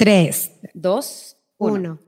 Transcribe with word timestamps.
3, 0.00 0.52
2, 0.72 1.36
1. 1.58 1.74
1. 1.74 1.98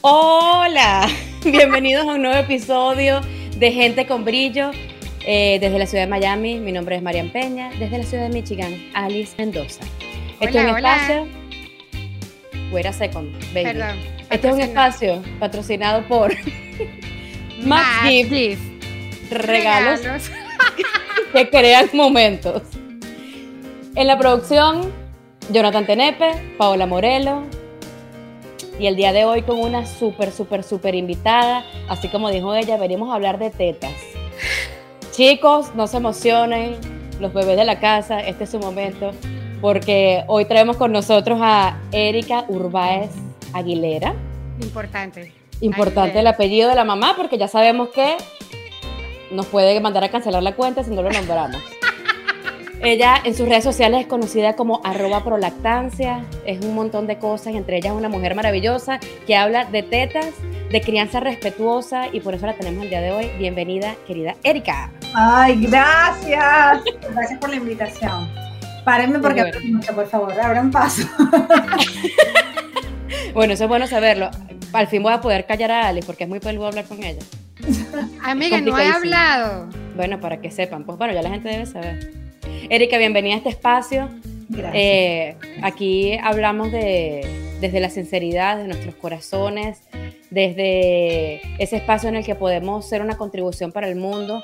Hola, 0.00 1.06
bienvenidos 1.44 2.08
a 2.08 2.14
un 2.14 2.22
nuevo 2.22 2.38
episodio 2.38 3.20
de 3.58 3.70
Gente 3.70 4.06
con 4.06 4.24
Brillo. 4.24 4.70
eh, 5.26 5.58
desde 5.60 5.78
la 5.78 5.84
ciudad 5.84 6.04
de 6.04 6.08
Miami, 6.10 6.58
mi 6.58 6.72
nombre 6.72 6.96
es 6.96 7.02
Marian 7.02 7.28
Peña. 7.28 7.68
Desde 7.78 7.98
la 7.98 8.04
ciudad 8.04 8.22
de 8.22 8.30
Michigan, 8.30 8.74
Alice 8.94 9.34
Mendoza. 9.36 9.82
este 10.40 10.56
es 10.58 10.64
un 10.64 10.70
Hola, 10.70 10.96
espacio. 10.96 11.28
Wait 12.72 12.86
a 12.86 12.94
second, 12.94 13.30
baby. 13.52 13.64
Perdón. 13.64 13.96
Este 14.30 14.48
es 14.48 14.54
un 14.54 14.60
espacio 14.62 15.22
patrocinado 15.38 16.08
por 16.08 16.34
Max 17.62 17.66
Max 17.66 18.08
Gift, 18.08 18.30
Gift. 18.30 19.32
regalos 19.32 20.00
que 21.34 21.50
crean 21.50 21.90
momentos. 21.92 22.62
En 23.96 24.06
la 24.06 24.16
producción, 24.16 24.90
Jonathan 25.52 25.84
Tenepe, 25.84 26.54
Paola 26.56 26.86
Morelo. 26.86 27.42
Y 28.78 28.86
el 28.86 28.96
día 28.96 29.12
de 29.12 29.24
hoy 29.24 29.42
con 29.42 29.58
una 29.58 29.84
súper, 29.84 30.30
súper, 30.30 30.62
súper 30.62 30.94
invitada. 30.94 31.64
Así 31.88 32.08
como 32.08 32.30
dijo 32.30 32.54
ella, 32.54 32.76
venimos 32.76 33.10
a 33.10 33.14
hablar 33.14 33.38
de 33.38 33.50
tetas. 33.50 33.92
Chicos, 35.10 35.74
no 35.74 35.86
se 35.86 35.98
emocionen, 35.98 36.76
los 37.18 37.34
bebés 37.34 37.56
de 37.56 37.64
la 37.64 37.80
casa, 37.80 38.20
este 38.20 38.44
es 38.44 38.50
su 38.50 38.58
momento. 38.58 39.10
Porque 39.60 40.24
hoy 40.28 40.46
traemos 40.46 40.76
con 40.76 40.92
nosotros 40.92 41.38
a 41.42 41.78
Erika 41.92 42.44
Urbáez 42.48 43.10
Aguilera. 43.52 44.14
Importante. 44.62 45.32
Importante 45.60 46.20
el 46.20 46.26
apellido 46.26 46.70
de 46.70 46.74
la 46.76 46.84
mamá 46.84 47.14
porque 47.16 47.36
ya 47.36 47.48
sabemos 47.48 47.88
que 47.90 48.16
nos 49.30 49.46
puede 49.46 49.78
mandar 49.80 50.04
a 50.04 50.10
cancelar 50.10 50.42
la 50.42 50.54
cuenta 50.54 50.84
si 50.84 50.90
no 50.90 51.02
lo 51.02 51.10
nombramos. 51.10 51.60
Ella 52.82 53.16
en 53.24 53.34
sus 53.34 53.46
redes 53.46 53.62
sociales 53.64 54.00
es 54.00 54.06
conocida 54.06 54.56
como 54.56 54.80
arroba 54.84 55.22
prolactancia, 55.22 56.24
es 56.46 56.64
un 56.64 56.74
montón 56.74 57.06
de 57.06 57.18
cosas, 57.18 57.54
entre 57.54 57.76
ellas 57.76 57.92
una 57.94 58.08
mujer 58.08 58.34
maravillosa 58.34 58.98
que 59.26 59.36
habla 59.36 59.66
de 59.66 59.82
tetas, 59.82 60.28
de 60.70 60.80
crianza 60.80 61.20
respetuosa 61.20 62.06
y 62.10 62.20
por 62.20 62.34
eso 62.34 62.46
la 62.46 62.54
tenemos 62.54 62.84
el 62.84 62.88
día 62.90 63.02
de 63.02 63.12
hoy. 63.12 63.30
Bienvenida, 63.38 63.96
querida 64.06 64.34
Erika. 64.44 64.90
Ay, 65.14 65.66
gracias. 65.66 66.80
Gracias 67.12 67.38
por 67.38 67.50
la 67.50 67.56
invitación. 67.56 68.28
Párenme 68.84 69.18
porque 69.18 69.42
Bueno. 69.42 69.56
hablo 69.58 69.68
mucho, 69.76 69.94
por 69.94 70.06
favor, 70.06 70.40
abran 70.40 70.70
paso. 70.70 71.02
Bueno, 73.34 73.52
eso 73.52 73.64
es 73.64 73.68
bueno 73.68 73.86
saberlo. 73.86 74.28
Al 74.72 74.88
fin 74.88 75.04
voy 75.04 75.12
a 75.12 75.20
poder 75.20 75.46
callar 75.46 75.70
a 75.70 75.86
Ali 75.88 76.02
porque 76.02 76.24
es 76.24 76.28
muy 76.30 76.40
peludo 76.40 76.66
hablar 76.66 76.84
con 76.86 77.00
ella. 77.02 77.22
Amiga, 78.24 78.60
no 78.60 78.76
he 78.76 78.88
hablado. 78.88 79.68
Bueno, 79.94 80.18
para 80.18 80.40
que 80.40 80.50
sepan, 80.50 80.82
pues 80.84 80.98
bueno, 80.98 81.12
ya 81.14 81.22
la 81.22 81.30
gente 81.30 81.48
debe 81.48 81.64
saber. 81.66 82.12
Erika, 82.68 82.98
bienvenida 82.98 83.34
a 83.34 83.38
este 83.38 83.48
espacio. 83.50 84.08
Gracias. 84.48 84.74
Eh, 84.74 85.36
aquí 85.62 86.18
hablamos 86.22 86.72
de, 86.72 87.26
desde 87.60 87.80
la 87.80 87.90
sinceridad 87.90 88.56
de 88.56 88.64
nuestros 88.64 88.94
corazones, 88.94 89.82
desde 90.30 91.40
ese 91.62 91.76
espacio 91.76 92.08
en 92.08 92.16
el 92.16 92.24
que 92.24 92.34
podemos 92.34 92.88
ser 92.88 93.02
una 93.02 93.16
contribución 93.16 93.72
para 93.72 93.88
el 93.88 93.96
mundo, 93.96 94.42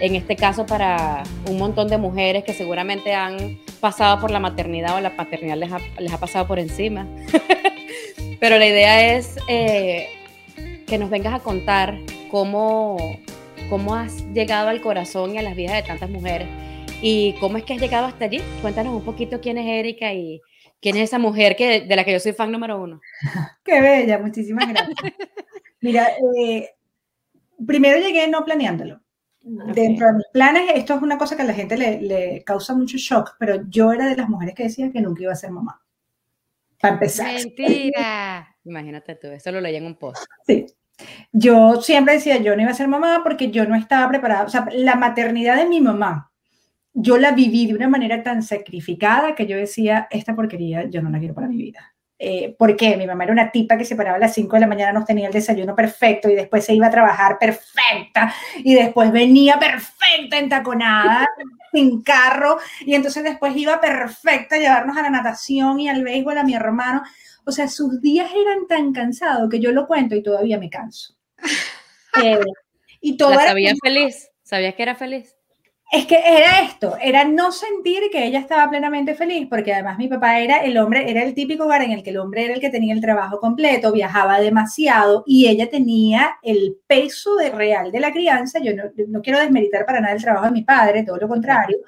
en 0.00 0.14
este 0.14 0.36
caso 0.36 0.66
para 0.66 1.22
un 1.48 1.58
montón 1.58 1.88
de 1.88 1.98
mujeres 1.98 2.44
que 2.44 2.52
seguramente 2.52 3.14
han 3.14 3.58
pasado 3.80 4.20
por 4.20 4.30
la 4.30 4.40
maternidad 4.40 4.96
o 4.96 5.00
la 5.00 5.16
paternidad 5.16 5.56
les 5.56 5.72
ha, 5.72 5.78
les 5.98 6.12
ha 6.12 6.18
pasado 6.18 6.46
por 6.46 6.58
encima. 6.58 7.06
Pero 8.40 8.58
la 8.58 8.66
idea 8.66 9.16
es 9.16 9.36
eh, 9.48 10.08
que 10.86 10.98
nos 10.98 11.08
vengas 11.08 11.34
a 11.34 11.38
contar 11.40 11.98
cómo, 12.30 12.96
cómo 13.70 13.94
has 13.94 14.24
llegado 14.34 14.68
al 14.68 14.80
corazón 14.80 15.34
y 15.34 15.38
a 15.38 15.42
las 15.42 15.56
vidas 15.56 15.76
de 15.76 15.82
tantas 15.82 16.10
mujeres 16.10 16.48
¿Y 17.02 17.34
cómo 17.40 17.58
es 17.58 17.64
que 17.64 17.74
has 17.74 17.80
llegado 17.80 18.06
hasta 18.06 18.24
allí? 18.24 18.40
Cuéntanos 18.62 18.94
un 18.94 19.04
poquito 19.04 19.40
quién 19.40 19.58
es 19.58 19.66
Erika 19.66 20.12
y 20.12 20.40
quién 20.80 20.96
es 20.96 21.04
esa 21.04 21.18
mujer 21.18 21.54
que, 21.54 21.82
de 21.82 21.96
la 21.96 22.04
que 22.04 22.12
yo 22.12 22.20
soy 22.20 22.32
fan 22.32 22.50
número 22.50 22.80
uno. 22.80 23.00
Qué 23.64 23.80
bella, 23.80 24.18
muchísimas 24.18 24.68
gracias. 24.68 24.96
Mira, 25.80 26.08
eh, 26.38 26.70
primero 27.66 27.98
llegué 27.98 28.26
no 28.28 28.44
planeándolo. 28.44 29.00
Dentro 29.42 30.08
de 30.08 30.12
mis 30.14 30.26
planes, 30.32 30.72
esto 30.74 30.94
es 30.94 31.02
una 31.02 31.18
cosa 31.18 31.36
que 31.36 31.42
a 31.42 31.46
la 31.46 31.54
gente 31.54 31.76
le, 31.76 32.00
le 32.00 32.42
causa 32.44 32.74
mucho 32.74 32.96
shock, 32.96 33.36
pero 33.38 33.62
yo 33.68 33.92
era 33.92 34.08
de 34.08 34.16
las 34.16 34.28
mujeres 34.28 34.56
que 34.56 34.64
decían 34.64 34.90
que 34.90 35.00
nunca 35.00 35.22
iba 35.22 35.32
a 35.32 35.36
ser 35.36 35.52
mamá. 35.52 35.80
Para 36.80 36.94
empezar. 36.94 37.32
Mentira. 37.34 38.56
Imagínate 38.64 39.14
tú, 39.14 39.28
eso 39.28 39.52
lo 39.52 39.60
leí 39.60 39.76
en 39.76 39.86
un 39.86 39.94
post. 39.94 40.24
Sí. 40.46 40.66
Yo 41.30 41.80
siempre 41.80 42.14
decía, 42.14 42.38
yo 42.38 42.56
no 42.56 42.62
iba 42.62 42.70
a 42.70 42.74
ser 42.74 42.88
mamá 42.88 43.20
porque 43.22 43.50
yo 43.50 43.66
no 43.66 43.76
estaba 43.76 44.08
preparada. 44.08 44.44
O 44.44 44.48
sea, 44.48 44.66
la 44.72 44.96
maternidad 44.96 45.56
de 45.56 45.68
mi 45.68 45.80
mamá, 45.80 46.32
yo 46.98 47.18
la 47.18 47.32
viví 47.32 47.66
de 47.66 47.74
una 47.74 47.88
manera 47.88 48.22
tan 48.22 48.42
sacrificada 48.42 49.34
que 49.34 49.46
yo 49.46 49.56
decía, 49.56 50.08
esta 50.10 50.34
porquería 50.34 50.84
yo 50.88 51.02
no 51.02 51.10
la 51.10 51.18
quiero 51.18 51.34
para 51.34 51.46
mi 51.48 51.56
vida. 51.58 51.92
Eh, 52.18 52.54
¿Por 52.58 52.74
qué? 52.76 52.96
Mi 52.96 53.06
mamá 53.06 53.24
era 53.24 53.34
una 53.34 53.50
tipa 53.52 53.76
que 53.76 53.84
se 53.84 53.94
paraba 53.94 54.16
a 54.16 54.18
las 54.20 54.32
5 54.32 54.56
de 54.56 54.60
la 54.60 54.66
mañana, 54.66 54.92
nos 54.94 55.04
tenía 55.04 55.26
el 55.26 55.32
desayuno 55.34 55.74
perfecto 55.74 56.30
y 56.30 56.34
después 56.34 56.64
se 56.64 56.72
iba 56.74 56.86
a 56.86 56.90
trabajar 56.90 57.38
perfecta 57.38 58.34
y 58.64 58.74
después 58.74 59.12
venía 59.12 59.58
perfecta 59.58 60.38
entaconada, 60.38 61.26
sin 61.74 62.02
carro 62.02 62.56
y 62.86 62.94
entonces 62.94 63.22
después 63.22 63.54
iba 63.54 63.78
perfecta 63.82 64.56
a 64.56 64.58
llevarnos 64.58 64.96
a 64.96 65.02
la 65.02 65.10
natación 65.10 65.78
y 65.78 65.90
al 65.90 66.02
béisbol 66.02 66.38
a 66.38 66.44
mi 66.44 66.54
hermano. 66.54 67.02
O 67.44 67.52
sea, 67.52 67.68
sus 67.68 68.00
días 68.00 68.30
eran 68.34 68.66
tan 68.66 68.94
cansados 68.94 69.50
que 69.50 69.60
yo 69.60 69.70
lo 69.72 69.86
cuento 69.86 70.16
y 70.16 70.22
todavía 70.22 70.58
me 70.58 70.70
canso. 70.70 71.14
Eh, 72.24 72.40
y 73.02 73.18
todo 73.18 73.32
¿La 73.32 73.52
como- 73.52 73.76
feliz? 73.84 74.30
¿Sabías 74.42 74.74
que 74.74 74.82
era 74.82 74.94
feliz? 74.94 75.35
Es 75.92 76.06
que 76.06 76.16
era 76.16 76.62
esto, 76.62 76.96
era 77.00 77.24
no 77.24 77.52
sentir 77.52 78.10
que 78.10 78.26
ella 78.26 78.40
estaba 78.40 78.68
plenamente 78.68 79.14
feliz, 79.14 79.46
porque 79.48 79.72
además 79.72 79.98
mi 79.98 80.08
papá 80.08 80.40
era 80.40 80.58
el 80.64 80.76
hombre, 80.78 81.08
era 81.08 81.22
el 81.22 81.32
típico 81.32 81.64
hogar 81.64 81.82
en 81.82 81.92
el 81.92 82.02
que 82.02 82.10
el 82.10 82.18
hombre 82.18 82.44
era 82.44 82.54
el 82.54 82.60
que 82.60 82.70
tenía 82.70 82.92
el 82.92 83.00
trabajo 83.00 83.38
completo, 83.38 83.92
viajaba 83.92 84.40
demasiado 84.40 85.22
y 85.26 85.48
ella 85.48 85.70
tenía 85.70 86.38
el 86.42 86.76
peso 86.88 87.36
de 87.36 87.50
real 87.50 87.92
de 87.92 88.00
la 88.00 88.12
crianza. 88.12 88.58
Yo 88.58 88.74
no, 88.74 88.84
no 89.08 89.22
quiero 89.22 89.38
desmeritar 89.38 89.86
para 89.86 90.00
nada 90.00 90.14
el 90.14 90.22
trabajo 90.22 90.46
de 90.46 90.52
mi 90.52 90.62
padre, 90.62 91.04
todo 91.04 91.18
lo 91.18 91.28
contrario, 91.28 91.78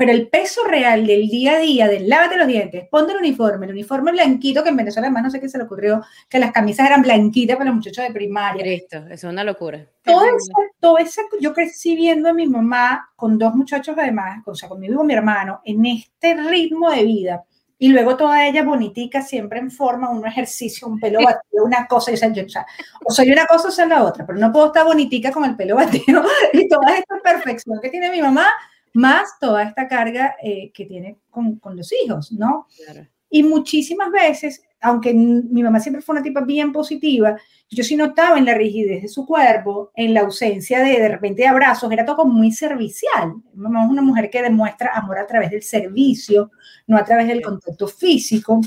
pero 0.00 0.12
el 0.12 0.28
peso 0.28 0.64
real 0.64 1.06
del 1.06 1.28
día 1.28 1.56
a 1.56 1.58
día, 1.58 1.86
del 1.86 2.08
lávate 2.08 2.38
los 2.38 2.46
dientes, 2.46 2.88
ponte 2.90 3.12
el 3.12 3.18
uniforme, 3.18 3.66
el 3.66 3.72
uniforme 3.72 4.12
blanquito, 4.12 4.62
que 4.62 4.70
en 4.70 4.76
Venezuela 4.78 5.08
además 5.08 5.24
no 5.24 5.30
sé 5.30 5.42
qué 5.42 5.48
se 5.50 5.58
le 5.58 5.64
ocurrió, 5.64 6.02
que 6.26 6.38
las 6.38 6.52
camisas 6.52 6.86
eran 6.86 7.02
blanquitas 7.02 7.58
para 7.58 7.68
los 7.68 7.76
muchachos 7.76 8.06
de 8.06 8.14
primaria 8.14 8.62
Cristo, 8.62 8.96
eso 8.96 9.12
es 9.12 9.24
una 9.24 9.44
locura. 9.44 9.84
todo 10.02 10.24
esa, 10.24 10.52
todo 10.80 10.96
esa- 10.96 11.20
yo 11.38 11.52
crecí 11.52 11.96
viendo 11.96 12.30
a 12.30 12.32
mi 12.32 12.46
mamá 12.46 13.10
con 13.14 13.36
dos 13.36 13.54
muchachos 13.54 13.94
además, 13.98 14.40
o 14.46 14.54
sea, 14.54 14.70
conmigo 14.70 14.94
y 14.94 14.96
con 14.96 15.06
mi 15.06 15.12
hermano, 15.12 15.60
en 15.66 15.84
este 15.84 16.32
ritmo 16.32 16.90
de 16.90 17.04
vida. 17.04 17.44
Y 17.76 17.88
luego 17.88 18.16
toda 18.16 18.46
ella 18.46 18.62
bonitica, 18.62 19.20
siempre 19.20 19.58
en 19.58 19.70
forma, 19.70 20.08
un 20.08 20.26
ejercicio, 20.26 20.88
un 20.88 20.98
pelo 20.98 21.18
batido, 21.22 21.62
una 21.62 21.86
cosa, 21.86 22.10
y, 22.10 22.14
o, 22.14 22.16
sea, 22.16 22.32
yo, 22.32 22.46
o, 22.46 22.48
sea, 22.48 22.64
o 23.04 23.10
soy 23.12 23.30
una 23.30 23.44
cosa 23.44 23.68
o 23.68 23.70
soy 23.70 23.86
la 23.86 24.02
otra, 24.02 24.24
pero 24.26 24.38
no 24.38 24.50
puedo 24.50 24.68
estar 24.68 24.86
bonitica 24.86 25.30
con 25.30 25.44
el 25.44 25.56
pelo 25.56 25.76
batido 25.76 26.22
y 26.54 26.66
toda 26.68 26.96
esta 26.96 27.18
perfección 27.22 27.78
que 27.82 27.90
tiene 27.90 28.10
mi 28.10 28.22
mamá, 28.22 28.46
más 28.94 29.38
toda 29.40 29.62
esta 29.62 29.88
carga 29.88 30.36
eh, 30.42 30.70
que 30.72 30.86
tiene 30.86 31.18
con, 31.30 31.58
con 31.58 31.76
los 31.76 31.92
hijos, 31.92 32.32
¿no? 32.32 32.66
Claro. 32.84 33.06
Y 33.32 33.44
muchísimas 33.44 34.10
veces, 34.10 34.62
aunque 34.80 35.14
mi 35.14 35.62
mamá 35.62 35.78
siempre 35.78 36.02
fue 36.02 36.14
una 36.14 36.22
tipa 36.22 36.40
bien 36.40 36.72
positiva, 36.72 37.36
yo 37.70 37.84
sí 37.84 37.94
notaba 37.94 38.36
en 38.38 38.44
la 38.44 38.54
rigidez 38.54 39.02
de 39.02 39.08
su 39.08 39.24
cuerpo, 39.24 39.92
en 39.94 40.12
la 40.12 40.22
ausencia 40.22 40.80
de 40.80 40.98
de 40.98 41.08
repente 41.08 41.42
de 41.42 41.48
abrazos, 41.48 41.92
era 41.92 42.04
todo 42.04 42.16
como 42.16 42.34
muy 42.34 42.50
servicial. 42.50 43.34
Mi 43.54 43.62
mamá 43.62 43.84
es 43.84 43.90
una 43.90 44.02
mujer 44.02 44.28
que 44.30 44.42
demuestra 44.42 44.90
amor 44.94 45.18
a 45.18 45.26
través 45.28 45.52
del 45.52 45.62
servicio, 45.62 46.50
no 46.88 46.96
a 46.96 47.04
través 47.04 47.28
del 47.28 47.40
contacto 47.40 47.86
físico. 47.86 48.60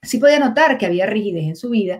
Sí 0.00 0.18
podía 0.18 0.38
notar 0.38 0.78
que 0.78 0.86
había 0.86 1.04
rigidez 1.06 1.44
en 1.44 1.56
su 1.56 1.70
vida 1.70 1.98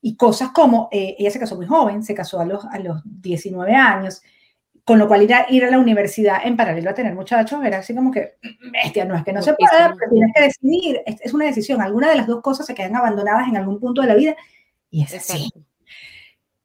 y 0.00 0.16
cosas 0.16 0.50
como, 0.50 0.88
eh, 0.92 1.16
ella 1.18 1.32
se 1.32 1.40
casó 1.40 1.56
muy 1.56 1.66
joven, 1.66 2.04
se 2.04 2.14
casó 2.14 2.38
a 2.38 2.44
los, 2.44 2.64
a 2.66 2.78
los 2.78 3.00
19 3.04 3.74
años, 3.74 4.22
con 4.84 4.98
lo 4.98 5.08
cual 5.08 5.22
ir 5.22 5.32
a, 5.34 5.46
ir 5.48 5.64
a 5.64 5.70
la 5.70 5.78
universidad 5.78 6.38
en 6.44 6.56
paralelo 6.56 6.90
a 6.90 6.94
tener 6.94 7.14
muchachos 7.14 7.64
era 7.64 7.78
así 7.78 7.94
como 7.94 8.10
que, 8.10 8.34
bestia, 8.70 9.04
no 9.06 9.16
es 9.16 9.24
que 9.24 9.32
no 9.32 9.40
se 9.42 9.54
pueda, 9.54 9.94
pero 9.98 10.10
tienes 10.12 10.32
que 10.34 10.42
decidir, 10.42 11.00
es, 11.06 11.16
es 11.22 11.32
una 11.32 11.46
decisión, 11.46 11.80
alguna 11.80 12.10
de 12.10 12.16
las 12.16 12.26
dos 12.26 12.42
cosas 12.42 12.66
se 12.66 12.74
quedan 12.74 12.94
abandonadas 12.94 13.48
en 13.48 13.56
algún 13.56 13.80
punto 13.80 14.02
de 14.02 14.08
la 14.08 14.14
vida 14.14 14.36
y 14.90 15.02
es 15.02 15.14
así. 15.14 15.50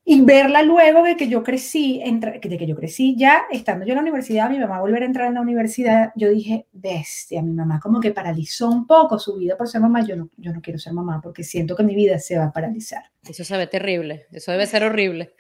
Y 0.05 0.21
verla 0.21 0.63
luego 0.63 1.03
de 1.03 1.15
que 1.15 1.27
yo 1.27 1.44
crecí, 1.44 2.01
entra- 2.03 2.39
de 2.41 2.57
que 2.57 2.65
yo 2.65 2.75
crecí 2.75 3.15
ya 3.15 3.44
estando 3.51 3.85
yo 3.85 3.91
en 3.91 3.97
la 3.97 4.01
universidad, 4.01 4.49
mi 4.49 4.57
mamá 4.57 4.81
volver 4.81 5.03
a 5.03 5.05
entrar 5.05 5.27
en 5.27 5.35
la 5.35 5.41
universidad, 5.41 6.11
yo 6.15 6.29
dije, 6.31 6.65
bestia, 6.71 7.44
mi 7.44 7.51
mamá 7.53 7.79
como 7.79 7.99
que 7.99 8.09
paralizó 8.11 8.69
un 8.69 8.88
poco 8.88 9.19
su 9.19 9.35
vida 9.38 9.55
por 9.55 9.67
ser 9.67 9.81
mamá, 9.81 10.03
yo 10.05 10.15
no, 10.15 10.29
yo 10.35 10.51
no 10.51 10.61
quiero 10.61 10.79
ser 10.79 10.94
mamá 10.94 11.21
porque 11.21 11.44
siento 11.44 11.75
que 11.75 11.83
mi 11.83 11.94
vida 11.94 12.17
se 12.17 12.38
va 12.39 12.45
a 12.45 12.51
paralizar. 12.51 13.03
Eso 13.29 13.44
se 13.44 13.55
ve 13.55 13.67
terrible, 13.67 14.25
eso 14.31 14.51
debe 14.51 14.65
ser 14.65 14.83
horrible. 14.83 15.35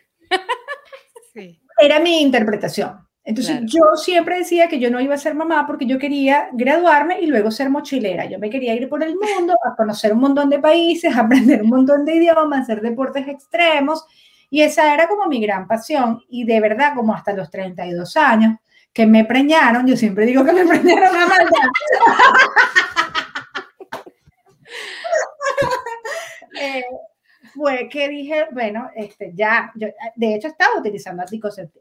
Sí. 1.33 1.61
Era 1.79 1.99
mi 1.99 2.21
interpretación. 2.21 3.07
Entonces 3.23 3.57
Claro. 3.57 3.67
yo 3.67 3.95
siempre 3.95 4.39
decía 4.39 4.67
que 4.67 4.79
yo 4.79 4.89
no 4.89 4.99
iba 4.99 5.13
a 5.13 5.17
ser 5.19 5.35
mamá 5.35 5.67
porque 5.67 5.85
yo 5.85 5.99
quería 5.99 6.49
graduarme 6.53 7.21
y 7.21 7.27
luego 7.27 7.51
ser 7.51 7.69
mochilera. 7.69 8.25
Yo 8.25 8.39
me 8.39 8.49
quería 8.49 8.73
ir 8.73 8.89
por 8.89 9.03
el 9.03 9.15
mundo 9.15 9.55
a 9.65 9.75
conocer 9.75 10.13
un 10.13 10.19
montón 10.19 10.49
de 10.49 10.59
países, 10.59 11.15
a 11.15 11.21
aprender 11.25 11.61
un 11.61 11.69
montón 11.69 12.05
de 12.05 12.15
idiomas, 12.15 12.61
hacer 12.61 12.81
deportes 12.81 13.27
extremos 13.27 14.03
y 14.49 14.61
esa 14.61 14.93
era 14.93 15.07
como 15.07 15.27
mi 15.27 15.39
gran 15.41 15.67
pasión 15.67 16.23
y 16.27 16.43
de 16.45 16.59
verdad 16.59 16.93
como 16.95 17.13
hasta 17.13 17.33
los 17.33 17.51
32 17.51 18.17
años 18.17 18.55
que 18.93 19.05
me 19.05 19.23
preñaron, 19.23 19.85
yo 19.85 19.95
siempre 19.95 20.25
digo 20.25 20.43
que 20.43 20.51
me 20.53 20.65
preñaron 20.67 21.15
a 21.15 21.27
maldad. 21.27 21.69
eh, 26.59 26.83
fue 27.53 27.87
que 27.89 28.07
dije, 28.09 28.45
bueno, 28.51 28.89
este, 28.95 29.31
ya, 29.33 29.71
yo, 29.75 29.87
de 30.15 30.35
hecho 30.35 30.47
estaba 30.47 30.77
utilizando 30.77 31.23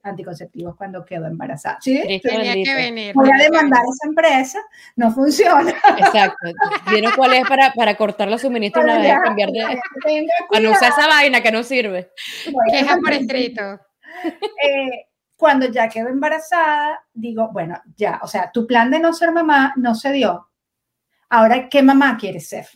anticonceptivos 0.03 0.77
cuando 0.77 1.05
quedó 1.05 1.27
embarazada. 1.27 1.79
¿Sí? 1.81 2.21
Tenía 2.23 2.55
que 2.55 2.75
venir. 2.75 3.15
Voy 3.15 3.31
a 3.31 3.43
demandar 3.43 3.81
a 3.81 3.91
esa 3.91 4.09
empresa, 4.09 4.59
no 4.97 5.11
funciona. 5.13 5.73
Exacto. 5.99 6.49
¿Vieron 6.91 7.13
cuál 7.17 7.35
es 7.35 7.49
para, 7.49 7.73
para 7.73 7.97
cortar 7.97 8.29
los 8.29 8.41
suministros 8.41 8.85
una 8.85 8.99
vez 8.99 9.15
cambiar 9.23 9.51
de... 9.51 9.79
Para 10.51 10.63
no 10.63 10.71
usar 10.71 10.93
esa 10.93 11.07
vaina 11.07 11.41
que 11.41 11.53
no 11.53 11.63
sirve. 11.63 12.13
Queja 12.71 12.97
por 12.97 13.13
escrito. 13.13 13.81
Eh, 14.63 15.07
cuando 15.37 15.67
ya 15.67 15.89
quedó 15.89 16.09
embarazada, 16.09 17.05
digo, 17.15 17.51
bueno, 17.53 17.81
ya, 17.97 18.19
o 18.23 18.27
sea, 18.27 18.51
tu 18.51 18.67
plan 18.67 18.91
de 18.91 18.99
no 18.99 19.13
ser 19.13 19.31
mamá 19.31 19.73
no 19.77 19.95
se 19.95 20.13
dio. 20.13 20.49
Ahora, 21.31 21.69
¿qué 21.69 21.83
mamá 21.83 22.17
quieres 22.19 22.49
ser? 22.49 22.67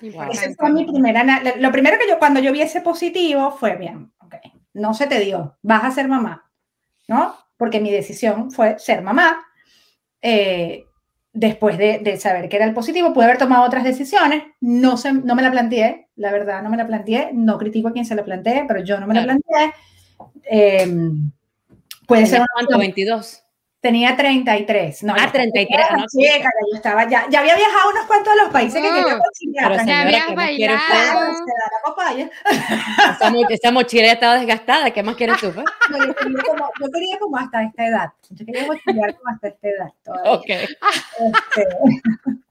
Esa 0.00 0.54
fue 0.56 0.70
mi 0.70 0.84
primera. 0.84 1.24
Lo 1.58 1.72
primero 1.72 1.98
que 1.98 2.08
yo, 2.08 2.18
cuando 2.18 2.40
yo 2.40 2.52
vi 2.52 2.62
ese 2.62 2.80
positivo, 2.80 3.50
fue 3.50 3.76
bien, 3.76 4.12
ok, 4.18 4.36
no 4.74 4.94
se 4.94 5.06
te 5.06 5.18
dio, 5.20 5.56
vas 5.62 5.84
a 5.84 5.90
ser 5.90 6.08
mamá, 6.08 6.50
¿no? 7.08 7.34
Porque 7.56 7.80
mi 7.80 7.90
decisión 7.90 8.50
fue 8.50 8.78
ser 8.78 9.02
mamá. 9.02 9.44
Eh, 10.22 10.84
después 11.32 11.78
de, 11.78 12.16
saber 12.18 12.48
que 12.48 12.56
era 12.56 12.64
el 12.64 12.74
positivo, 12.74 13.12
pude 13.12 13.24
haber 13.24 13.38
tomado 13.38 13.64
otras 13.64 13.84
decisiones, 13.84 14.44
no, 14.60 14.96
se, 14.96 15.12
no 15.12 15.34
me 15.34 15.42
la 15.42 15.50
planteé, 15.50 16.08
la 16.16 16.32
verdad, 16.32 16.62
no 16.62 16.70
me 16.70 16.76
la 16.76 16.86
planteé, 16.86 17.30
no 17.32 17.58
critico 17.58 17.88
a 17.88 17.92
quien 17.92 18.04
se 18.04 18.14
la 18.14 18.24
planteé, 18.24 18.64
pero 18.66 18.82
yo 18.82 18.98
no 18.98 19.06
me 19.06 19.14
la 19.14 19.24
planteé. 19.24 19.72
Eh, 20.50 20.88
puede 22.06 22.26
ser... 22.26 22.42
¿Cuánto? 22.52 22.78
¿22? 22.78 23.42
Tenía 23.80 24.16
33. 24.16 25.04
No, 25.04 25.14
ah, 25.16 25.30
33. 25.30 25.86
No, 25.96 26.08
sí, 26.08 26.20
yo 26.22 26.76
estaba 26.76 27.08
ya, 27.08 27.28
ya 27.30 27.40
había 27.40 27.54
viajado 27.54 27.90
unos 27.90 28.06
cuantos 28.06 28.34
de 28.34 28.42
los 28.42 28.50
países 28.50 28.82
que 28.82 28.88
quería 28.88 29.18
conciliar. 29.18 29.70
Pero 29.70 29.78
señora, 29.84 30.02
había 30.02 30.34
bailado. 30.34 30.78
Esa, 32.18 33.32
esa 33.50 33.70
mochila 33.70 34.06
ya 34.06 34.12
estaba 34.14 34.34
desgastada. 34.34 34.90
¿Qué 34.90 35.02
más 35.04 35.14
quieres 35.14 35.38
tú? 35.40 35.52
Pues? 35.52 35.64
No, 35.90 36.04
yo, 36.04 36.14
quería 36.14 36.42
como, 36.44 36.70
yo, 36.80 36.90
quería 36.92 37.18
como, 37.20 37.36
hasta 37.36 37.62
esta 37.62 37.86
edad. 37.86 38.08
Yo 38.30 38.44
quería 38.44 38.66
mochilear 38.66 39.16
como 39.16 39.30
hasta 39.32 39.48
esta 39.48 39.68
edad 39.68 39.92
todavía. 40.02 40.32
Ok. 40.32 40.48
Este, 40.48 41.68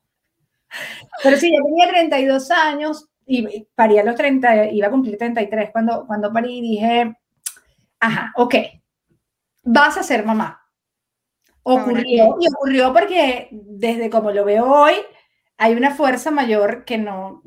pero 1.24 1.38
sí, 1.38 1.52
yo 1.52 1.64
tenía 1.64 1.90
32 1.90 2.52
años 2.52 3.10
y 3.26 3.68
parí 3.76 4.00
a 4.00 4.04
los 4.04 4.16
30, 4.16 4.68
iba 4.72 4.88
a 4.88 4.92
cumplir 4.92 5.18
33 5.18 5.72
cuando, 5.72 6.08
cuando 6.08 6.32
parí 6.32 6.60
y 6.60 6.62
dije, 6.62 7.18
ajá, 8.00 8.32
ok, 8.38 8.56
vas 9.64 9.98
a 9.98 10.04
ser 10.04 10.26
mamá 10.26 10.67
Ocurrió, 11.70 12.38
y 12.40 12.48
ocurrió 12.48 12.94
porque 12.94 13.50
desde 13.52 14.10
como 14.10 14.32
lo 14.32 14.46
veo 14.46 14.72
hoy, 14.72 14.94
hay 15.58 15.74
una 15.74 15.92
fuerza 15.92 16.32
mayor 16.32 16.86
que 16.86 16.98
no, 16.98 17.42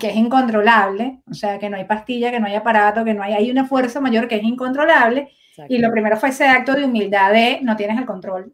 que 0.00 0.10
es 0.10 0.16
incontrolable, 0.16 1.20
o 1.28 1.34
sea, 1.34 1.58
que 1.58 1.68
no 1.68 1.76
hay 1.76 1.84
pastilla, 1.84 2.30
que 2.30 2.40
no 2.40 2.46
hay 2.46 2.54
aparato, 2.54 3.04
que 3.04 3.12
no 3.12 3.22
hay, 3.22 3.34
hay 3.34 3.50
una 3.50 3.66
fuerza 3.66 4.00
mayor 4.00 4.28
que 4.28 4.36
es 4.36 4.44
incontrolable. 4.44 5.30
Y 5.68 5.78
lo 5.78 5.90
primero 5.90 6.16
fue 6.16 6.28
ese 6.28 6.46
acto 6.46 6.74
de 6.74 6.84
humildad 6.84 7.32
de 7.32 7.60
no 7.62 7.76
tienes 7.76 7.98
el 7.98 8.06
control 8.06 8.52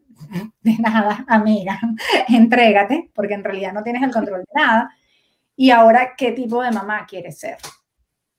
de 0.61 0.77
nada, 0.79 1.23
amiga, 1.27 1.79
entrégate, 2.29 3.11
porque 3.13 3.35
en 3.35 3.43
realidad 3.43 3.73
no 3.73 3.83
tienes 3.83 4.03
el 4.03 4.11
control 4.11 4.41
de 4.41 4.61
nada. 4.61 4.89
Y 5.55 5.69
ahora, 5.69 6.15
¿qué 6.17 6.31
tipo 6.31 6.63
de 6.63 6.71
mamá 6.71 7.05
quieres 7.05 7.39
ser? 7.39 7.57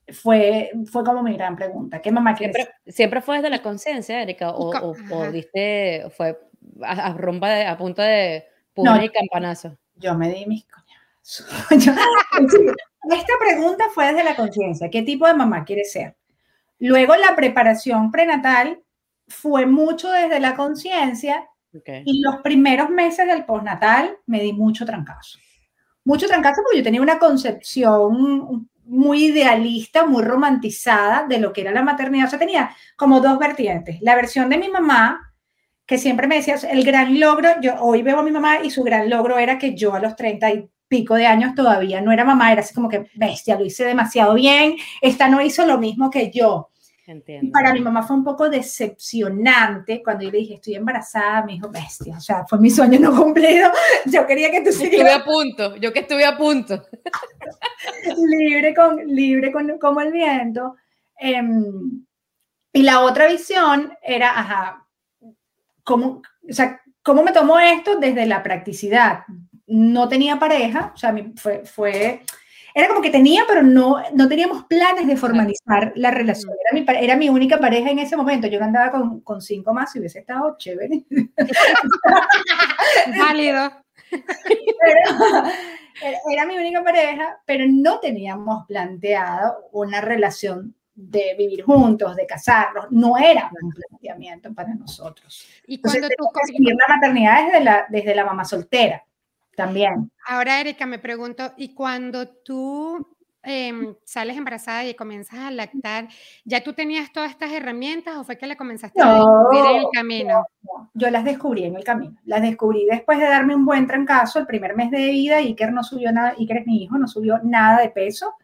Fue, 0.08 0.70
fue 0.90 1.04
como 1.04 1.22
mi 1.22 1.34
gran 1.34 1.56
pregunta. 1.56 2.02
¿Qué 2.02 2.10
mamá 2.10 2.34
quieres 2.34 2.56
siempre, 2.56 2.74
ser? 2.84 2.92
¿Siempre 2.94 3.20
fue 3.20 3.36
desde 3.36 3.50
la 3.50 3.62
conciencia, 3.62 4.20
Erika? 4.20 4.50
¿O, 4.50 4.70
o, 4.70 4.94
o 5.12 5.30
viste, 5.30 6.06
fue 6.16 6.36
a, 6.82 7.06
a, 7.06 7.14
rompa 7.14 7.50
de, 7.50 7.66
a 7.66 7.76
punta 7.76 8.04
de 8.04 8.44
puño 8.72 9.02
y 9.02 9.08
campanazo? 9.10 9.76
Yo 9.96 10.14
me 10.14 10.30
di 10.30 10.46
mis 10.46 10.66
coñazos. 10.66 11.46
esta 13.10 13.32
pregunta 13.38 13.84
fue 13.94 14.06
desde 14.06 14.24
la 14.24 14.36
conciencia. 14.36 14.90
¿Qué 14.90 15.02
tipo 15.02 15.26
de 15.26 15.34
mamá 15.34 15.64
quiere 15.64 15.84
ser? 15.84 16.16
Luego 16.78 17.16
la 17.16 17.34
preparación 17.36 18.10
prenatal 18.10 18.82
fue 19.28 19.66
mucho 19.66 20.10
desde 20.10 20.40
la 20.40 20.54
conciencia 20.54 21.48
okay. 21.74 22.02
y 22.04 22.20
los 22.22 22.36
primeros 22.42 22.90
meses 22.90 23.26
del 23.26 23.44
postnatal 23.44 24.18
me 24.26 24.40
di 24.40 24.52
mucho 24.52 24.84
trancazo. 24.84 25.38
Mucho 26.04 26.26
trancazo 26.26 26.60
porque 26.62 26.78
yo 26.78 26.84
tenía 26.84 27.00
una 27.00 27.18
concepción 27.18 28.68
muy 28.84 29.26
idealista, 29.26 30.04
muy 30.04 30.22
romantizada 30.22 31.26
de 31.26 31.38
lo 31.38 31.52
que 31.52 31.62
era 31.62 31.72
la 31.72 31.82
maternidad. 31.82 32.26
O 32.26 32.30
sea, 32.30 32.38
tenía 32.38 32.70
como 32.96 33.20
dos 33.20 33.38
vertientes. 33.38 33.96
La 34.02 34.14
versión 34.14 34.50
de 34.50 34.58
mi 34.58 34.68
mamá, 34.68 35.33
que 35.86 35.98
siempre 35.98 36.26
me 36.26 36.36
decía, 36.36 36.56
el 36.70 36.84
gran 36.84 37.20
logro, 37.20 37.60
yo 37.60 37.74
hoy 37.80 38.02
veo 38.02 38.18
a 38.18 38.22
mi 38.22 38.30
mamá 38.30 38.60
y 38.62 38.70
su 38.70 38.82
gran 38.82 39.10
logro 39.10 39.38
era 39.38 39.58
que 39.58 39.74
yo 39.74 39.94
a 39.94 40.00
los 40.00 40.16
30 40.16 40.50
y 40.52 40.70
pico 40.88 41.14
de 41.14 41.26
años 41.26 41.54
todavía 41.54 42.00
no 42.00 42.12
era 42.12 42.24
mamá, 42.24 42.52
era 42.52 42.60
así 42.60 42.74
como 42.74 42.88
que, 42.88 43.10
bestia, 43.14 43.58
lo 43.58 43.64
hice 43.64 43.84
demasiado 43.84 44.34
bien, 44.34 44.76
esta 45.00 45.28
no 45.28 45.40
hizo 45.42 45.66
lo 45.66 45.78
mismo 45.78 46.10
que 46.10 46.30
yo. 46.30 46.70
Entiendo. 47.06 47.48
Y 47.48 47.50
para 47.50 47.74
mi 47.74 47.80
mamá 47.80 48.02
fue 48.02 48.16
un 48.16 48.24
poco 48.24 48.48
decepcionante 48.48 50.02
cuando 50.02 50.24
yo 50.24 50.30
le 50.30 50.38
dije, 50.38 50.54
estoy 50.54 50.76
embarazada, 50.76 51.44
me 51.44 51.52
dijo, 51.52 51.68
bestia, 51.68 52.16
o 52.16 52.20
sea, 52.20 52.46
fue 52.46 52.58
mi 52.58 52.70
sueño 52.70 52.98
no 52.98 53.14
cumplido, 53.22 53.70
yo 54.06 54.26
quería 54.26 54.50
que 54.50 54.62
tú 54.62 54.72
siguieras. 54.72 55.18
Estuve 55.18 55.22
a 55.22 55.24
punto, 55.24 55.76
yo 55.76 55.92
que 55.92 56.00
estuve 56.00 56.24
a 56.24 56.36
punto. 56.36 56.82
libre, 58.16 58.74
con, 58.74 59.06
libre 59.06 59.52
con, 59.52 59.78
como 59.78 60.00
el 60.00 60.12
viento. 60.12 60.76
Eh, 61.20 61.42
y 62.72 62.82
la 62.82 63.02
otra 63.02 63.28
visión 63.28 63.92
era, 64.02 64.30
ajá, 64.30 64.83
¿cómo, 65.84 66.22
o 66.48 66.52
sea, 66.52 66.80
¿cómo 67.02 67.22
me 67.22 67.32
tomó 67.32 67.58
esto 67.58 67.98
desde 67.98 68.26
la 68.26 68.42
practicidad? 68.42 69.20
No 69.66 70.08
tenía 70.08 70.38
pareja, 70.38 70.92
o 70.94 70.96
sea, 70.96 71.14
fue, 71.36 71.64
fue 71.64 72.22
era 72.76 72.88
como 72.88 73.00
que 73.00 73.10
tenía, 73.10 73.44
pero 73.46 73.62
no, 73.62 74.02
no 74.14 74.28
teníamos 74.28 74.64
planes 74.64 75.06
de 75.06 75.16
formalizar 75.16 75.92
la 75.94 76.10
relación. 76.10 76.52
Era 76.64 76.80
mi, 76.80 77.04
era 77.04 77.16
mi 77.16 77.28
única 77.28 77.58
pareja 77.58 77.90
en 77.90 78.00
ese 78.00 78.16
momento. 78.16 78.48
Yo 78.48 78.60
andaba 78.60 78.90
con, 78.90 79.20
con 79.20 79.40
cinco 79.40 79.72
más 79.72 79.94
y 79.94 80.00
hubiese 80.00 80.18
estado 80.18 80.56
chévere. 80.58 81.04
Válido. 83.16 83.70
Pero, 84.10 85.44
era 86.32 86.46
mi 86.46 86.56
única 86.56 86.82
pareja, 86.82 87.40
pero 87.46 87.64
no 87.68 88.00
teníamos 88.00 88.66
planteado 88.66 89.68
una 89.70 90.00
relación 90.00 90.74
de 90.94 91.34
vivir 91.36 91.62
juntos, 91.62 92.14
de 92.14 92.26
casarnos, 92.26 92.86
no 92.90 93.18
era 93.18 93.50
un 93.60 93.70
planteamiento 93.70 94.52
para 94.54 94.74
nosotros. 94.74 95.46
Y 95.66 95.80
cuando 95.80 96.06
Entonces, 96.06 96.56
tú 96.56 96.62
la 96.64 96.94
maternidad 96.94 97.44
desde 97.46 97.64
la, 97.64 97.86
desde 97.88 98.14
la 98.14 98.24
mamá 98.24 98.44
soltera 98.44 99.04
también. 99.56 100.10
Ahora, 100.26 100.60
Erika, 100.60 100.86
me 100.86 100.98
pregunto, 100.98 101.52
¿y 101.56 101.74
cuando 101.74 102.28
tú 102.28 103.14
eh, 103.42 103.94
sales 104.04 104.36
embarazada 104.36 104.84
y 104.84 104.94
comienzas 104.94 105.38
a 105.40 105.50
lactar, 105.50 106.08
¿ya 106.44 106.62
tú 106.62 106.72
tenías 106.72 107.12
todas 107.12 107.30
estas 107.30 107.52
herramientas 107.52 108.16
o 108.16 108.24
fue 108.24 108.38
que 108.38 108.46
le 108.46 108.56
comenzaste 108.56 108.98
no, 108.98 109.04
a 109.04 109.14
descubrir 109.14 109.64
en 109.70 109.76
el 109.82 109.86
camino? 109.92 110.46
No, 110.62 110.90
yo 110.94 111.10
las 111.10 111.24
descubrí 111.24 111.64
en 111.64 111.76
el 111.76 111.84
camino. 111.84 112.16
Las 112.24 112.42
descubrí 112.42 112.86
después 112.86 113.18
de 113.18 113.26
darme 113.26 113.54
un 113.54 113.66
buen 113.66 113.86
trancazo 113.86 114.38
el 114.38 114.46
primer 114.46 114.76
mes 114.76 114.90
de 114.90 115.10
vida. 115.10 115.36
Iker 115.38 115.72
no 115.72 115.82
subió 115.82 116.12
nada, 116.12 116.34
Iker 116.38 116.58
es 116.58 116.66
mi 116.66 116.82
hijo, 116.82 116.98
no 116.98 117.08
subió 117.08 117.40
nada 117.42 117.80
de 117.80 117.90
peso. 117.90 118.34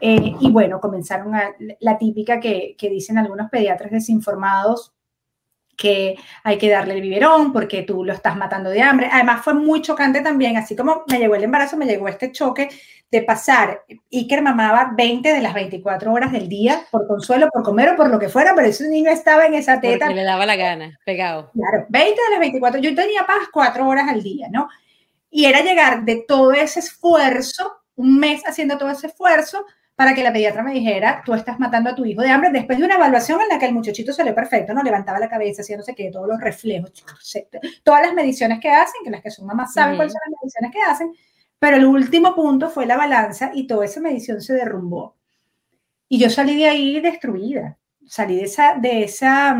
Eh, 0.00 0.34
y 0.40 0.50
bueno, 0.50 0.80
comenzaron 0.80 1.34
a, 1.34 1.54
la 1.80 1.98
típica 1.98 2.40
que, 2.40 2.74
que 2.78 2.90
dicen 2.90 3.18
algunos 3.18 3.50
pediatras 3.50 3.90
desinformados, 3.90 4.94
que 5.76 6.16
hay 6.42 6.58
que 6.58 6.70
darle 6.70 6.94
el 6.94 7.00
biberón 7.00 7.52
porque 7.52 7.82
tú 7.82 8.04
lo 8.04 8.12
estás 8.12 8.36
matando 8.36 8.70
de 8.70 8.82
hambre. 8.82 9.08
Además 9.10 9.42
fue 9.42 9.54
muy 9.54 9.82
chocante 9.82 10.20
también, 10.20 10.56
así 10.56 10.76
como 10.76 11.04
me 11.08 11.18
llegó 11.18 11.34
el 11.34 11.44
embarazo, 11.44 11.76
me 11.76 11.86
llegó 11.86 12.08
este 12.08 12.32
choque 12.32 12.68
de 13.10 13.22
pasar. 13.22 13.84
Iker 14.12 14.42
mamaba 14.42 14.92
20 14.96 15.32
de 15.32 15.40
las 15.40 15.54
24 15.54 16.12
horas 16.12 16.32
del 16.32 16.48
día 16.48 16.82
por 16.90 17.06
consuelo, 17.06 17.48
por 17.52 17.62
comer 17.62 17.90
o 17.90 17.96
por 17.96 18.10
lo 18.10 18.18
que 18.18 18.28
fuera, 18.28 18.54
pero 18.54 18.68
ese 18.68 18.88
niño 18.88 19.10
estaba 19.10 19.46
en 19.46 19.54
esa 19.54 19.80
teta. 19.80 20.06
Porque 20.06 20.20
le 20.20 20.24
daba 20.24 20.46
la 20.46 20.56
gana, 20.56 20.98
pegado. 21.04 21.50
Claro, 21.52 21.86
20 21.88 22.10
de 22.10 22.30
las 22.30 22.40
24. 22.40 22.80
Yo 22.80 22.94
tenía 22.94 23.26
paz 23.26 23.48
4 23.52 23.86
horas 23.86 24.08
al 24.08 24.22
día, 24.22 24.48
¿no? 24.50 24.68
Y 25.30 25.46
era 25.46 25.62
llegar 25.62 26.04
de 26.04 26.24
todo 26.26 26.52
ese 26.52 26.80
esfuerzo, 26.80 27.72
un 27.96 28.18
mes 28.18 28.42
haciendo 28.46 28.78
todo 28.78 28.90
ese 28.90 29.08
esfuerzo, 29.08 29.64
para 29.96 30.14
que 30.14 30.24
la 30.24 30.32
pediatra 30.32 30.62
me 30.62 30.72
dijera, 30.72 31.22
tú 31.24 31.34
estás 31.34 31.60
matando 31.60 31.90
a 31.90 31.94
tu 31.94 32.04
hijo 32.04 32.20
de 32.20 32.28
hambre, 32.28 32.50
después 32.50 32.78
de 32.78 32.84
una 32.84 32.96
evaluación 32.96 33.40
en 33.40 33.48
la 33.48 33.58
que 33.58 33.66
el 33.66 33.74
muchachito 33.74 34.12
salió 34.12 34.34
perfecto, 34.34 34.74
¿no? 34.74 34.82
Levantaba 34.82 35.20
la 35.20 35.28
cabeza, 35.28 35.62
hacía 35.62 35.76
no 35.76 35.84
sé 35.84 35.94
qué, 35.94 36.10
todos 36.10 36.26
los 36.26 36.40
reflejos, 36.40 36.92
todas 37.84 38.02
las 38.02 38.14
mediciones 38.14 38.58
que 38.60 38.70
hacen, 38.70 39.02
que 39.04 39.10
las 39.10 39.22
que 39.22 39.30
son 39.30 39.46
mamás 39.46 39.72
saben 39.72 39.92
uh 39.92 39.94
-huh. 39.94 39.96
cuáles 39.98 40.12
son 40.12 40.20
las 40.24 40.40
mediciones 40.42 40.72
que 40.72 40.82
hacen, 40.82 41.12
pero 41.58 41.76
el 41.76 41.86
último 41.86 42.34
punto 42.34 42.70
fue 42.70 42.86
la 42.86 42.96
balanza 42.96 43.52
y 43.54 43.66
toda 43.66 43.84
esa 43.84 44.00
medición 44.00 44.40
se 44.40 44.54
derrumbó. 44.54 45.16
Y 46.08 46.18
yo 46.18 46.28
salí 46.28 46.56
de 46.56 46.68
ahí 46.68 47.00
destruida, 47.00 47.78
salí 48.06 48.36
de 48.36 48.44
esa, 48.44 48.74
de 48.74 49.04
esa, 49.04 49.56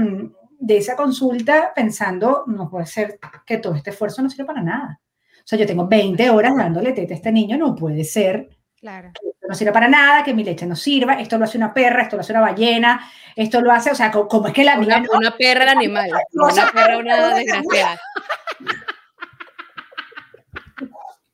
de 0.59 0.77
esa 0.77 0.97
consulta 0.97 1.73
pensando, 1.75 2.45
no 2.47 2.69
puede 2.69 2.87
ser 2.87 3.19
que 3.47 3.59
todo 3.59 3.75
este 3.75 3.91
esfuerzo 3.91 4.21
no 4.21 4.29
sirva 4.29 4.47
para 4.47 4.63
nada. 4.63 5.01
O 5.39 5.47
sea, 5.47 5.59
yo 5.59 5.67
tengo 5.67 5.87
20 5.87 6.31
horas 6.31 6.57
dándole 6.57 6.93
teta 6.93 7.15
a 7.15 7.17
este 7.17 7.31
niño, 7.31 7.57
no 7.57 7.75
puede 7.75 8.03
ser 8.05 8.49
Claro. 8.85 9.13
Que 9.19 9.31
esto 9.31 9.47
no 9.49 9.55
sirve 9.55 9.73
para 9.73 9.89
nada, 9.89 10.23
que 10.23 10.35
mi 10.35 10.45
leche 10.45 10.67
no 10.67 10.77
sirva, 10.77 11.15
esto 11.15 11.39
lo 11.39 11.47
hace 11.47 11.57
una 11.57 11.73
perra, 11.73 12.03
esto 12.03 12.17
lo 12.17 12.21
hace 12.21 12.33
una 12.35 12.43
ballena, 12.43 13.01
esto 13.35 13.63
lo 13.63 13.73
hace, 13.73 13.91
o 13.91 13.95
sea, 13.95 14.11
como 14.11 14.47
es 14.47 14.53
que 14.53 14.63
la 14.63 14.79
una, 14.79 15.03
una 15.11 15.35
perra 15.35 15.63
el 15.63 15.71
animal, 15.71 16.11
no, 16.33 16.45
una 16.45 16.71
perra 16.71 16.99
una 16.99 17.35
desgraciada. 17.35 17.99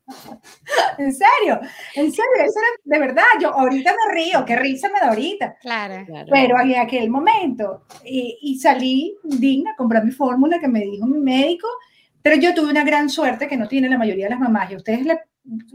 en 0.99 1.13
serio, 1.13 1.61
en 1.97 2.13
serio, 2.13 2.37
eso 2.37 2.61
era 2.61 2.69
de 2.85 2.99
verdad. 3.01 3.25
Yo 3.41 3.53
ahorita 3.53 3.95
me 3.95 4.15
río, 4.15 4.45
qué 4.45 4.55
risa 4.55 4.89
me 4.89 5.01
da 5.01 5.09
ahorita. 5.09 5.57
Claro. 5.61 6.07
Pero 6.31 6.61
en 6.61 6.77
aquel 6.77 7.11
momento, 7.11 7.83
y, 8.05 8.39
y 8.43 8.61
salí 8.61 9.17
digna, 9.25 9.75
compré 9.77 10.01
mi 10.05 10.13
fórmula 10.13 10.61
que 10.61 10.69
me 10.69 10.83
dijo 10.83 11.05
mi 11.05 11.19
médico, 11.19 11.67
pero 12.23 12.37
yo 12.37 12.55
tuve 12.55 12.71
una 12.71 12.85
gran 12.85 13.11
suerte 13.11 13.49
que 13.49 13.57
no 13.57 13.67
tiene 13.67 13.89
la 13.89 13.99
mayoría 13.99 14.27
de 14.27 14.31
las 14.31 14.39
mamás, 14.39 14.71
y 14.71 14.75
a 14.75 14.77
ustedes 14.77 15.05
les, 15.05 15.19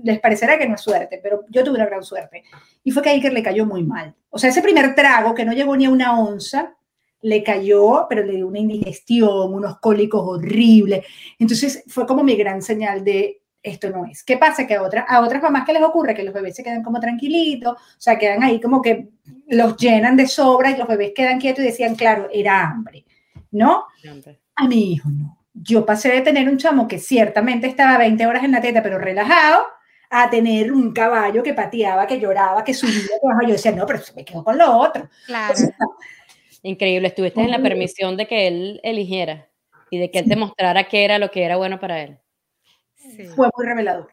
les 0.04 0.20
parecerá 0.20 0.58
que 0.58 0.68
no 0.68 0.76
es 0.76 0.82
suerte, 0.82 1.20
pero 1.22 1.44
yo 1.50 1.64
tuve 1.64 1.76
una 1.76 1.86
gran 1.86 2.04
suerte. 2.04 2.44
Y 2.84 2.92
fue 2.92 3.02
que 3.02 3.10
a 3.10 3.14
Iker 3.14 3.34
le 3.34 3.44
cayó 3.44 3.66
muy 3.66 3.84
mal. 3.84 4.16
O 4.30 4.38
sea, 4.38 4.50
ese 4.50 4.62
primer 4.62 4.96
trago, 4.96 5.34
que 5.34 5.46
no 5.46 5.54
llegó 5.54 5.76
ni 5.76 5.86
a 5.86 5.90
una 5.90 6.20
onza, 6.20 6.76
le 7.22 7.44
cayó, 7.44 8.06
pero 8.08 8.24
le 8.24 8.34
dio 8.34 8.48
una 8.48 8.60
indigestión, 8.60 9.54
unos 9.54 9.80
cólicos 9.80 10.22
horribles. 10.24 11.06
Entonces 11.40 11.84
fue 11.88 12.06
como 12.06 12.24
mi 12.24 12.36
gran 12.36 12.62
señal 12.62 13.04
de 13.04 13.42
esto 13.66 13.90
no 13.90 14.06
es. 14.06 14.24
¿Qué 14.24 14.38
pasa? 14.38 14.68
Que 14.68 14.76
a, 14.76 14.84
otra, 14.84 15.02
a 15.02 15.22
otras 15.22 15.42
mamás 15.42 15.66
que 15.66 15.74
les 15.74 15.82
ocurre 15.82 16.14
que 16.14 16.24
los 16.24 16.34
bebés 16.34 16.56
se 16.56 16.64
quedan 16.64 16.84
como 16.84 17.00
tranquilitos, 17.00 17.74
o 17.74 18.00
sea, 18.02 18.18
quedan 18.18 18.44
ahí 18.44 18.62
como 18.62 18.82
que 18.82 19.10
los 19.48 19.76
llenan 19.76 20.16
de 20.16 20.28
sobra 20.28 20.70
y 20.70 20.78
los 20.78 20.88
bebés 20.88 21.14
quedan 21.16 21.40
quietos 21.40 21.64
y 21.64 21.68
decían, 21.68 21.96
claro, 21.96 22.30
era 22.32 22.62
hambre, 22.62 23.06
¿no? 23.52 23.86
A 24.56 24.68
mi 24.68 24.94
hijo 24.94 25.10
no. 25.10 25.35
Yo 25.56 25.86
pasé 25.86 26.12
de 26.12 26.22
tener 26.22 26.50
un 26.50 26.58
chamo 26.58 26.88
que 26.88 27.00
ciertamente 27.00 27.68
estaba 27.68 27.98
20 27.98 28.28
horas 28.28 28.44
en 28.44 28.52
la 28.52 28.62
teta, 28.62 28.84
pero 28.84 29.00
relajado, 29.00 29.66
a 30.10 30.30
tener 30.30 30.72
un 30.72 30.94
caballo 30.94 31.42
que 31.44 31.54
pateaba, 31.54 32.06
que 32.06 32.20
lloraba, 32.20 32.64
que 32.64 32.74
subía. 32.74 33.02
Yo 33.42 33.54
decía, 33.54 33.72
no, 33.72 33.86
pero 33.86 34.00
se 34.00 34.14
me 34.14 34.26
quedó 34.26 34.44
con 34.44 34.58
lo 34.58 34.78
otro. 34.78 35.10
Claro. 35.26 35.56
Increíble, 36.62 37.08
estuviste 37.08 37.42
en 37.42 37.52
la 37.52 37.60
permisión 37.60 38.18
de 38.18 38.28
que 38.28 38.48
él 38.48 38.80
eligiera 38.84 39.48
y 39.90 40.00
de 40.00 40.12
que 40.12 40.20
él 40.20 40.28
te 40.28 40.36
mostrara 40.36 40.88
qué 40.88 41.06
era 41.06 41.20
lo 41.20 41.32
que 41.32 41.44
era 41.44 41.58
bueno 41.58 41.80
para 41.80 42.02
él. 42.02 42.18
Fue 43.36 43.50
muy 43.56 43.66
revelador. 43.66 44.10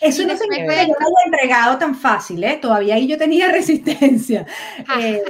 Eso 0.00 0.22
no 0.22 0.34
que 0.34 0.58
yo 0.58 0.66
me 0.66 0.74
haya 0.74 0.94
entregado 1.26 1.78
tan 1.78 1.94
fácil, 1.94 2.42
¿eh? 2.42 2.58
Todavía 2.60 2.94
ahí 2.94 3.06
yo 3.06 3.18
tenía 3.18 3.48
resistencia. 3.52 4.46
Eh, 4.98 5.22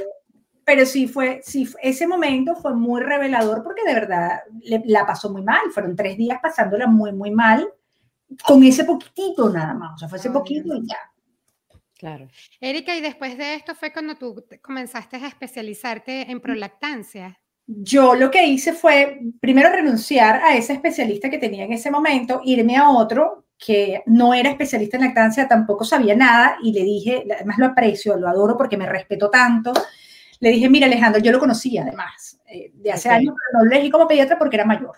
pero 0.64 0.87
sí 0.87 1.09
fue, 1.09 1.40
sí, 1.42 1.69
ese 1.83 2.07
momento 2.07 2.54
fue 2.54 2.75
muy 2.75 3.02
revelador 3.02 3.62
porque 3.62 3.83
de 3.85 3.95
verdad 3.95 4.40
la 4.85 5.07
pasó 5.07 5.31
muy 5.31 5.42
mal. 5.42 5.71
Fueron 5.73 5.97
tres 5.97 6.16
días 6.16 6.38
pasándola 6.42 6.87
muy, 6.87 7.12
muy 7.12 7.31
mal 7.31 7.69
con 8.45 8.62
ese 8.62 8.85
poquitito 8.85 9.50
nada 9.50 9.75
más. 9.75 9.95
O 9.95 9.99
sea, 9.99 10.09
fue 10.09 10.19
ese 10.19 10.31
poquito 10.31 10.75
y 10.75 10.87
ya. 10.87 10.99
Claro. 11.99 12.28
Erika, 12.61 12.97
y 12.97 13.00
después 13.00 13.38
de 13.38 13.54
esto 13.54 13.75
fue 13.75 13.92
cuando 13.92 14.16
tú 14.16 14.45
comenzaste 14.61 15.16
a 15.16 15.28
especializarte 15.28 16.31
en 16.31 16.40
prolactancia. 16.40 17.38
Yo 17.66 18.14
lo 18.16 18.31
que 18.31 18.45
hice 18.45 18.73
fue 18.73 19.21
primero 19.40 19.71
renunciar 19.71 20.42
a 20.42 20.57
ese 20.57 20.73
especialista 20.73 21.31
que 21.31 21.38
tenía 21.38 21.64
en 21.64 21.73
ese 21.73 21.92
momento, 21.92 22.40
irme 22.45 22.76
a 22.76 22.90
otro 22.90 23.47
que 23.57 24.02
no 24.07 24.35
era 24.35 24.50
especialista 24.50 24.97
en 24.97 25.04
lactancia, 25.04 25.47
tampoco 25.47 25.85
sabía 25.85 26.16
nada 26.16 26.57
y 26.61 26.73
le 26.73 26.83
dije, 26.83 27.25
además 27.33 27.59
lo 27.59 27.66
aprecio, 27.66 28.16
lo 28.16 28.28
adoro 28.28 28.57
porque 28.57 28.76
me 28.76 28.87
respetó 28.87 29.31
tanto. 29.31 29.73
Le 30.42 30.50
dije, 30.50 30.68
mira 30.68 30.87
Alejandro, 30.87 31.22
yo 31.22 31.30
lo 31.30 31.38
conocía 31.38 31.82
además 31.82 32.37
eh, 32.46 32.72
de 32.75 32.90
hace 32.90 33.08
años, 33.08 33.32
pero 33.32 33.61
no 33.61 33.64
lo 33.64 33.70
elegí 33.70 33.92
como 33.92 34.08
pediatra 34.08 34.37
porque 34.37 34.56
era 34.56 34.64
mayor. 34.64 34.96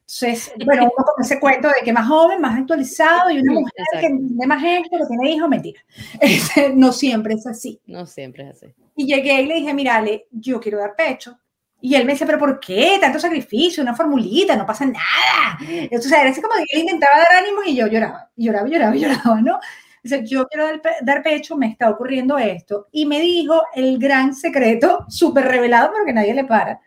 Entonces, 0.00 0.50
bueno, 0.64 0.84
uno 0.96 1.04
con 1.04 1.22
ese 1.22 1.38
cuento 1.38 1.68
de 1.68 1.84
que 1.84 1.92
más 1.92 2.08
joven, 2.08 2.40
más 2.40 2.58
actualizado 2.58 3.28
y 3.28 3.40
una 3.40 3.52
mujer 3.52 3.72
que 3.92 4.08
tiene 4.08 4.46
más 4.46 4.64
esto, 4.64 4.96
que 4.96 5.06
tiene 5.06 5.32
hijos, 5.32 5.48
mentira. 5.50 5.82
Este, 6.20 6.72
no 6.72 6.92
siempre 6.92 7.34
es 7.34 7.46
así. 7.46 7.78
No 7.84 8.06
siempre 8.06 8.44
es 8.48 8.56
así. 8.56 8.74
Y 8.96 9.06
llegué 9.06 9.42
y 9.42 9.46
le 9.46 9.56
dije, 9.56 9.74
mírale, 9.74 10.28
yo 10.30 10.58
quiero 10.58 10.78
dar 10.78 10.96
pecho. 10.96 11.38
Y 11.78 11.94
él 11.94 12.06
me 12.06 12.12
dice, 12.12 12.24
pero 12.24 12.38
¿por 12.38 12.58
qué? 12.58 12.96
Tanto 12.98 13.20
sacrificio, 13.20 13.82
una 13.82 13.94
formulita, 13.94 14.56
no 14.56 14.64
pasa 14.64 14.86
nada. 14.86 15.58
Entonces, 15.60 16.10
era 16.10 16.30
así 16.30 16.40
como 16.40 16.54
que 16.54 16.64
él 16.72 16.80
intentaba 16.80 17.18
dar 17.18 17.44
ánimo 17.44 17.62
y 17.66 17.76
yo 17.76 17.86
lloraba, 17.86 18.30
lloraba, 18.34 18.66
lloraba, 18.66 18.96
lloraba, 18.96 19.42
¿no? 19.42 19.60
Dice, 20.08 20.24
yo 20.26 20.46
quiero 20.46 20.66
dar, 20.66 20.82
dar, 21.02 21.22
pecho, 21.22 21.56
me 21.56 21.68
está 21.68 21.90
ocurriendo 21.90 22.38
esto. 22.38 22.88
Y 22.92 23.06
me 23.06 23.20
dijo 23.20 23.62
el 23.74 23.98
gran 23.98 24.34
secreto, 24.34 25.04
súper 25.08 25.46
revelado, 25.46 25.90
pero 25.92 26.04
que 26.04 26.12
nadie 26.12 26.34
le 26.34 26.44
para 26.44 26.80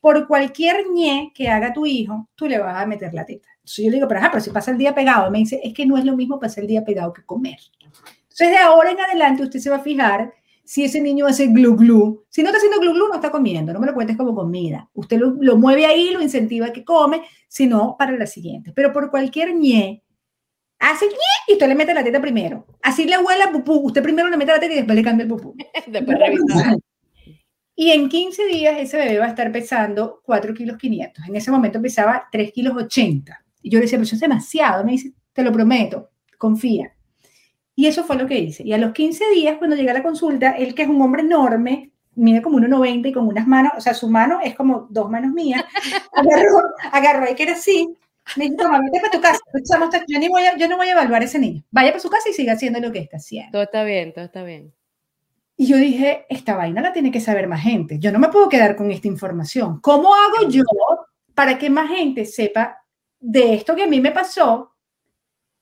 por 0.00 0.26
cualquier 0.26 0.86
ñe 0.90 1.30
que 1.34 1.48
haga 1.48 1.72
tu 1.72 1.86
hijo, 1.86 2.28
tú 2.34 2.48
le 2.48 2.58
vas 2.58 2.82
a 2.82 2.86
meter 2.86 3.12
la 3.12 3.26
teta. 3.26 3.48
Entonces 3.56 3.84
yo 3.84 3.90
le 3.90 3.96
digo, 3.96 4.08
pero, 4.08 4.20
ajá, 4.20 4.30
pero 4.30 4.42
si 4.42 4.50
pasa 4.50 4.70
el 4.70 4.78
día 4.78 4.94
pegado, 4.94 5.30
me 5.30 5.38
dice, 5.38 5.60
es 5.62 5.74
que 5.74 5.86
no 5.86 5.98
es 5.98 6.04
lo 6.04 6.16
mismo 6.16 6.40
pasar 6.40 6.62
el 6.64 6.68
día 6.68 6.84
pegado 6.84 7.12
que 7.12 7.22
comer. 7.24 7.58
Entonces 7.82 8.50
de 8.50 8.56
ahora 8.56 8.90
en 8.90 9.00
adelante 9.00 9.42
usted 9.42 9.60
se 9.60 9.70
va 9.70 9.76
a 9.76 9.82
fijar 9.82 10.32
si 10.64 10.84
ese 10.84 11.00
niño 11.00 11.26
hace 11.26 11.48
glu 11.48 11.76
glu. 11.76 12.24
Si 12.28 12.42
no 12.42 12.48
está 12.48 12.58
haciendo 12.58 12.80
glu 12.80 12.94
glu, 12.94 13.08
no 13.08 13.14
está 13.14 13.30
comiendo, 13.30 13.72
no 13.72 13.80
me 13.80 13.86
lo 13.86 13.94
cuentes 13.94 14.16
como 14.16 14.34
comida. 14.34 14.88
Usted 14.94 15.18
lo, 15.18 15.36
lo 15.40 15.56
mueve 15.56 15.84
ahí, 15.84 16.10
lo 16.10 16.22
incentiva 16.22 16.66
a 16.66 16.72
que 16.72 16.84
come, 16.84 17.22
sino 17.48 17.96
para 17.98 18.12
la 18.12 18.26
siguiente. 18.26 18.72
Pero 18.74 18.92
por 18.92 19.10
cualquier 19.10 19.54
ñe, 19.54 20.02
hace 20.80 21.06
y 21.46 21.52
usted 21.52 21.68
le 21.68 21.74
mete 21.74 21.94
la 21.94 22.02
teta 22.02 22.20
primero. 22.20 22.66
Así 22.82 23.04
le 23.04 23.18
huele 23.18 23.44
a 23.44 23.52
pupú, 23.52 23.74
usted 23.86 24.02
primero 24.02 24.28
le 24.28 24.36
mete 24.36 24.52
la 24.52 24.60
teta 24.60 24.72
y 24.72 24.76
después 24.76 24.96
le 24.96 25.04
cambia 25.04 25.22
el 25.24 25.28
pupú. 25.28 25.54
después 25.86 26.18
revisar. 26.18 26.76
Y 27.76 27.92
en 27.92 28.08
15 28.08 28.46
días 28.46 28.76
ese 28.78 28.98
bebé 28.98 29.18
va 29.18 29.26
a 29.26 29.30
estar 29.30 29.50
pesando 29.52 30.20
4 30.24 30.52
kilos 30.52 30.76
500. 30.76 31.28
En 31.28 31.36
ese 31.36 31.50
momento 31.50 31.80
pesaba 31.80 32.28
3 32.30 32.52
kilos 32.52 32.76
80. 32.76 33.44
Y 33.62 33.70
yo 33.70 33.78
le 33.78 33.84
decía, 33.84 33.96
pero 33.96 34.04
eso 34.04 34.16
es 34.16 34.20
demasiado. 34.20 34.84
Me 34.84 34.92
dice, 34.92 35.12
te 35.32 35.42
lo 35.42 35.52
prometo, 35.52 36.10
confía. 36.36 36.92
Y 37.74 37.86
eso 37.86 38.04
fue 38.04 38.16
lo 38.16 38.26
que 38.26 38.38
hice. 38.38 38.62
Y 38.64 38.72
a 38.72 38.78
los 38.78 38.92
15 38.92 39.30
días, 39.30 39.56
cuando 39.56 39.76
llegué 39.76 39.90
a 39.90 39.94
la 39.94 40.02
consulta, 40.02 40.50
él 40.50 40.74
que 40.74 40.82
es 40.82 40.88
un 40.88 41.00
hombre 41.00 41.22
enorme, 41.22 41.92
mide 42.14 42.42
como 42.42 42.58
1,90 42.58 43.08
y 43.08 43.12
con 43.12 43.26
unas 43.26 43.46
manos, 43.46 43.72
o 43.76 43.80
sea, 43.80 43.94
su 43.94 44.08
mano 44.08 44.40
es 44.42 44.54
como 44.54 44.86
dos 44.90 45.10
manos 45.10 45.32
mías, 45.32 45.64
agarró, 46.12 46.60
agarró 46.92 47.24
ahí 47.26 47.34
que 47.34 47.44
era 47.44 47.52
así, 47.52 47.94
me 48.36 48.44
dijo, 48.44 48.56
toma, 48.56 48.80
vete 48.80 49.00
para 49.00 49.12
tu 49.12 49.20
casa, 49.20 49.40
yo, 50.06 50.18
ni 50.18 50.28
voy 50.28 50.42
a, 50.42 50.56
yo 50.56 50.68
no 50.68 50.76
voy 50.76 50.88
a 50.88 50.92
evaluar 50.92 51.22
a 51.22 51.24
ese 51.24 51.38
niño, 51.38 51.62
vaya 51.70 51.90
para 51.90 52.00
su 52.00 52.10
casa 52.10 52.28
y 52.28 52.32
siga 52.32 52.52
haciendo 52.54 52.80
lo 52.80 52.92
que 52.92 53.00
está 53.00 53.16
haciendo. 53.16 53.52
Todo 53.52 53.62
está 53.62 53.84
bien, 53.84 54.12
todo 54.12 54.24
está 54.24 54.42
bien. 54.42 54.72
Y 55.56 55.66
yo 55.66 55.76
dije, 55.76 56.24
esta 56.30 56.56
vaina 56.56 56.80
la 56.80 56.92
tiene 56.92 57.10
que 57.10 57.20
saber 57.20 57.46
más 57.46 57.60
gente. 57.60 57.98
Yo 57.98 58.10
no 58.12 58.18
me 58.18 58.30
puedo 58.30 58.48
quedar 58.48 58.76
con 58.76 58.90
esta 58.90 59.08
información. 59.08 59.78
¿Cómo 59.82 60.14
hago 60.14 60.48
yo 60.48 60.62
para 61.34 61.58
que 61.58 61.68
más 61.68 61.90
gente 61.90 62.24
sepa 62.24 62.78
de 63.18 63.52
esto 63.52 63.76
que 63.76 63.82
a 63.82 63.86
mí 63.86 64.00
me 64.00 64.10
pasó 64.10 64.74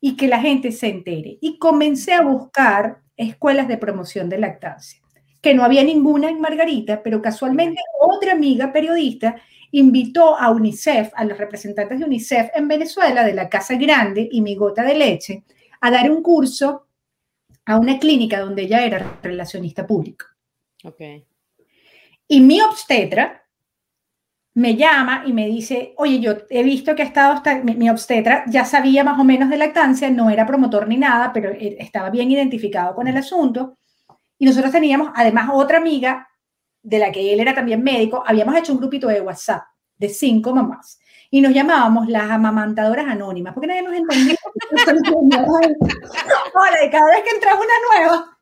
y 0.00 0.16
que 0.16 0.28
la 0.28 0.38
gente 0.40 0.70
se 0.70 0.86
entere? 0.86 1.38
Y 1.40 1.58
comencé 1.58 2.14
a 2.14 2.22
buscar 2.22 3.00
escuelas 3.16 3.66
de 3.66 3.76
promoción 3.76 4.28
de 4.28 4.38
lactancia, 4.38 5.00
que 5.40 5.52
no 5.52 5.64
había 5.64 5.82
ninguna 5.82 6.30
en 6.30 6.40
Margarita, 6.40 7.02
pero 7.02 7.20
casualmente 7.20 7.80
otra 7.98 8.34
amiga 8.34 8.72
periodista 8.72 9.34
invitó 9.72 10.38
a 10.38 10.50
UNICEF, 10.50 11.10
a 11.14 11.24
los 11.24 11.38
representantes 11.38 11.98
de 11.98 12.04
UNICEF 12.04 12.50
en 12.54 12.68
Venezuela, 12.68 13.24
de 13.24 13.34
la 13.34 13.48
Casa 13.48 13.74
Grande 13.76 14.28
y 14.30 14.40
Mi 14.40 14.54
Gota 14.54 14.82
de 14.82 14.94
Leche, 14.94 15.44
a 15.80 15.90
dar 15.90 16.10
un 16.10 16.22
curso 16.22 16.86
a 17.66 17.76
una 17.76 17.98
clínica 17.98 18.40
donde 18.40 18.62
ella 18.62 18.84
era 18.84 19.18
relacionista 19.22 19.86
público. 19.86 20.26
Okay. 20.82 21.26
Y 22.26 22.40
mi 22.40 22.60
obstetra 22.60 23.44
me 24.54 24.74
llama 24.74 25.22
y 25.24 25.32
me 25.32 25.46
dice, 25.46 25.94
oye, 25.98 26.18
yo 26.18 26.32
he 26.50 26.62
visto 26.62 26.94
que 26.94 27.02
ha 27.02 27.06
estado, 27.06 27.34
hasta, 27.34 27.62
mi, 27.62 27.88
obstetra 27.90 28.44
ya 28.48 28.64
sabía 28.64 29.04
más 29.04 29.18
o 29.20 29.24
menos 29.24 29.50
de 29.50 29.56
lactancia, 29.56 30.10
no 30.10 30.30
era 30.30 30.46
promotor 30.46 30.88
ni 30.88 30.96
nada, 30.96 31.32
pero 31.32 31.50
e, 31.50 31.76
estaba 31.78 32.10
bien 32.10 32.30
identificado 32.30 32.94
con 32.94 33.06
el 33.06 33.16
asunto. 33.16 33.78
Y 34.38 34.46
nosotros 34.46 34.72
teníamos 34.72 35.10
además 35.14 35.50
otra 35.52 35.78
amiga 35.78 36.27
de 36.82 36.98
la 36.98 37.12
que 37.12 37.32
él 37.32 37.40
era 37.40 37.54
también 37.54 37.82
médico, 37.82 38.22
habíamos 38.26 38.56
hecho 38.56 38.72
un 38.72 38.78
grupito 38.78 39.08
de 39.08 39.20
WhatsApp 39.20 39.64
de 39.96 40.08
cinco 40.08 40.54
mamás 40.54 40.98
y 41.30 41.40
nos 41.40 41.52
llamábamos 41.52 42.08
las 42.08 42.30
amamantadoras 42.30 43.06
anónimas, 43.06 43.52
porque 43.52 43.66
nadie 43.66 43.82
nos 43.82 43.94
entendía. 43.94 44.36
hola, 46.54 46.84
y 46.84 46.90
cada 46.90 47.10
vez 47.10 47.22
que 47.24 47.30
entraba 47.30 47.60
una 47.60 47.72
nueva, 47.90 48.38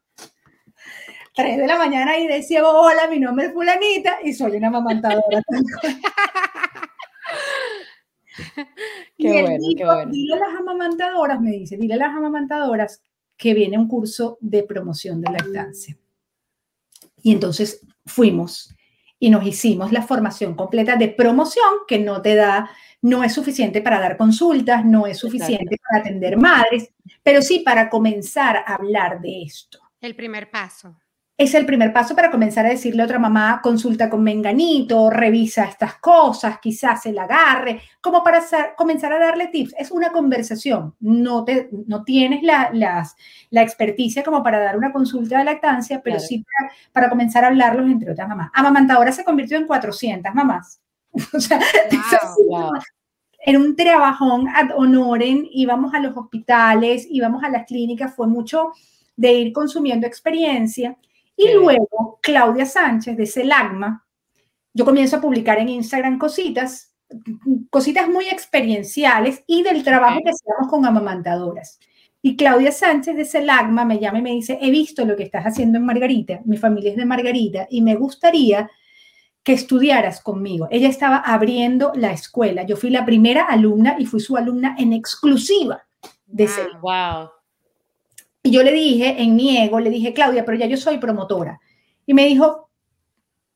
3 1.35 1.59
de 1.59 1.66
la 1.66 1.76
mañana 1.76 2.16
y 2.19 2.26
decía, 2.26 2.66
hola, 2.66 3.09
mi 3.09 3.19
nombre 3.19 3.47
es 3.47 3.52
fulanita 3.52 4.19
y 4.23 4.33
soy 4.33 4.57
una 4.57 4.69
amamantadora. 4.69 5.43
qué 9.19 9.43
bueno, 9.43 9.64
qué 9.76 9.85
bueno. 9.85 10.11
Dile 10.11 10.35
a 10.35 10.38
las 10.38 10.61
amamantadoras, 10.61 11.40
me 11.40 11.50
dice, 11.50 11.76
dile 11.76 11.95
a 11.95 11.99
las 11.99 12.16
amamantadoras 12.16 13.02
que 13.37 13.52
viene 13.52 13.76
un 13.76 13.87
curso 13.87 14.38
de 14.40 14.62
promoción 14.62 15.21
de 15.21 15.33
lactancia. 15.33 15.99
Y 17.23 17.33
entonces 17.33 17.87
fuimos 18.06 18.75
y 19.18 19.30
nos 19.30 19.46
hicimos 19.46 19.92
la 19.92 20.02
formación 20.02 20.54
completa 20.54 20.96
de 20.96 21.08
promoción 21.08 21.64
que 21.88 21.98
no 21.98 22.22
te 22.22 22.34
da, 22.34 22.70
no 23.02 23.25
es 23.25 23.32
suficiente 23.32 23.80
para 23.80 23.98
dar 23.98 24.16
consultas, 24.16 24.84
no 24.84 25.06
es 25.06 25.18
suficiente 25.18 25.78
para 25.78 26.02
atender 26.02 26.36
madres, 26.36 26.90
pero 27.22 27.42
sí 27.42 27.60
para 27.60 27.88
comenzar 27.88 28.56
a 28.56 28.75
hablar 28.75 29.20
de 29.20 29.42
esto. 29.42 29.80
El 30.00 30.14
primer 30.14 30.50
paso 30.50 30.96
es 31.38 31.55
el 31.55 31.66
primer 31.66 31.93
paso 31.93 32.14
para 32.14 32.31
comenzar 32.31 32.64
a 32.64 32.71
decirle 32.71 33.02
a 33.02 33.05
otra 33.05 33.19
mamá, 33.19 33.61
consulta 33.62 34.09
con 34.09 34.23
Menganito, 34.23 35.11
revisa 35.11 35.64
estas 35.64 35.97
cosas, 35.97 36.59
quizás 36.61 37.02
se 37.02 37.12
la 37.12 37.25
agarre, 37.25 37.83
como 38.00 38.25
para 38.25 38.43
comenzar 38.75 39.12
a 39.12 39.19
darle 39.19 39.49
tips. 39.49 39.75
Es 39.78 39.90
una 39.90 40.12
conversación, 40.12 40.95
no, 41.00 41.45
te, 41.45 41.69
no 41.87 42.05
tienes 42.05 42.43
la, 42.43 42.71
las, 42.73 43.16
la 43.50 43.61
experticia 43.61 44.23
como 44.23 44.43
para 44.43 44.61
dar 44.61 44.78
una 44.78 44.93
consulta 44.93 45.37
de 45.38 45.45
lactancia, 45.45 46.00
pero 46.02 46.19
sí 46.19 46.43
para, 46.93 47.11
comenzar 47.11 47.45
a 47.45 47.49
hablarlos 47.49 47.90
entre 47.90 48.12
otras 48.12 48.28
mamás. 48.28 48.50
Amamantadora 48.55 49.12
se 49.12 49.25
convirtió 49.25 49.59
en 49.59 49.66
400 49.66 50.35
mamás. 50.35 50.81
o 51.35 51.40
sea, 51.40 51.61
era 53.38 53.59
un 53.59 53.76
trabajón 53.76 54.49
ad 54.49 54.71
honorem, 54.75 55.47
íbamos 55.52 55.93
a 55.93 56.00
los 56.00 56.16
hospitales, 56.16 57.07
íbamos 57.11 57.45
a 57.45 57.50
las 57.50 57.66
clínicas, 57.66 58.14
fue 58.16 58.26
mucho 58.26 58.73
de 59.16 59.33
ir 59.35 59.52
consumiendo 59.52 60.07
experiencia. 60.07 60.97
Y 61.37 61.52
luego 61.52 62.19
Claudia 62.23 62.66
Sánchez 62.66 63.16
de 63.16 63.26
Celagma, 63.26 64.07
yo 64.73 64.85
comienzo 64.85 65.16
a 65.16 65.21
publicar 65.21 65.59
en 65.59 65.69
Instagram 65.69 66.19
cositas, 66.19 66.95
cositas 67.71 68.09
muy 68.09 68.28
experienciales 68.28 69.43
y 69.47 69.62
del 69.62 69.83
trabajo 69.85 70.21
que 70.25 70.31
hacíamos 70.31 70.69
con 70.69 70.87
amamantadoras. 70.87 71.78
Y 72.23 72.37
Claudia 72.37 72.73
Sánchez 72.73 73.16
de 73.16 73.25
Celagma 73.25 73.85
me 73.85 74.00
llama 74.00 74.19
y 74.19 74.23
me 74.23 74.33
dice, 74.33 74.59
he 74.61 74.71
visto 74.71 75.05
lo 75.05 75.16
que 75.16 75.23
estás 75.23 75.45
haciendo 75.45 75.78
en 75.78 75.85
Margarita, 75.85 76.40
mi 76.45 76.57
familia 76.57 76.90
es 76.90 76.97
de 76.97 77.05
Margarita, 77.05 77.66
y 77.71 77.83
me 77.83 77.95
gustaría 77.95 78.69
que 79.47 79.52
estudiaras 79.52 80.21
conmigo. 80.21 80.66
Ella 80.73 80.88
estaba 80.88 81.19
abriendo 81.19 81.93
la 81.95 82.11
escuela. 82.11 82.64
Yo 82.64 82.76
fui 82.76 82.90
la 82.90 83.05
primera 83.07 83.45
alumna 83.45 83.95
y 83.97 84.05
fui 84.05 84.19
su 84.19 84.37
alumna 84.37 84.75
en 84.76 84.93
exclusiva 84.93 85.87
de 86.26 86.49
wow. 86.81 87.28
Y 88.47 88.50
yo 88.53 88.62
le 88.62 88.71
dije, 88.71 89.21
en 89.21 89.35
mi 89.35 89.59
ego, 89.59 89.81
le 89.81 89.91
dije, 89.91 90.12
Claudia, 90.12 90.45
pero 90.45 90.57
ya 90.57 90.67
yo 90.67 90.76
soy 90.76 90.99
promotora. 90.99 91.61
Y 92.07 92.15
me 92.15 92.26
dijo, 92.26 92.71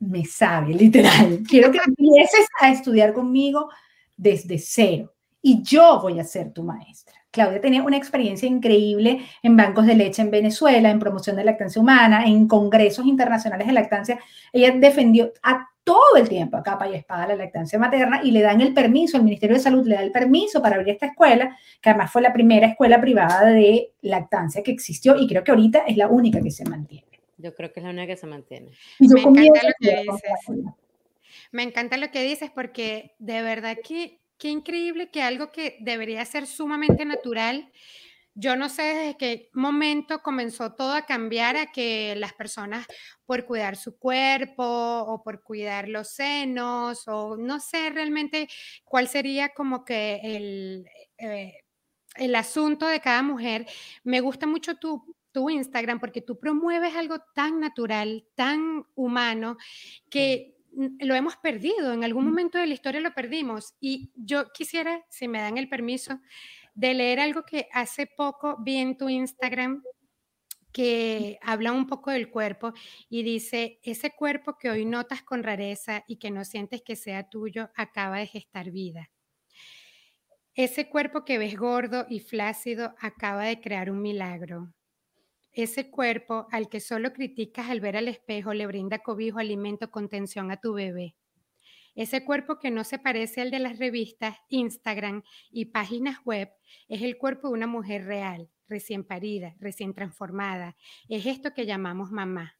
me 0.01 0.25
sabe, 0.25 0.75
literal. 0.75 1.45
Quiero 1.49 1.71
que 1.71 1.79
empieces 1.87 2.45
a 2.61 2.73
estudiar 2.73 3.13
conmigo 3.13 3.69
desde 4.17 4.59
cero. 4.59 5.15
Y 5.41 5.63
yo 5.63 6.01
voy 6.03 6.19
a 6.19 6.25
ser 6.25 6.53
tu 6.53 6.65
maestra. 6.65 7.20
Claudia 7.31 7.61
tenía 7.61 7.83
una 7.83 7.97
experiencia 7.97 8.49
increíble 8.49 9.25
en 9.43 9.57
bancos 9.57 9.87
de 9.87 9.95
leche 9.95 10.23
en 10.23 10.31
Venezuela, 10.31 10.91
en 10.91 10.99
promoción 10.99 11.37
de 11.37 11.45
lactancia 11.45 11.81
humana, 11.81 12.25
en 12.25 12.49
congresos 12.49 13.07
internacionales 13.07 13.67
de 13.67 13.73
lactancia. 13.73 14.19
Ella 14.53 14.73
defendió 14.77 15.33
a 15.43 15.69
todo 15.85 16.17
el 16.17 16.29
tiempo 16.29 16.57
a 16.57 16.63
capa 16.63 16.89
y 16.89 16.95
espada 16.95 17.29
la 17.29 17.37
lactancia 17.37 17.79
materna 17.79 18.21
y 18.23 18.33
le 18.33 18.43
dan 18.43 18.61
el 18.61 18.75
permiso, 18.75 19.17
el 19.17 19.23
Ministerio 19.23 19.57
de 19.57 19.63
Salud 19.63 19.87
le 19.87 19.95
da 19.95 20.03
el 20.03 20.13
permiso 20.13 20.61
para 20.61 20.77
abrir 20.77 20.95
esta 20.95 21.07
escuela, 21.07 21.57
que 21.81 21.91
además 21.91 22.13
fue 22.13 22.23
la 22.23 22.33
primera 22.33 22.67
escuela 22.67 23.01
privada 23.01 23.47
de 23.47 23.93
lactancia 24.03 24.63
que 24.63 24.73
existió 24.73 25.17
y 25.17 25.27
creo 25.27 25.43
que 25.43 25.51
ahorita 25.51 25.81
es 25.87 25.97
la 25.97 26.09
única 26.09 26.41
que 26.41 26.51
se 26.51 26.65
mantiene. 26.65 27.07
Yo 27.39 27.55
creo 27.55 27.73
que 27.73 27.81
es 27.81 27.85
la 27.85 27.91
única 27.91 28.07
que 28.07 28.17
se 28.17 28.27
mantiene. 28.27 28.71
Me 28.99 29.21
encanta 29.21 29.63
lo 29.63 29.73
que 29.81 30.03
dices. 30.03 30.75
Me 31.53 31.63
encanta 31.63 31.97
lo 31.97 32.11
que 32.11 32.23
dices 32.23 32.51
porque 32.55 33.15
de 33.19 33.43
verdad 33.43 33.79
que 33.83 34.21
qué 34.41 34.49
increíble 34.49 35.11
que 35.11 35.23
algo 35.23 35.53
que 35.53 35.77
debería 35.81 36.25
ser 36.25 36.47
sumamente 36.47 37.05
natural, 37.05 37.71
yo 38.35 38.57
no 38.57 38.69
sé 38.69 38.83
desde 38.83 39.17
qué 39.17 39.51
momento 39.53 40.23
comenzó 40.23 40.73
todo 40.75 40.95
a 40.95 41.05
cambiar 41.05 41.57
a 41.57 41.73
que 41.73 42.15
las 42.17 42.33
personas 42.33 42.87
por 43.27 43.45
cuidar 43.45 43.77
su 43.77 43.99
cuerpo 43.99 44.65
o 44.65 45.23
por 45.23 45.43
cuidar 45.43 45.89
los 45.89 46.09
senos 46.09 47.07
o 47.07 47.37
no 47.37 47.61
sé 47.61 47.91
realmente 47.91 48.49
cuál 48.85 49.09
sería 49.09 49.51
como 49.51 49.85
que 49.85 50.21
el, 50.23 50.87
eh, 51.19 51.55
el 52.17 52.35
asunto 52.35 52.87
de 52.87 53.01
cada 53.01 53.23
mujer. 53.23 53.67
Me 54.05 54.21
gusta 54.21 54.47
mucho 54.47 54.77
tu, 54.77 55.17
tu 55.33 55.51
Instagram 55.51 56.01
porque 56.01 56.23
tú 56.23 56.39
promueves 56.39 56.95
algo 56.95 57.19
tan 57.35 57.61
natural, 57.61 58.27
tan 58.35 58.85
humano, 58.95 59.57
que 60.09 60.60
lo 60.73 61.15
hemos 61.15 61.37
perdido, 61.37 61.93
en 61.93 62.05
algún 62.05 62.25
momento 62.25 62.59
de 62.59 62.67
la 62.67 62.75
historia 62.75 63.01
lo 63.01 63.15
perdimos. 63.15 63.75
Y 63.81 64.13
yo 64.15 64.51
quisiera, 64.53 65.05
si 65.11 65.29
me 65.29 65.41
dan 65.41 65.59
el 65.59 65.69
permiso, 65.69 66.21
de 66.75 66.95
leer 66.95 67.21
algo 67.21 67.45
que 67.45 67.69
hace 67.73 68.07
poco 68.07 68.57
vi 68.61 68.77
en 68.77 68.97
tu 68.97 69.09
Instagram 69.09 69.83
que 70.73 71.39
habla 71.43 71.73
un 71.73 71.87
poco 71.87 72.11
del 72.11 72.31
cuerpo 72.31 72.73
y 73.09 73.23
dice, 73.23 73.81
ese 73.83 74.13
cuerpo 74.15 74.57
que 74.59 74.71
hoy 74.71 74.85
notas 74.85 75.23
con 75.23 75.43
rareza 75.43 76.05
y 76.07 76.17
que 76.17 76.31
no 76.31 76.45
sientes 76.45 76.83
que 76.83 76.97
sea 76.97 77.29
tuyo, 77.29 77.71
acaba 77.75 78.19
de 78.19 78.27
gestar 78.27 78.71
vida. 78.71 79.11
Ese 80.55 80.89
cuerpo 80.89 81.25
que 81.25 81.39
ves 81.39 81.57
gordo 81.57 82.07
y 82.09 82.21
flácido 82.21 82.95
acaba 83.01 83.45
de 83.45 83.61
crear 83.61 83.91
un 83.91 84.03
milagro. 84.03 84.73
Ese 85.53 85.91
cuerpo 85.91 86.47
al 86.53 86.69
que 86.69 86.81
solo 86.81 87.13
criticas 87.13 87.71
al 87.71 87.81
ver 87.81 87.97
al 87.97 88.09
espejo 88.09 88.55
le 88.55 88.67
brinda 88.67 89.01
cobijo, 89.01 89.39
alimento, 89.39 89.91
contención 89.91 90.51
a 90.51 90.61
tu 90.61 90.75
bebé. 90.75 91.17
Ese 91.95 92.25
cuerpo 92.25 92.59
que 92.59 92.71
no 92.71 92.85
se 92.85 92.99
parece 92.99 93.41
al 93.41 93.51
de 93.51 93.59
las 93.59 93.79
revistas, 93.79 94.37
Instagram 94.49 95.23
y 95.51 95.67
páginas 95.67 96.19
web 96.25 96.51
es 96.89 97.03
el 97.03 97.19
cuerpo 97.19 97.49
de 97.49 97.55
una 97.55 97.67
mujer 97.67 98.05
real, 98.05 98.49
recién 98.69 99.05
parida, 99.05 99.57
recién 99.59 99.93
transformada. 99.93 100.77
Es 101.09 101.27
esto 101.27 101.53
que 101.53 101.67
llamamos 101.67 102.13
mamá. 102.13 102.60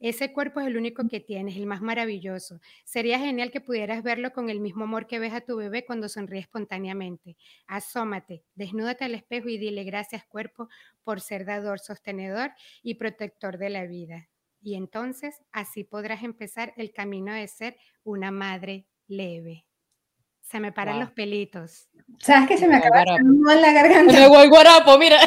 Ese 0.00 0.32
cuerpo 0.32 0.60
es 0.60 0.66
el 0.68 0.76
único 0.76 1.06
que 1.08 1.20
tienes, 1.20 1.56
el 1.56 1.66
más 1.66 1.80
maravilloso. 1.80 2.60
Sería 2.84 3.18
genial 3.18 3.50
que 3.50 3.60
pudieras 3.60 4.02
verlo 4.02 4.32
con 4.32 4.48
el 4.48 4.60
mismo 4.60 4.84
amor 4.84 5.06
que 5.06 5.18
ves 5.18 5.32
a 5.32 5.40
tu 5.40 5.56
bebé 5.56 5.84
cuando 5.84 6.08
sonríe 6.08 6.40
espontáneamente. 6.40 7.36
Asómate, 7.66 8.44
desnúdate 8.54 9.04
al 9.04 9.14
espejo 9.14 9.48
y 9.48 9.58
dile 9.58 9.84
gracias 9.84 10.24
cuerpo 10.24 10.68
por 11.02 11.20
ser 11.20 11.44
dador, 11.44 11.80
sostenedor 11.80 12.52
y 12.82 12.94
protector 12.94 13.58
de 13.58 13.70
la 13.70 13.86
vida. 13.86 14.28
Y 14.60 14.74
entonces 14.74 15.42
así 15.52 15.84
podrás 15.84 16.22
empezar 16.22 16.74
el 16.76 16.92
camino 16.92 17.32
de 17.32 17.48
ser 17.48 17.76
una 18.04 18.30
madre 18.30 18.86
leve. 19.06 19.66
Se 20.40 20.60
me 20.60 20.72
paran 20.72 20.98
los 20.98 21.10
pelitos. 21.10 21.88
¿Sabes 22.20 22.48
que 22.48 22.56
se 22.56 22.66
me 22.66 22.76
acaba 22.76 23.04
de 23.04 23.60
la 23.60 23.72
garganta? 23.72 24.12
Me 24.14 24.28
voy 24.28 24.48
guarapo, 24.48 24.96
mira. 24.98 25.18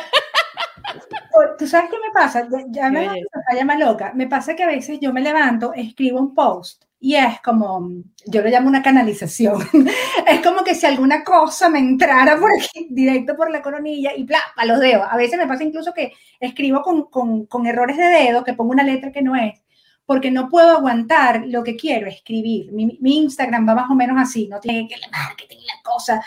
¿Tú 1.58 1.68
sabes 1.68 1.90
qué 1.90 1.98
me 1.98 2.14
pasa? 2.14 2.48
Ya 2.70 2.90
me 2.90 3.08
llama 3.56 3.76
loca. 3.76 4.12
Me 4.16 4.28
pasa 4.28 4.56
que 4.56 4.64
a 4.64 4.68
veces 4.68 5.00
yo 5.00 5.14
me 5.14 5.22
levanto, 5.22 5.74
escribo 5.74 6.20
un 6.20 6.34
post 6.34 6.84
y 7.04 7.16
es 7.16 7.42
como, 7.42 7.90
yo 8.28 8.44
lo 8.44 8.50
llamo 8.50 8.68
una 8.70 8.84
canalización. 8.84 9.60
es 10.28 10.42
como 10.42 10.64
que 10.64 10.76
si 10.76 10.86
alguna 10.86 11.24
cosa 11.24 11.68
me 11.68 11.80
entrara 11.80 12.40
por 12.40 12.52
aquí, 12.52 12.88
directo 12.92 13.36
por 13.36 13.50
la 13.50 13.64
coronilla 13.64 14.12
y 14.16 14.24
bla, 14.24 14.40
a 14.56 14.66
los 14.68 14.80
dedos. 14.80 15.08
A 15.10 15.18
veces 15.18 15.40
me 15.40 15.48
pasa 15.48 15.64
incluso 15.64 15.94
que 15.96 16.14
escribo 16.40 16.84
con, 16.84 17.06
con, 17.06 17.48
con 17.48 17.66
errores 17.66 17.98
de 17.98 18.04
dedo, 18.04 18.44
que 18.44 18.54
pongo 18.54 18.72
una 18.72 18.84
letra 18.84 19.12
que 19.12 19.24
no 19.24 19.36
es, 19.36 19.60
porque 20.06 20.30
no 20.30 20.48
puedo 20.48 20.78
aguantar 20.78 21.44
lo 21.48 21.64
que 21.64 21.76
quiero 21.76 22.06
escribir. 22.06 22.72
Mi, 22.72 23.00
mi 23.02 23.18
Instagram 23.18 23.68
va 23.68 23.74
más 23.74 23.90
o 23.90 23.96
menos 23.96 24.18
así, 24.20 24.48
no 24.48 24.60
tiene 24.60 24.88
que 24.88 24.98
la 24.98 25.08
marketing, 25.10 25.58
la 25.66 25.82
cosa. 25.84 26.24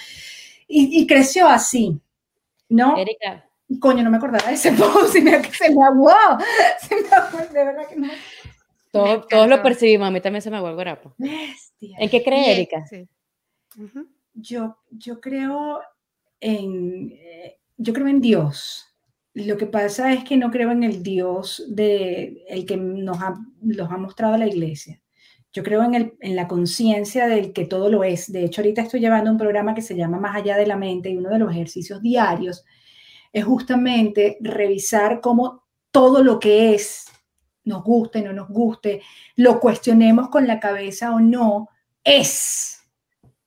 Y, 0.67 1.01
y 1.01 1.07
creció 1.07 1.47
así, 1.47 2.01
¿no? 2.69 2.97
Erika, 2.97 3.45
coño, 3.81 4.03
no 4.03 4.11
me 4.11 4.17
acordaba 4.17 4.49
de 4.49 4.55
ese 4.55 4.73
post 4.79 5.17
y 5.17 5.23
me, 5.23 5.43
se 5.45 5.75
me 5.75 5.85
aguó. 5.85 6.13
Se 6.81 6.95
me 6.95 7.03
de 7.03 7.65
verdad 7.65 7.89
que 7.89 7.97
no. 7.97 8.09
todos 8.91 9.49
lo 9.49 9.63
percibimos, 9.63 10.09
a 10.09 10.11
mí 10.11 10.21
también 10.21 10.43
se 10.43 10.51
me 10.51 10.57
aguó 10.57 10.69
el 10.69 10.75
guarapo. 10.75 11.15
Bestia. 11.19 11.97
¿En 11.99 12.11
qué 12.11 12.23
cree 12.23 12.53
Erika? 12.53 12.85
yo, 14.35 14.77
yo 14.91 15.21
creo 15.21 15.81
en, 16.41 17.13
eh, 17.13 17.59
yo 17.77 17.93
creo 17.93 18.09
en 18.09 18.21
Dios. 18.21 18.87
Lo 19.33 19.57
que 19.57 19.67
pasa 19.67 20.13
es 20.13 20.23
que 20.23 20.37
no 20.37 20.51
creo 20.51 20.71
en 20.71 20.85
el 20.85 21.03
Dios 21.03 21.65
de 21.69 22.45
el 22.49 22.67
que 22.67 22.77
nos 22.77 23.21
ha, 23.21 23.35
los 23.63 23.91
ha 23.91 23.97
mostrado 23.97 24.37
la 24.37 24.47
iglesia. 24.47 25.01
Yo 25.53 25.63
creo 25.63 25.83
en, 25.83 25.95
el, 25.95 26.15
en 26.21 26.37
la 26.37 26.49
conciencia 26.49 27.27
del 27.27 27.53
que 27.53 27.65
todo 27.65 27.89
lo 27.89 28.05
es. 28.05 28.31
De 28.31 28.45
hecho, 28.45 28.61
ahorita 28.61 28.83
estoy 28.83 29.01
llevando 29.01 29.31
un 29.31 29.39
programa 29.39 29.75
que 29.75 29.83
se 29.83 29.97
llama 29.97 30.19
Más 30.19 30.37
allá 30.37 30.57
de 30.57 30.67
la 30.67 30.77
mente 30.77 31.11
y 31.11 31.17
uno 31.17 31.31
de 31.31 31.39
los 31.39 31.51
ejercicios 31.51 32.01
diarios 32.03 32.65
es 33.35 33.45
justamente 33.45 34.39
revisar 34.41 35.21
cómo 35.21 35.65
todo 35.91 36.23
lo 36.23 36.39
que 36.39 36.75
es, 36.75 37.07
nos 37.65 37.83
guste, 37.83 38.23
no 38.23 38.33
nos 38.33 38.49
guste, 38.49 39.03
lo 39.35 39.59
cuestionemos 39.59 40.29
con 40.29 40.47
la 40.47 40.61
cabeza 40.61 41.13
o 41.13 41.19
no, 41.19 41.69
es. 42.05 42.81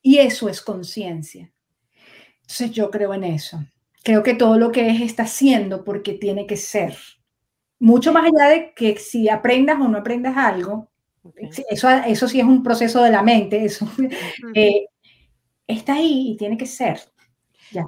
Y 0.01 0.17
eso 0.17 0.49
es 0.49 0.61
conciencia. 0.61 1.49
Entonces 2.41 2.71
yo 2.71 2.91
creo 2.91 3.13
en 3.13 3.23
eso. 3.23 3.63
Creo 4.03 4.23
que 4.23 4.35
todo 4.35 4.57
lo 4.59 4.71
que 4.73 4.89
es 4.89 5.01
está 5.01 5.25
siendo 5.25 5.85
porque 5.85 6.13
tiene 6.13 6.45
que 6.45 6.57
ser. 6.57 6.97
Mucho 7.79 8.11
más 8.11 8.25
allá 8.25 8.49
de 8.49 8.73
que 8.73 8.97
si 8.97 9.29
aprendas 9.29 9.79
o 9.79 9.87
no 9.87 9.99
aprendas 9.99 10.35
algo, 10.35 10.89
eso, 11.69 11.89
eso 11.89 12.27
sí 12.27 12.41
es 12.41 12.45
un 12.45 12.61
proceso 12.61 13.03
de 13.03 13.11
la 13.11 13.23
mente, 13.23 13.63
eso 13.63 13.87
eh, 14.53 14.87
está 15.65 15.93
ahí 15.95 16.31
y 16.31 16.37
tiene 16.37 16.57
que 16.57 16.65
ser. 16.65 16.99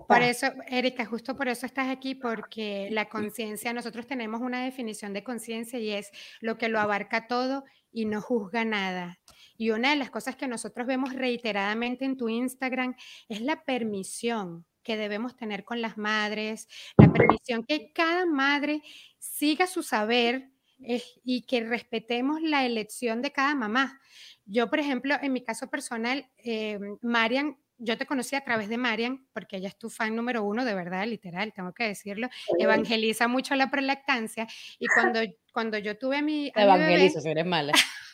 Por 0.07 0.21
eso, 0.21 0.47
Erika, 0.67 1.05
justo 1.05 1.35
por 1.35 1.47
eso 1.47 1.65
estás 1.65 1.87
aquí, 1.87 2.15
porque 2.15 2.89
la 2.91 3.09
conciencia, 3.09 3.73
nosotros 3.73 4.07
tenemos 4.07 4.41
una 4.41 4.63
definición 4.63 5.13
de 5.13 5.23
conciencia 5.23 5.79
y 5.79 5.91
es 5.91 6.11
lo 6.41 6.57
que 6.57 6.69
lo 6.69 6.79
abarca 6.79 7.27
todo 7.27 7.63
y 7.91 8.05
no 8.05 8.21
juzga 8.21 8.65
nada. 8.65 9.19
Y 9.57 9.71
una 9.71 9.89
de 9.91 9.95
las 9.95 10.09
cosas 10.09 10.35
que 10.35 10.47
nosotros 10.47 10.87
vemos 10.87 11.13
reiteradamente 11.13 12.05
en 12.05 12.17
tu 12.17 12.29
Instagram 12.29 12.95
es 13.27 13.41
la 13.41 13.63
permisión 13.63 14.65
que 14.83 14.97
debemos 14.97 15.35
tener 15.35 15.65
con 15.65 15.81
las 15.81 15.97
madres, 15.97 16.67
la 16.97 17.11
permisión 17.11 17.63
que 17.63 17.91
cada 17.93 18.25
madre 18.25 18.81
siga 19.17 19.67
su 19.67 19.83
saber 19.83 20.49
eh, 20.81 21.03
y 21.23 21.41
que 21.43 21.61
respetemos 21.61 22.41
la 22.41 22.65
elección 22.65 23.21
de 23.21 23.31
cada 23.31 23.53
mamá. 23.53 23.99
Yo, 24.45 24.69
por 24.69 24.79
ejemplo, 24.79 25.15
en 25.21 25.33
mi 25.33 25.43
caso 25.43 25.69
personal, 25.69 26.29
eh, 26.37 26.79
Marian 27.01 27.57
yo 27.79 27.97
te 27.97 28.05
conocí 28.05 28.35
a 28.35 28.43
través 28.43 28.69
de 28.69 28.77
Marian, 28.77 29.25
porque 29.33 29.57
ella 29.57 29.69
es 29.69 29.77
tu 29.77 29.89
fan 29.89 30.15
número 30.15 30.43
uno, 30.43 30.65
de 30.65 30.73
verdad, 30.73 31.07
literal, 31.07 31.53
tengo 31.53 31.73
que 31.73 31.85
decirlo. 31.85 32.29
Evangeliza 32.59 33.27
mucho 33.27 33.55
la 33.55 33.71
prolactancia. 33.71 34.47
Y 34.77 34.87
cuando, 34.87 35.21
cuando 35.53 35.77
yo 35.77 35.97
tuve 35.97 36.17
a 36.17 36.21
mi. 36.21 36.51
evangelizo, 36.55 37.21
si 37.21 37.29
eres 37.29 37.45
mala. 37.45 37.73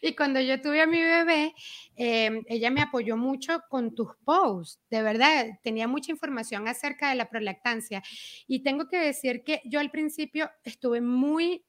Y 0.00 0.14
cuando 0.14 0.40
yo 0.40 0.60
tuve 0.60 0.82
a 0.82 0.86
mi 0.86 1.00
bebé, 1.00 1.54
em, 1.96 2.42
ella 2.46 2.70
me 2.70 2.82
apoyó 2.82 3.16
mucho 3.16 3.60
con 3.68 3.94
tus 3.94 4.08
posts, 4.24 4.80
de 4.90 5.02
verdad, 5.02 5.46
tenía 5.62 5.88
mucha 5.88 6.12
información 6.12 6.68
acerca 6.68 7.08
de 7.08 7.16
la 7.16 7.28
prolactancia. 7.28 8.02
Y 8.46 8.62
tengo 8.62 8.88
que 8.88 8.98
decir 8.98 9.42
que 9.44 9.62
yo 9.64 9.80
al 9.80 9.90
principio 9.90 10.50
estuve 10.64 11.00
muy... 11.00 11.64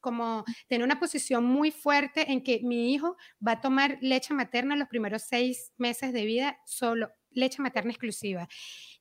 como 0.00 0.44
tener 0.68 0.84
una 0.84 1.00
posición 1.00 1.44
muy 1.44 1.70
fuerte 1.70 2.30
en 2.32 2.42
que 2.42 2.60
mi 2.62 2.92
hijo 2.92 3.16
va 3.46 3.52
a 3.52 3.60
tomar 3.60 3.98
leche 4.00 4.34
materna 4.34 4.76
los 4.76 4.88
primeros 4.88 5.22
seis 5.22 5.72
meses 5.76 6.12
de 6.12 6.24
vida 6.24 6.58
solo, 6.64 7.10
leche 7.30 7.62
materna 7.62 7.90
exclusiva 7.90 8.48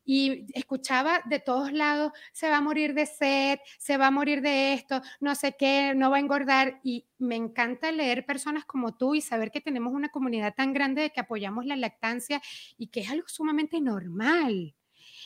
y 0.07 0.45
escuchaba 0.57 1.21
de 1.25 1.39
todos 1.39 1.73
lados, 1.73 2.13
se 2.31 2.49
va 2.49 2.57
a 2.57 2.61
morir 2.61 2.93
de 2.93 3.05
sed, 3.05 3.59
se 3.77 3.97
va 3.97 4.07
a 4.07 4.11
morir 4.11 4.41
de 4.41 4.73
esto, 4.73 5.01
no 5.19 5.35
sé 5.35 5.57
qué, 5.59 5.93
no 5.95 6.09
va 6.09 6.15
a 6.15 6.21
engordar. 6.21 6.79
Y 6.81 7.09
me 7.17 7.35
encanta 7.35 7.91
leer 7.91 8.25
personas 8.25 8.63
como 8.63 8.95
tú 8.95 9.15
y 9.15 9.21
saber 9.21 9.51
que 9.51 9.59
tenemos 9.59 9.93
una 9.93 10.07
comunidad 10.07 10.55
tan 10.55 10.71
grande 10.71 11.01
de 11.01 11.09
que 11.09 11.19
apoyamos 11.19 11.65
la 11.65 11.75
lactancia 11.75 12.41
y 12.77 12.87
que 12.87 13.01
es 13.01 13.09
algo 13.09 13.27
sumamente 13.27 13.81
normal. 13.81 14.73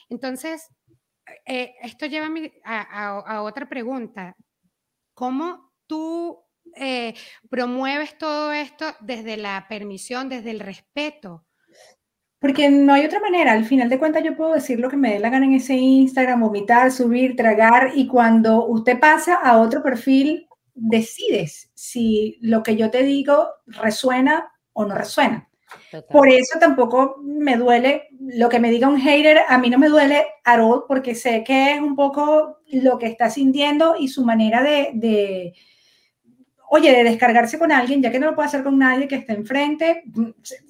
Entonces, 0.09 0.67
eh, 1.45 1.75
esto 1.83 2.07
lleva 2.07 2.27
a, 2.65 3.43
otra 3.43 3.69
pregunta. 3.69 4.35
¿Cómo 5.13 5.71
tú 5.87 6.39
eh, 6.75 7.13
promueves 7.49 8.17
todo 8.17 8.51
esto 8.51 8.85
desde 9.01 9.37
la 9.37 9.65
permisión, 9.67 10.29
desde 10.29 10.51
el 10.51 10.59
respeto? 10.59 11.45
Porque 12.39 12.69
no 12.69 12.93
hay 12.93 13.05
otra 13.05 13.19
manera. 13.19 13.51
Al 13.51 13.65
final 13.65 13.87
de 13.87 13.99
cuentas, 13.99 14.23
yo 14.23 14.35
puedo 14.35 14.53
decir 14.53 14.79
lo 14.79 14.89
que 14.89 14.97
me 14.97 15.13
dé 15.13 15.19
la 15.19 15.29
gana 15.29 15.45
en 15.45 15.53
ese 15.53 15.75
Instagram, 15.75 16.41
vomitar, 16.41 16.91
subir, 16.91 17.35
tragar. 17.35 17.91
Y 17.93 18.07
cuando 18.07 18.65
usted 18.65 18.99
pasa 18.99 19.35
a 19.35 19.59
otro 19.59 19.83
perfil, 19.83 20.47
decides 20.73 21.69
si 21.75 22.39
lo 22.41 22.63
que 22.63 22.75
yo 22.75 22.89
te 22.89 23.03
digo 23.03 23.47
resuena 23.67 24.51
o 24.73 24.85
no 24.85 24.95
resuena. 24.95 25.50
Por 26.09 26.29
eso 26.29 26.59
tampoco 26.59 27.17
me 27.23 27.57
duele 27.57 28.09
lo 28.19 28.49
que 28.49 28.59
me 28.59 28.69
diga 28.69 28.87
un 28.87 28.99
hater, 28.99 29.41
a 29.47 29.57
mí 29.57 29.69
no 29.69 29.77
me 29.77 29.89
duele 29.89 30.25
at 30.43 30.59
all, 30.59 30.83
porque 30.87 31.15
sé 31.15 31.43
que 31.43 31.73
es 31.73 31.81
un 31.81 31.95
poco 31.95 32.59
lo 32.67 32.97
que 32.97 33.07
está 33.07 33.29
sintiendo 33.29 33.95
y 33.97 34.07
su 34.07 34.23
manera 34.23 34.63
de 34.63 35.53
oye, 36.73 36.93
de 36.93 37.03
descargarse 37.03 37.59
con 37.59 37.69
alguien, 37.69 38.01
ya 38.01 38.09
que 38.11 38.19
no 38.19 38.27
lo 38.27 38.35
puede 38.35 38.47
hacer 38.47 38.63
con 38.63 38.79
nadie 38.79 39.05
que 39.05 39.15
esté 39.15 39.33
enfrente, 39.33 40.03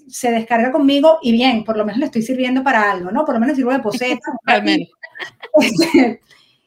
se, 0.07 0.31
descarga 0.31 0.71
conmigo 0.71 1.19
y 1.21 1.31
bien, 1.31 1.63
por 1.63 1.77
lo 1.77 1.85
menos 1.85 1.99
le 1.99 2.05
estoy 2.05 2.23
sirviendo 2.23 2.63
para 2.63 2.91
algo, 2.91 3.11
¿no? 3.11 3.23
Por 3.23 3.35
lo 3.35 3.39
menos 3.39 3.55
sirvo 3.55 3.71
de 3.71 3.79
poseta. 3.81 4.31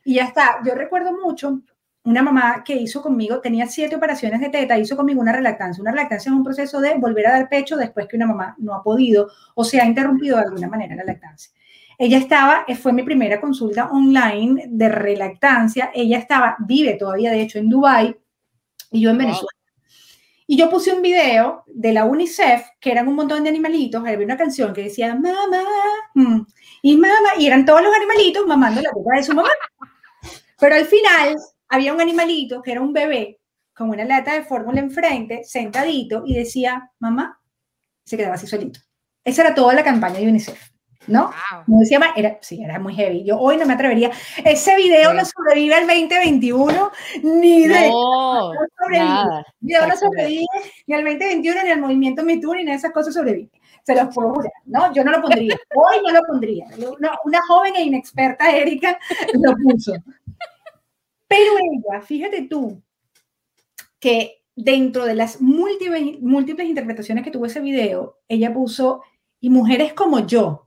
y 0.04 0.14
ya 0.14 0.24
está. 0.26 0.60
Yo 0.64 0.76
recuerdo 0.76 1.18
mucho 1.20 1.62
una 2.04 2.22
mamá 2.22 2.62
que 2.64 2.74
hizo 2.74 3.00
conmigo, 3.00 3.40
tenía 3.40 3.66
siete 3.66 3.96
operaciones 3.96 4.40
de 4.40 4.50
teta, 4.50 4.78
hizo 4.78 4.96
conmigo 4.96 5.20
una 5.22 5.32
relactancia. 5.32 5.80
Una 5.80 5.90
relactancia 5.90 6.30
es 6.30 6.36
un 6.36 6.44
proceso 6.44 6.80
de 6.80 6.94
volver 6.94 7.26
a 7.26 7.32
dar 7.32 7.48
pecho 7.48 7.76
después 7.76 8.06
que 8.06 8.16
una 8.16 8.26
mamá 8.26 8.54
no 8.58 8.74
ha 8.74 8.82
podido 8.82 9.30
o 9.54 9.64
se 9.64 9.80
ha 9.80 9.86
interrumpido 9.86 10.36
de 10.36 10.42
alguna 10.42 10.68
manera 10.68 10.94
la 10.94 11.04
lactancia. 11.04 11.52
Ella 11.96 12.18
estaba, 12.18 12.66
fue 12.80 12.92
mi 12.92 13.04
primera 13.04 13.40
consulta 13.40 13.88
online 13.90 14.64
de 14.68 14.88
relactancia. 14.90 15.90
Ella 15.94 16.18
estaba, 16.18 16.56
vive 16.58 16.94
todavía 16.94 17.30
de 17.30 17.40
hecho 17.40 17.58
en 17.58 17.70
Dubái, 17.70 18.14
y 18.90 19.00
yo 19.00 19.10
en 19.10 19.18
Venezuela. 19.18 19.48
Y 20.46 20.58
yo 20.58 20.68
puse 20.68 20.92
un 20.92 21.00
video 21.00 21.64
de 21.66 21.94
la 21.94 22.04
UNICEF, 22.04 22.66
que 22.78 22.92
eran 22.92 23.08
un 23.08 23.14
montón 23.14 23.42
de 23.42 23.48
animalitos, 23.48 24.04
había 24.06 24.26
una 24.26 24.36
canción 24.36 24.74
que 24.74 24.82
decía, 24.82 25.14
mamá, 25.14 25.64
mm", 26.12 26.40
y 26.82 26.96
mamá, 26.96 27.30
y 27.38 27.46
eran 27.46 27.64
todos 27.64 27.82
los 27.82 27.94
animalitos 27.94 28.46
mamando 28.46 28.82
la 28.82 28.90
boca 28.92 29.16
de 29.16 29.22
su 29.22 29.32
mamá. 29.32 29.48
Pero 30.60 30.74
al 30.74 30.84
final 30.84 31.34
había 31.74 31.92
un 31.92 32.00
animalito 32.00 32.62
que 32.62 32.72
era 32.72 32.80
un 32.80 32.92
bebé 32.92 33.40
con 33.74 33.90
una 33.90 34.04
lata 34.04 34.34
de 34.34 34.44
fórmula 34.44 34.80
enfrente, 34.80 35.42
sentadito, 35.44 36.22
y 36.24 36.34
decía, 36.34 36.90
mamá, 37.00 37.40
se 38.04 38.16
quedaba 38.16 38.36
así 38.36 38.46
solito. 38.46 38.80
Esa 39.24 39.42
era 39.42 39.54
toda 39.54 39.74
la 39.74 39.82
campaña 39.82 40.20
de 40.20 40.28
UNICEF. 40.28 40.74
¿no? 41.06 41.30
Wow. 41.66 41.84
se 41.84 41.90
llama, 41.90 42.12
era, 42.16 42.38
sí, 42.40 42.62
era 42.62 42.78
muy 42.78 42.94
heavy. 42.94 43.24
Yo 43.24 43.38
hoy 43.38 43.56
no 43.56 43.66
me 43.66 43.74
atrevería. 43.74 44.10
Ese 44.44 44.74
video 44.76 45.12
no 45.12 45.22
sobrevive 45.24 45.74
al 45.74 45.86
2021 45.86 46.90
ni 47.22 47.66
de. 47.66 47.88
No, 47.90 48.54
no 48.54 48.60
sobrevive. 48.78 49.44
Nada, 49.60 49.86
no 49.86 49.96
sobrevive 49.96 50.46
ni 50.86 50.94
al 50.94 51.04
2021 51.04 51.62
ni 51.62 51.70
al 51.70 51.80
movimiento 51.80 52.22
Me 52.22 52.38
Too 52.38 52.54
ni 52.54 52.70
esas 52.70 52.92
cosas 52.92 53.14
sobrevive. 53.14 53.50
Se 53.82 53.94
los 53.94 54.14
puedo 54.14 54.32
jurar, 54.32 54.52
¿no? 54.64 54.92
Yo 54.94 55.04
no 55.04 55.10
lo 55.10 55.20
pondría. 55.20 55.56
Hoy 55.74 55.96
no 56.02 56.12
lo 56.12 56.20
pondría. 56.26 56.66
Una, 56.98 57.18
una 57.24 57.40
joven 57.46 57.74
e 57.76 57.82
inexperta 57.82 58.50
Erika 58.50 58.98
lo 59.34 59.54
puso. 59.56 59.92
Pero 61.34 61.52
ella, 61.58 62.00
fíjate 62.02 62.42
tú, 62.42 62.82
que 63.98 64.42
dentro 64.54 65.04
de 65.04 65.14
las 65.14 65.40
múltiples, 65.40 66.20
múltiples 66.20 66.68
interpretaciones 66.68 67.24
que 67.24 67.30
tuvo 67.30 67.46
ese 67.46 67.60
video, 67.60 68.18
ella 68.28 68.52
puso, 68.52 69.02
y 69.40 69.50
mujeres 69.50 69.92
como 69.92 70.26
yo, 70.26 70.64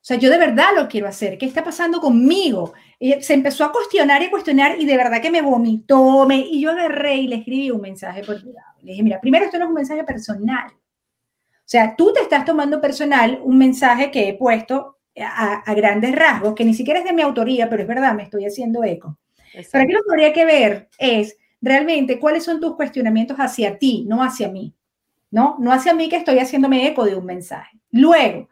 o 0.00 0.04
sea, 0.08 0.16
yo 0.16 0.30
de 0.30 0.38
verdad 0.38 0.68
lo 0.74 0.88
quiero 0.88 1.06
hacer. 1.06 1.36
¿Qué 1.36 1.44
está 1.44 1.62
pasando 1.62 2.00
conmigo? 2.00 2.72
Se 3.20 3.34
empezó 3.34 3.62
a 3.64 3.72
cuestionar 3.72 4.22
y 4.22 4.30
cuestionar 4.30 4.80
y 4.80 4.86
de 4.86 4.96
verdad 4.96 5.20
que 5.20 5.30
me 5.30 5.42
vomitó. 5.42 6.24
Me, 6.26 6.38
y 6.38 6.62
yo 6.62 6.70
agarré 6.70 7.16
y 7.16 7.28
le 7.28 7.36
escribí 7.36 7.70
un 7.70 7.82
mensaje 7.82 8.22
por 8.22 8.40
privado. 8.40 8.72
Le 8.80 8.92
dije, 8.92 9.02
mira, 9.02 9.20
primero 9.20 9.44
esto 9.44 9.58
no 9.58 9.64
es 9.64 9.68
un 9.68 9.74
mensaje 9.74 10.04
personal. 10.04 10.70
O 10.70 11.70
sea, 11.70 11.94
tú 11.94 12.12
te 12.14 12.20
estás 12.20 12.46
tomando 12.46 12.80
personal 12.80 13.38
un 13.42 13.58
mensaje 13.58 14.10
que 14.10 14.30
he 14.30 14.34
puesto 14.34 14.96
a, 15.20 15.74
grandes 15.74 16.14
rasgos, 16.14 16.54
que 16.54 16.64
ni 16.64 16.72
siquiera 16.72 17.00
es 17.00 17.04
de 17.04 17.12
mi 17.12 17.20
autoría, 17.20 17.68
pero 17.68 17.82
es 17.82 17.88
verdad, 17.88 18.14
me 18.14 18.22
estoy 18.22 18.46
haciendo 18.46 18.84
eco. 18.84 19.18
Pero 19.52 19.84
aquí 19.84 19.92
lo 19.92 20.00
que 20.02 20.10
habría 20.10 20.32
que 20.32 20.44
ver 20.44 20.88
es 20.98 21.36
realmente 21.60 22.18
cuáles 22.18 22.44
son 22.44 22.60
tus 22.60 22.76
cuestionamientos 22.76 23.36
hacia 23.38 23.78
ti, 23.78 24.04
no 24.06 24.22
hacia 24.22 24.48
mí. 24.48 24.74
¿no? 25.30 25.56
No 25.58 25.72
hacia 25.72 25.94
mí 25.94 26.08
que 26.08 26.16
estoy 26.16 26.38
haciéndome 26.38 26.86
eco 26.86 27.04
de 27.04 27.14
un 27.14 27.24
mensaje. 27.24 27.78
Luego, 27.90 28.48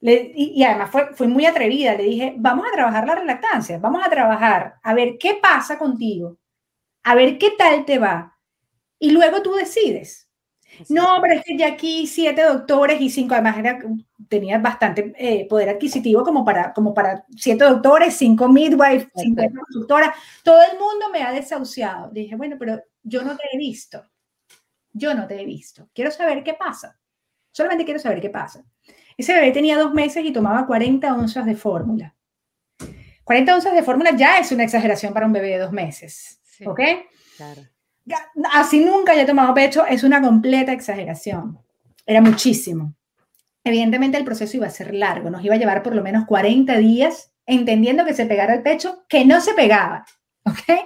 y, 0.00 0.62
además 0.64 0.90
fue, 0.90 1.14
fue 1.14 1.28
muy 1.28 1.44
atrevida, 1.46 1.94
le 1.94 2.04
dije, 2.04 2.34
vamos 2.38 2.66
a 2.66 2.74
trabajar 2.74 3.06
la 3.06 3.16
relactancia, 3.16 3.78
vamos 3.78 4.02
a 4.04 4.10
trabajar, 4.10 4.76
a 4.82 4.94
ver 4.94 5.18
qué 5.18 5.38
pasa 5.42 5.78
contigo, 5.78 6.38
a 7.02 7.14
ver 7.14 7.36
qué 7.36 7.50
tal 7.50 7.84
te 7.84 7.98
va, 7.98 8.36
y 8.98 9.10
luego 9.10 9.42
tú 9.42 9.52
decides. 9.52 10.29
No, 10.88 11.18
pero 11.20 11.34
es 11.34 11.44
que 11.44 11.56
ya 11.56 11.68
aquí 11.68 12.06
siete 12.06 12.42
doctores 12.42 13.00
y 13.00 13.10
cinco, 13.10 13.34
además 13.34 13.58
era, 13.58 13.78
tenía 14.28 14.58
bastante 14.58 15.12
eh, 15.18 15.46
poder 15.48 15.70
adquisitivo 15.70 16.22
como 16.22 16.44
para, 16.44 16.72
como 16.72 16.94
para 16.94 17.24
siete 17.36 17.64
doctores, 17.64 18.14
cinco 18.14 18.48
midwives, 18.48 19.08
cinco 19.14 19.42
consultoras, 19.54 20.16
todo 20.42 20.60
el 20.70 20.78
mundo 20.78 21.10
me 21.12 21.22
ha 21.22 21.32
desahuciado. 21.32 22.10
dije, 22.10 22.36
bueno, 22.36 22.56
pero 22.58 22.80
yo 23.02 23.22
no 23.22 23.36
te 23.36 23.42
he 23.52 23.58
visto, 23.58 24.04
yo 24.92 25.14
no 25.14 25.26
te 25.26 25.40
he 25.40 25.44
visto, 25.44 25.88
quiero 25.94 26.10
saber 26.10 26.42
qué 26.42 26.54
pasa, 26.54 26.98
solamente 27.52 27.84
quiero 27.84 28.00
saber 28.00 28.20
qué 28.20 28.30
pasa. 28.30 28.64
Ese 29.16 29.34
bebé 29.34 29.52
tenía 29.52 29.76
dos 29.76 29.92
meses 29.92 30.24
y 30.24 30.32
tomaba 30.32 30.66
40 30.66 31.12
onzas 31.14 31.44
de 31.44 31.54
fórmula. 31.54 32.16
40 33.24 33.54
onzas 33.54 33.74
de 33.74 33.82
fórmula 33.82 34.16
ya 34.16 34.38
es 34.38 34.50
una 34.50 34.64
exageración 34.64 35.12
para 35.12 35.26
un 35.26 35.32
bebé 35.32 35.50
de 35.50 35.58
dos 35.58 35.72
meses. 35.72 36.40
¿Ok? 36.64 36.80
Claro. 37.36 37.62
Así 38.52 38.84
nunca 38.84 39.12
haya 39.12 39.26
tomado 39.26 39.54
pecho 39.54 39.84
es 39.86 40.02
una 40.04 40.20
completa 40.20 40.72
exageración. 40.72 41.58
Era 42.06 42.20
muchísimo. 42.20 42.94
Evidentemente 43.64 44.16
el 44.18 44.24
proceso 44.24 44.56
iba 44.56 44.66
a 44.66 44.70
ser 44.70 44.94
largo, 44.94 45.30
nos 45.30 45.44
iba 45.44 45.54
a 45.54 45.58
llevar 45.58 45.82
por 45.82 45.94
lo 45.94 46.02
menos 46.02 46.24
40 46.26 46.76
días 46.78 47.32
entendiendo 47.46 48.04
que 48.04 48.14
se 48.14 48.26
pegara 48.26 48.54
el 48.54 48.62
pecho, 48.62 49.04
que 49.08 49.24
no 49.24 49.40
se 49.40 49.54
pegaba. 49.54 50.04
¿Ok? 50.44 50.80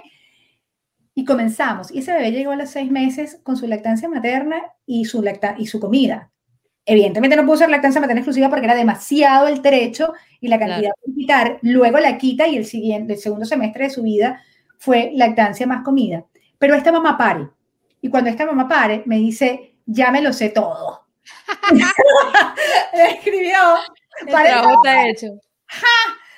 Y 1.13 1.23
comenzamos. 1.23 1.91
Y 1.91 1.99
ese 1.99 2.11
bebé 2.13 2.31
llegó 2.31 2.51
a 2.51 2.57
los 2.57 2.69
seis 2.69 2.91
meses 2.91 3.39
con 3.43 3.55
su 3.55 3.67
lactancia 3.67 4.09
materna 4.09 4.61
y 4.85 5.05
su, 5.05 5.21
lacta 5.21 5.55
y 5.57 5.67
su 5.67 5.79
comida. 5.79 6.31
Evidentemente 6.85 7.35
no 7.35 7.45
pudo 7.45 7.57
ser 7.57 7.69
lactancia 7.69 8.01
materna 8.01 8.19
exclusiva 8.19 8.49
porque 8.49 8.65
era 8.65 8.75
demasiado 8.75 9.47
el 9.47 9.61
trecho 9.61 10.13
y 10.39 10.49
la 10.49 10.59
cantidad 10.59 10.91
de 11.05 11.13
quitar. 11.15 11.59
Luego 11.61 11.99
la 11.99 12.17
quita 12.17 12.47
y 12.47 12.57
el, 12.57 12.65
siguiente, 12.65 13.13
el 13.13 13.19
segundo 13.19 13.45
semestre 13.45 13.85
de 13.85 13.89
su 13.89 14.03
vida 14.03 14.41
fue 14.77 15.11
lactancia 15.15 15.65
más 15.65 15.83
comida. 15.83 16.25
Pero 16.57 16.75
esta 16.75 16.91
mamá 16.91 17.17
pare. 17.17 17.49
Y 18.01 18.09
cuando 18.09 18.29
esta 18.29 18.45
mamá 18.45 18.67
pare, 18.67 19.03
me 19.05 19.17
dice, 19.17 19.77
ya 19.85 20.11
me 20.11 20.21
lo 20.21 20.31
sé 20.33 20.49
todo. 20.49 21.05
escribió. 22.93 23.57
El 24.27 25.09
hecho. 25.09 25.39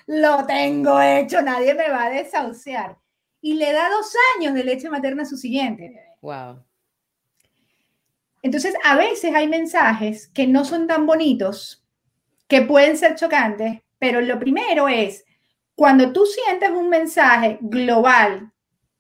Lo 0.08 0.46
tengo 0.46 1.02
hecho, 1.02 1.42
nadie 1.42 1.74
me 1.74 1.90
va 1.90 2.06
a 2.06 2.10
desahuciar. 2.10 2.98
Y 3.42 3.56
le 3.56 3.72
da 3.74 3.90
dos 3.90 4.14
años 4.38 4.54
de 4.54 4.64
leche 4.64 4.90
materna 4.90 5.24
a 5.24 5.26
su 5.26 5.38
siguiente. 5.38 5.94
Wow. 6.22 6.64
Entonces, 8.42 8.74
a 8.84 8.96
veces 8.96 9.36
hay 9.36 9.48
mensajes 9.48 10.30
que 10.30 10.48
no 10.48 10.64
son 10.64 10.88
tan 10.88 11.06
bonitos, 11.06 11.86
que 12.48 12.62
pueden 12.62 12.98
ser 12.98 13.16
chocantes, 13.16 13.82
pero 14.00 14.22
lo 14.22 14.40
primero 14.40 14.88
es, 14.88 15.26
cuando 15.76 16.14
tú 16.14 16.26
sientes 16.26 16.70
un 16.70 16.90
mensaje 16.90 17.58
global 17.62 18.52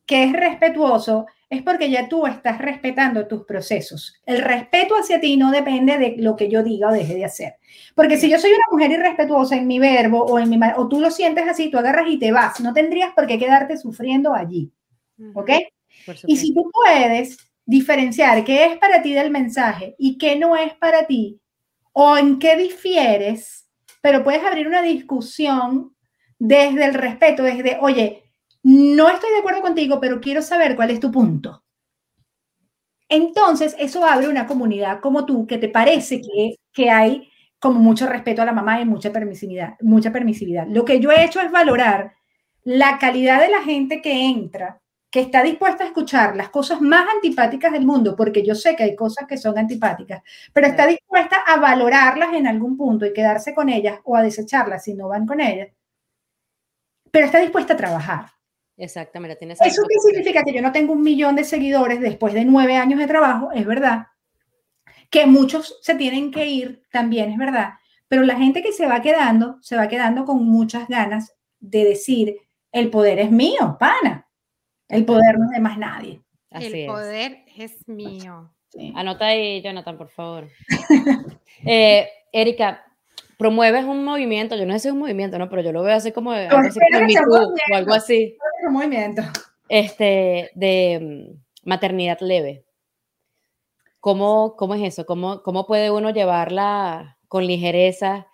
que 0.07 0.23
es 0.23 0.33
respetuoso, 0.33 1.27
es 1.49 1.61
porque 1.61 1.89
ya 1.89 2.09
tú 2.09 2.25
estás 2.25 2.57
respetando 2.57 3.27
tus 3.27 3.45
procesos. 3.45 4.15
El 4.25 4.41
respeto 4.41 4.95
hacia 4.95 5.19
ti 5.19 5.37
no 5.37 5.51
depende 5.51 5.97
de 5.97 6.15
lo 6.17 6.35
que 6.35 6.49
yo 6.49 6.63
diga 6.63 6.89
o 6.89 6.93
deje 6.93 7.13
de 7.13 7.25
hacer. 7.25 7.55
Porque 7.93 8.17
si 8.17 8.29
yo 8.29 8.39
soy 8.39 8.51
una 8.51 8.65
mujer 8.71 8.91
irrespetuosa 8.91 9.55
en 9.55 9.67
mi 9.67 9.79
verbo 9.79 10.23
o 10.23 10.39
en 10.39 10.49
mi 10.49 10.59
o 10.75 10.87
tú 10.87 10.99
lo 10.99 11.11
sientes 11.11 11.47
así, 11.47 11.69
tú 11.69 11.77
agarras 11.77 12.07
y 12.09 12.17
te 12.17 12.31
vas, 12.31 12.59
no 12.59 12.73
tendrías 12.73 13.13
por 13.13 13.27
qué 13.27 13.37
quedarte 13.37 13.77
sufriendo 13.77 14.33
allí. 14.33 14.71
¿Ok? 15.33 15.51
Y 16.25 16.37
si 16.37 16.53
tú 16.53 16.69
puedes 16.71 17.37
diferenciar 17.65 18.43
qué 18.43 18.65
es 18.65 18.77
para 18.77 19.01
ti 19.01 19.13
del 19.13 19.29
mensaje 19.29 19.95
y 19.97 20.17
qué 20.17 20.37
no 20.37 20.55
es 20.55 20.73
para 20.75 21.05
ti, 21.05 21.39
o 21.91 22.15
en 22.17 22.37
qué 22.37 22.55
difieres, 22.55 23.67
pero 24.01 24.23
puedes 24.23 24.43
abrir 24.43 24.67
una 24.67 24.83
discusión 24.83 25.95
desde 26.37 26.85
el 26.85 26.93
respeto, 26.93 27.43
desde, 27.43 27.77
oye, 27.81 28.26
no 28.63 29.09
estoy 29.09 29.31
de 29.31 29.39
acuerdo 29.39 29.61
contigo, 29.61 29.99
pero 29.99 30.19
quiero 30.19 30.41
saber 30.41 30.75
cuál 30.75 30.91
es 30.91 30.99
tu 30.99 31.11
punto. 31.11 31.63
Entonces, 33.09 33.75
eso 33.79 34.05
abre 34.05 34.27
una 34.27 34.47
comunidad 34.47 34.99
como 34.99 35.25
tú, 35.25 35.47
que 35.47 35.57
te 35.57 35.69
parece 35.69 36.21
que, 36.21 36.55
que 36.73 36.89
hay 36.89 37.29
como 37.59 37.79
mucho 37.79 38.07
respeto 38.07 38.41
a 38.41 38.45
la 38.45 38.51
mamá 38.53 38.81
y 38.81 38.85
mucha 38.85 39.11
permisividad, 39.11 39.75
mucha 39.81 40.11
permisividad. 40.11 40.67
Lo 40.67 40.85
que 40.85 40.99
yo 40.99 41.11
he 41.11 41.23
hecho 41.23 41.39
es 41.41 41.51
valorar 41.51 42.13
la 42.63 42.97
calidad 42.99 43.41
de 43.41 43.49
la 43.49 43.63
gente 43.63 44.01
que 44.01 44.25
entra, 44.25 44.81
que 45.09 45.21
está 45.21 45.41
dispuesta 45.41 45.83
a 45.83 45.87
escuchar 45.87 46.35
las 46.35 46.49
cosas 46.49 46.81
más 46.81 47.07
antipáticas 47.13 47.71
del 47.71 47.85
mundo, 47.85 48.15
porque 48.15 48.45
yo 48.45 48.55
sé 48.55 48.75
que 48.75 48.83
hay 48.83 48.95
cosas 48.95 49.25
que 49.27 49.37
son 49.37 49.57
antipáticas, 49.57 50.21
pero 50.53 50.67
está 50.67 50.85
dispuesta 50.85 51.37
a 51.47 51.57
valorarlas 51.57 52.33
en 52.33 52.45
algún 52.45 52.75
punto 52.77 53.05
y 53.05 53.13
quedarse 53.13 53.55
con 53.55 53.69
ellas 53.69 53.99
o 54.03 54.15
a 54.17 54.21
desecharlas 54.21 54.83
si 54.83 54.93
no 54.93 55.07
van 55.07 55.25
con 55.25 55.39
ellas, 55.39 55.69
pero 57.11 57.25
está 57.25 57.39
dispuesta 57.39 57.73
a 57.73 57.77
trabajar. 57.77 58.36
Exactamente. 58.77 59.35
Tienes 59.35 59.59
¿Eso 59.61 59.81
qué 59.87 59.99
significa? 59.99 60.43
Que 60.43 60.53
yo 60.53 60.61
no 60.61 60.71
tengo 60.71 60.93
un 60.93 61.01
millón 61.01 61.35
de 61.35 61.43
seguidores 61.43 61.99
después 61.99 62.33
de 62.33 62.45
nueve 62.45 62.75
años 62.77 62.99
de 62.99 63.07
trabajo, 63.07 63.51
es 63.51 63.65
verdad. 63.65 64.07
Que 65.09 65.25
muchos 65.25 65.79
se 65.81 65.95
tienen 65.95 66.31
que 66.31 66.45
ir, 66.45 66.83
también 66.91 67.31
es 67.31 67.37
verdad. 67.37 67.73
Pero 68.07 68.23
la 68.23 68.37
gente 68.37 68.61
que 68.61 68.71
se 68.71 68.87
va 68.87 69.01
quedando, 69.01 69.57
se 69.61 69.75
va 69.75 69.87
quedando 69.87 70.25
con 70.25 70.45
muchas 70.45 70.87
ganas 70.87 71.35
de 71.59 71.83
decir, 71.83 72.37
el 72.71 72.89
poder 72.89 73.19
es 73.19 73.31
mío, 73.31 73.77
pana. 73.79 74.27
El 74.87 75.05
poder 75.05 75.37
no 75.37 75.45
es 75.45 75.51
de 75.51 75.59
más 75.59 75.77
nadie. 75.77 76.21
el 76.51 76.85
poder 76.85 77.43
es 77.57 77.87
mío. 77.87 78.53
Anota 78.95 79.27
ahí, 79.27 79.61
Jonathan, 79.61 79.97
por 79.97 80.09
favor. 80.09 80.47
eh, 81.65 82.07
Erika, 82.31 82.85
promueves 83.37 83.85
un 83.85 84.03
movimiento, 84.03 84.55
yo 84.55 84.65
no 84.65 84.73
sé 84.73 84.79
si 84.79 84.87
es 84.87 84.93
un 84.93 84.99
movimiento, 84.99 85.37
¿no? 85.37 85.49
Pero 85.49 85.61
yo 85.61 85.71
lo 85.71 85.83
veo 85.83 85.95
así 85.95 86.11
como, 86.11 86.31
así 86.31 86.79
o 87.71 87.75
algo 87.75 87.93
así. 87.93 88.37
Un 88.65 88.73
movimiento. 88.73 89.21
Este, 89.69 90.49
de 90.55 90.99
mm, 91.29 91.69
maternidad 91.69 92.19
leve. 92.21 92.65
¿Cómo, 93.99 94.55
cómo 94.55 94.75
es 94.75 94.81
eso? 94.83 95.05
¿Cómo, 95.05 95.43
¿Cómo 95.43 95.65
puede 95.67 95.91
uno 95.91 96.09
llevarla 96.09 97.17
con 97.27 97.45
ligereza? 97.45 98.27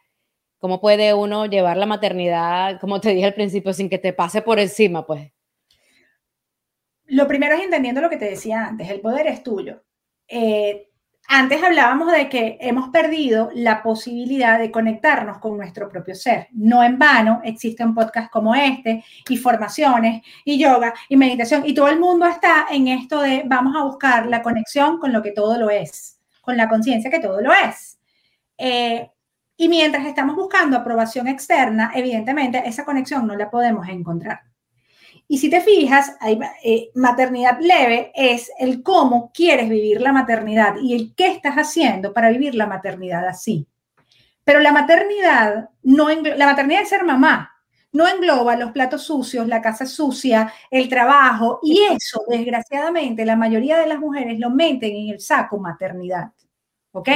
¿Cómo 0.59 0.79
puede 0.79 1.13
uno 1.13 1.45
llevar 1.45 1.75
la 1.75 1.85
maternidad, 1.85 2.79
como 2.79 3.01
te 3.01 3.13
dije 3.13 3.25
al 3.25 3.33
principio, 3.33 3.73
sin 3.73 3.89
que 3.89 3.97
te 3.97 4.13
pase 4.13 4.41
por 4.41 4.59
encima, 4.59 5.05
pues? 5.05 5.31
Lo 7.05 7.27
primero 7.27 7.55
es 7.55 7.63
entendiendo 7.63 8.01
lo 8.01 8.09
que 8.09 8.17
te 8.17 8.29
decía 8.29 8.67
antes, 8.67 8.89
el 8.89 9.01
poder 9.01 9.27
es 9.27 9.43
tuyo. 9.43 9.83
Eh, 10.27 10.92
antes 11.27 11.63
hablábamos 11.63 12.11
de 12.11 12.29
que 12.29 12.57
hemos 12.59 12.89
perdido 12.89 13.49
la 13.53 13.81
posibilidad 13.81 14.59
de 14.59 14.71
conectarnos 14.71 15.39
con 15.39 15.57
nuestro 15.57 15.89
propio 15.89 16.15
ser. 16.15 16.47
No 16.51 16.83
en 16.83 16.99
vano 16.99 17.41
existen 17.43 17.93
podcasts 17.93 18.29
como 18.31 18.53
este 18.53 19.03
y 19.27 19.37
formaciones 19.37 20.23
y 20.43 20.59
yoga 20.59 20.93
y 21.09 21.17
meditación 21.17 21.63
y 21.65 21.73
todo 21.73 21.87
el 21.87 21.99
mundo 21.99 22.27
está 22.27 22.67
en 22.69 22.87
esto 22.87 23.21
de 23.21 23.43
vamos 23.45 23.75
a 23.75 23.83
buscar 23.83 24.27
la 24.27 24.41
conexión 24.41 24.99
con 24.99 25.13
lo 25.13 25.21
que 25.21 25.31
todo 25.31 25.57
lo 25.57 25.69
es, 25.69 26.19
con 26.41 26.57
la 26.57 26.69
conciencia 26.69 27.09
que 27.09 27.19
todo 27.19 27.41
lo 27.41 27.51
es. 27.51 27.99
Eh, 28.57 29.09
y 29.55 29.69
mientras 29.69 30.05
estamos 30.05 30.35
buscando 30.35 30.77
aprobación 30.77 31.27
externa, 31.27 31.91
evidentemente 31.95 32.61
esa 32.65 32.85
conexión 32.85 33.25
no 33.27 33.35
la 33.35 33.49
podemos 33.49 33.87
encontrar. 33.87 34.52
Y 35.27 35.37
si 35.37 35.49
te 35.49 35.61
fijas, 35.61 36.15
eh, 36.63 36.89
maternidad 36.95 37.59
leve 37.59 38.11
es 38.13 38.51
el 38.59 38.83
cómo 38.83 39.31
quieres 39.33 39.69
vivir 39.69 40.01
la 40.01 40.11
maternidad 40.11 40.75
y 40.81 40.93
el 40.93 41.15
qué 41.15 41.27
estás 41.27 41.55
haciendo 41.55 42.13
para 42.13 42.29
vivir 42.29 42.55
la 42.55 42.67
maternidad 42.67 43.25
así. 43.27 43.67
Pero 44.43 44.59
la 44.59 44.71
maternidad, 44.71 45.69
no 45.83 46.09
la 46.09 46.45
maternidad 46.45 46.81
es 46.81 46.89
ser 46.89 47.03
mamá, 47.03 47.53
no 47.93 48.07
engloba 48.07 48.55
los 48.55 48.71
platos 48.71 49.03
sucios, 49.03 49.47
la 49.47 49.61
casa 49.61 49.85
sucia, 49.85 50.51
el 50.69 50.89
trabajo, 50.89 51.59
y 51.61 51.81
eso, 51.83 52.23
desgraciadamente, 52.27 53.23
la 53.23 53.35
mayoría 53.35 53.77
de 53.77 53.87
las 53.87 53.99
mujeres 53.99 54.39
lo 54.39 54.49
meten 54.49 54.95
en 54.95 55.09
el 55.09 55.19
saco 55.21 55.59
maternidad. 55.59 56.31
¿Ok? 56.91 57.09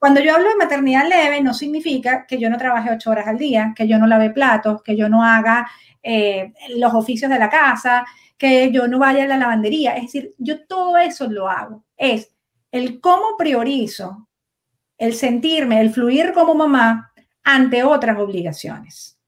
Cuando 0.00 0.20
yo 0.20 0.34
hablo 0.34 0.48
de 0.48 0.56
maternidad 0.56 1.06
leve, 1.06 1.42
no 1.42 1.52
significa 1.52 2.24
que 2.26 2.38
yo 2.38 2.48
no 2.48 2.56
trabaje 2.56 2.90
ocho 2.90 3.10
horas 3.10 3.28
al 3.28 3.36
día, 3.36 3.74
que 3.76 3.86
yo 3.86 3.98
no 3.98 4.06
lave 4.06 4.30
platos, 4.30 4.82
que 4.82 4.96
yo 4.96 5.10
no 5.10 5.22
haga 5.22 5.70
eh, 6.02 6.54
los 6.70 6.94
oficios 6.94 7.30
de 7.30 7.38
la 7.38 7.50
casa, 7.50 8.06
que 8.38 8.72
yo 8.72 8.88
no 8.88 8.98
vaya 8.98 9.24
a 9.24 9.26
la 9.26 9.36
lavandería. 9.36 9.94
Es 9.96 10.04
decir, 10.04 10.34
yo 10.38 10.66
todo 10.66 10.96
eso 10.96 11.28
lo 11.28 11.50
hago. 11.50 11.84
Es 11.98 12.34
el 12.72 12.98
cómo 12.98 13.36
priorizo 13.36 14.26
el 14.96 15.12
sentirme, 15.12 15.82
el 15.82 15.90
fluir 15.90 16.32
como 16.32 16.54
mamá 16.54 17.12
ante 17.44 17.84
otras 17.84 18.18
obligaciones. 18.18 19.19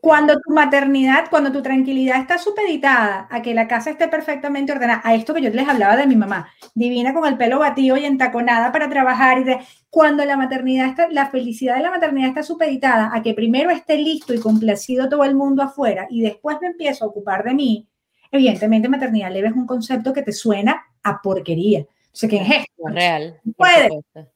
Cuando 0.00 0.34
tu 0.40 0.52
maternidad, 0.52 1.26
cuando 1.30 1.52
tu 1.52 1.62
tranquilidad 1.62 2.20
está 2.20 2.38
supeditada 2.38 3.26
a 3.30 3.42
que 3.42 3.54
la 3.54 3.68
casa 3.68 3.90
esté 3.90 4.08
perfectamente 4.08 4.72
ordenada, 4.72 5.00
a 5.04 5.14
esto 5.14 5.34
que 5.34 5.42
yo 5.42 5.50
les 5.50 5.68
hablaba 5.68 5.96
de 5.96 6.06
mi 6.06 6.16
mamá, 6.16 6.48
divina 6.74 7.12
con 7.12 7.26
el 7.26 7.36
pelo 7.36 7.58
batido 7.58 7.96
y 7.96 8.04
entaconada 8.04 8.72
para 8.72 8.88
trabajar, 8.88 9.38
y 9.38 9.44
de, 9.44 9.58
cuando 9.90 10.24
la 10.24 10.36
maternidad 10.36 10.88
está, 10.88 11.08
la 11.10 11.30
felicidad 11.30 11.76
de 11.76 11.82
la 11.82 11.90
maternidad 11.90 12.28
está 12.28 12.42
supeditada 12.42 13.10
a 13.12 13.22
que 13.22 13.34
primero 13.34 13.70
esté 13.70 13.98
listo 13.98 14.34
y 14.34 14.40
complacido 14.40 15.08
todo 15.08 15.24
el 15.24 15.34
mundo 15.34 15.62
afuera 15.62 16.06
y 16.10 16.22
después 16.22 16.58
me 16.60 16.68
empiezo 16.68 17.04
a 17.04 17.08
ocupar 17.08 17.44
de 17.44 17.54
mí, 17.54 17.88
evidentemente 18.30 18.88
maternidad 18.88 19.32
leve 19.32 19.48
es 19.48 19.54
un 19.54 19.66
concepto 19.66 20.12
que 20.12 20.22
te 20.22 20.32
suena 20.32 20.82
a 21.02 21.20
porquería. 21.22 21.80
O 21.82 22.16
sea, 22.16 22.28
¿qué 22.28 22.36
es 22.36 22.50
esto? 22.50 22.86
Real. 22.86 23.40
Puede. 23.56 23.88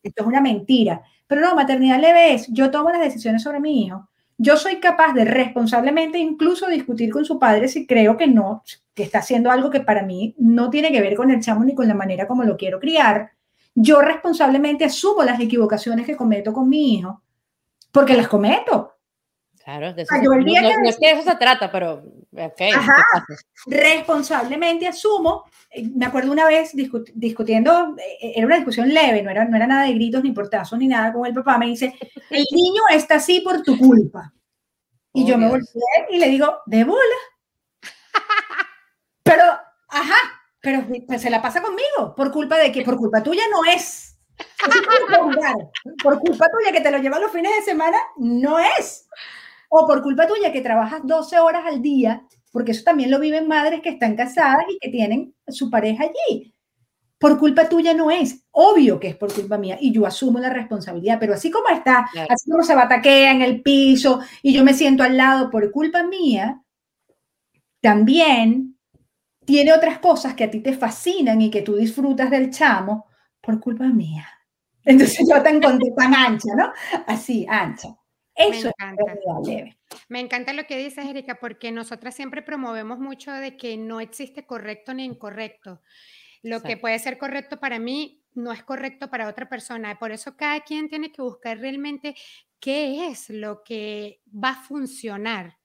Esto 0.03 0.23
es 0.23 0.27
una 0.27 0.40
mentira. 0.40 1.01
Pero 1.29 1.42
no, 1.42 1.55
maternidad 1.55 2.01
leve 2.01 2.35
es, 2.35 2.49
yo 2.49 2.71
tomo 2.71 2.90
las 2.90 3.01
decisiones 3.01 3.42
sobre 3.42 3.61
mi 3.61 3.85
hijo, 3.85 4.09
yo 4.38 4.57
soy 4.57 4.77
capaz 4.77 5.12
de 5.14 5.24
responsablemente 5.24 6.18
incluso 6.18 6.68
discutir 6.68 7.12
con 7.12 7.24
su 7.24 7.40
padre 7.40 7.66
si 7.66 7.87
creo 7.87 8.16
que 8.16 8.29
no, 8.29 8.62
que 8.94 9.03
está 9.03 9.18
haciendo 9.18 9.51
algo 9.51 9.68
que 9.68 9.81
para 9.81 10.05
mí 10.05 10.35
no 10.38 10.70
tiene 10.70 10.92
que 10.92 11.01
ver 11.01 11.16
con 11.16 11.31
el 11.33 11.40
chamo 11.40 11.64
ni 11.64 11.74
con 11.74 11.88
la 11.88 11.94
manera 11.94 12.29
como 12.29 12.44
lo 12.44 12.57
quiero 12.57 12.79
criar. 12.79 13.33
Yo 13.74 14.01
responsablemente 14.01 14.85
asumo 14.85 15.24
las 15.24 15.40
equivocaciones 15.40 16.07
que 16.07 16.16
cometo 16.16 16.53
con 16.53 16.68
mi 16.68 16.94
hijo, 16.94 17.20
porque 17.90 18.16
las 18.16 18.29
cometo. 18.29 18.98
Claro, 19.69 19.93
de 19.93 20.01
eso, 20.01 20.15
se, 20.15 20.23
no, 20.23 20.89
es 20.89 20.97
que 20.97 21.11
eso 21.11 21.23
se 21.31 21.37
trata, 21.37 21.71
pero 21.71 22.03
responsablemente 23.67 24.89
asumo. 24.89 25.45
Eh, 25.71 25.87
me 25.95 26.07
acuerdo 26.07 26.33
una 26.33 26.47
vez 26.47 26.71
discutiendo, 26.75 27.95
eh, 27.99 28.33
era 28.35 28.47
una 28.47 28.57
discusión 28.57 28.89
leve, 28.89 29.23
no 29.23 29.31
era, 29.31 29.45
no 29.45 29.55
era 29.55 29.67
nada 29.67 29.83
de 29.85 29.93
gritos 29.93 30.23
ni 30.23 30.33
portazos 30.33 30.79
ni 30.79 30.89
nada 30.89 31.13
con 31.13 31.27
el 31.27 31.35
papá. 31.35 31.59
Me 31.59 31.67
dice: 31.67 31.95
El 32.31 32.47
niño 32.51 32.81
está 32.95 33.17
así 33.17 33.43
por 33.43 33.61
tu 33.61 33.77
culpa. 33.77 34.33
Y 35.13 35.27
yo 35.27 35.37
me 35.37 35.51
volteé 35.51 35.83
y 36.13 36.19
le 36.19 36.31
digo: 36.31 36.61
De 36.65 36.85
bola. 36.85 37.19
pero, 39.23 39.43
ajá, 39.89 40.17
pero 40.63 40.87
pues, 41.07 41.21
se 41.21 41.29
la 41.29 41.43
pasa 41.43 41.61
conmigo. 41.61 42.15
¿Por 42.17 42.33
culpa 42.33 42.57
de 42.57 42.73
que 42.73 42.81
Por 42.81 42.97
culpa 42.97 43.23
tuya 43.23 43.43
no 43.51 43.71
es. 43.71 44.19
Por 46.03 46.21
culpa 46.21 46.47
tuya 46.51 46.73
que 46.73 46.81
te 46.81 46.91
lo 46.91 46.97
lleva 46.97 47.19
los 47.19 47.33
fines 47.33 47.55
de 47.55 47.63
semana, 47.71 47.99
no 48.17 48.59
es 48.59 49.09
o 49.69 49.87
por 49.87 50.03
culpa 50.03 50.27
tuya 50.27 50.53
que 50.53 50.61
trabajas 50.61 51.01
12 51.05 51.39
horas 51.39 51.65
al 51.67 51.83
día, 51.83 52.27
porque 52.53 52.73
eso 52.73 52.85
también 52.85 53.11
lo 53.11 53.21
viven 53.21 53.47
madres 53.47 53.81
que 53.81 53.91
están 53.91 54.17
casadas 54.17 54.65
y 54.69 54.79
que 54.79 54.91
tienen 54.91 55.35
su 55.47 55.71
pareja 55.71 56.05
allí. 56.05 56.55
Por 57.19 57.39
culpa 57.39 57.69
tuya 57.69 57.95
no 57.95 58.11
es, 58.11 58.45
obvio 58.53 59.01
que 59.01 59.09
es 59.09 59.17
por 59.17 59.33
culpa 59.33 59.59
mía 59.59 59.77
y 59.81 59.93
yo 59.93 60.07
asumo 60.07 60.39
la 60.39 60.51
responsabilidad, 60.51 61.19
pero 61.19 61.35
así 61.35 61.51
como 61.51 61.69
está, 61.69 62.09
así 62.29 62.51
como 62.51 62.63
se 62.63 62.77
bataquea 62.77 63.33
en 63.33 63.43
el 63.43 63.61
piso 63.61 64.21
y 64.41 64.55
yo 64.55 64.63
me 64.63 64.73
siento 64.73 65.03
al 65.03 65.17
lado 65.17 65.51
por 65.51 65.71
culpa 65.73 66.05
mía, 66.05 66.63
también 67.81 68.79
tiene 69.45 69.73
otras 69.73 69.99
cosas 69.99 70.35
que 70.35 70.45
a 70.45 70.51
ti 70.51 70.61
te 70.61 70.75
fascinan 70.75 71.41
y 71.43 71.51
que 71.51 71.63
tú 71.63 71.75
disfrutas 71.75 72.31
del 72.31 72.51
chamo 72.51 73.07
por 73.41 73.59
culpa 73.59 73.85
mía. 73.85 74.27
Entonces 74.85 75.27
yo 75.29 75.43
te 75.43 75.51
encontré 75.51 75.91
tan 75.97 76.15
ancha, 76.15 76.55
¿no? 76.57 76.73
Así, 77.07 77.47
ancha. 77.49 77.89
Eso 78.38 78.70
me 78.79 78.87
encanta. 78.90 79.16
Me 80.09 80.20
encanta 80.20 80.53
lo 80.53 80.64
que 80.66 80.79
dices, 80.79 81.05
Erika, 81.05 81.35
porque 81.40 81.72
nosotras 81.72 82.14
siempre 82.14 82.40
promovemos 82.40 82.98
mucho 82.98 83.33
de 83.33 83.57
que 83.57 83.77
no 83.77 84.01
existe 84.01 84.46
correcto 84.46 84.94
ni 84.94 85.05
incorrecto. 85.05 85.83
Lo 86.42 86.62
que 86.62 86.77
puede 86.77 86.98
ser 87.01 87.18
correcto 87.18 87.59
para 87.59 87.79
mí 87.81 88.22
no 88.35 88.53
es 88.53 88.62
correcto 88.62 89.11
para 89.11 89.29
otra 89.29 89.48
persona. 89.48 89.98
Por 89.98 90.12
eso 90.12 90.37
cada 90.37 90.61
quien 90.61 90.88
tiene 90.88 91.11
que 91.11 91.20
buscar 91.20 91.59
realmente 91.59 92.14
qué 92.61 93.09
es 93.09 93.29
lo 93.29 93.62
que 93.64 94.20
va 94.33 94.51
a 94.51 94.62
funcionar 94.62 95.59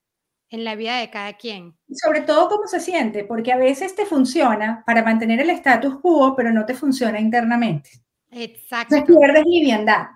en 0.50 0.64
la 0.64 0.74
vida 0.74 0.98
de 0.98 1.10
cada 1.10 1.32
quien. 1.34 1.76
Sobre 1.92 2.22
todo 2.22 2.48
cómo 2.48 2.66
se 2.66 2.80
siente, 2.80 3.24
porque 3.24 3.52
a 3.52 3.56
veces 3.56 3.94
te 3.94 4.04
funciona 4.04 4.82
para 4.84 5.02
mantener 5.02 5.40
el 5.40 5.50
status 5.50 6.00
quo, 6.00 6.34
pero 6.36 6.52
no 6.52 6.66
te 6.66 6.74
funciona 6.74 7.20
internamente. 7.20 7.90
Exacto. 8.30 8.96
Entonces 8.96 9.16
pierdes 9.16 9.44
liviandad. 9.46 10.06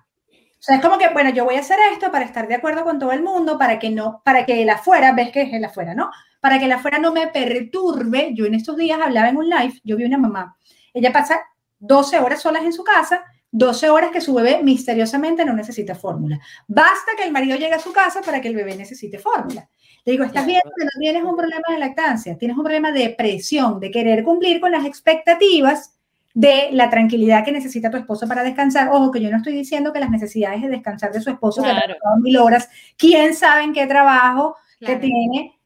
O 0.58 0.62
sea, 0.62 0.76
es 0.76 0.82
como 0.82 0.98
que, 0.98 1.08
bueno, 1.10 1.30
yo 1.30 1.44
voy 1.44 1.54
a 1.54 1.60
hacer 1.60 1.78
esto 1.92 2.10
para 2.10 2.24
estar 2.24 2.48
de 2.48 2.56
acuerdo 2.56 2.84
con 2.84 2.98
todo 2.98 3.12
el 3.12 3.22
mundo, 3.22 3.58
para 3.58 3.78
que 3.78 3.90
no, 3.90 4.22
para 4.24 4.44
que 4.44 4.62
el 4.62 4.70
afuera, 4.70 5.12
ves 5.12 5.30
que 5.30 5.42
es 5.42 5.52
el 5.52 5.64
afuera, 5.64 5.94
¿no? 5.94 6.10
Para 6.40 6.58
que 6.58 6.64
el 6.64 6.72
afuera 6.72 6.98
no 6.98 7.12
me 7.12 7.28
perturbe. 7.28 8.30
Yo 8.34 8.46
en 8.46 8.54
estos 8.54 8.76
días 8.76 9.00
hablaba 9.00 9.28
en 9.28 9.36
un 9.36 9.48
live, 9.48 9.80
yo 9.84 9.96
vi 9.96 10.04
una 10.04 10.18
mamá 10.18 10.56
ella 10.98 11.12
pasa 11.12 11.40
12 11.78 12.18
horas 12.18 12.42
solas 12.42 12.64
en 12.64 12.72
su 12.72 12.82
casa, 12.82 13.24
12 13.50 13.88
horas 13.88 14.10
que 14.10 14.20
su 14.20 14.34
bebé 14.34 14.62
misteriosamente 14.62 15.44
no 15.44 15.54
necesita 15.54 15.94
fórmula. 15.94 16.38
Basta 16.66 17.12
que 17.16 17.24
el 17.24 17.32
marido 17.32 17.56
llegue 17.56 17.74
a 17.74 17.80
su 17.80 17.92
casa 17.92 18.20
para 18.20 18.40
que 18.40 18.48
el 18.48 18.56
bebé 18.56 18.76
necesite 18.76 19.18
fórmula. 19.18 19.68
Le 20.04 20.12
digo, 20.12 20.24
estás 20.24 20.44
viendo 20.44 20.70
que 20.76 20.84
no 20.84 20.90
tienes 20.98 21.22
un 21.22 21.36
problema 21.36 21.64
de 21.70 21.78
lactancia, 21.78 22.36
tienes 22.36 22.56
un 22.56 22.64
problema 22.64 22.92
de 22.92 23.10
presión, 23.10 23.78
de 23.80 23.90
querer 23.90 24.24
cumplir 24.24 24.60
con 24.60 24.72
las 24.72 24.84
expectativas 24.84 25.97
de 26.38 26.68
la 26.70 26.88
tranquilidad 26.88 27.44
que 27.44 27.50
necesita 27.50 27.90
tu 27.90 27.96
esposo 27.96 28.28
para 28.28 28.44
descansar. 28.44 28.90
Ojo, 28.92 29.10
que 29.10 29.20
yo 29.20 29.28
no 29.28 29.38
estoy 29.38 29.54
diciendo 29.54 29.92
que 29.92 29.98
las 29.98 30.08
necesidades 30.08 30.62
de 30.62 30.68
descansar 30.68 31.10
de 31.10 31.20
su 31.20 31.30
esposo, 31.30 31.64
que 31.64 31.70
ha 31.70 31.82
mil 32.22 32.36
horas, 32.36 32.68
quién 32.96 33.34
sabe 33.34 33.64
en 33.64 33.72
qué 33.72 33.88
trabajo 33.88 34.54
que 34.78 34.94
tiene, 34.94 35.58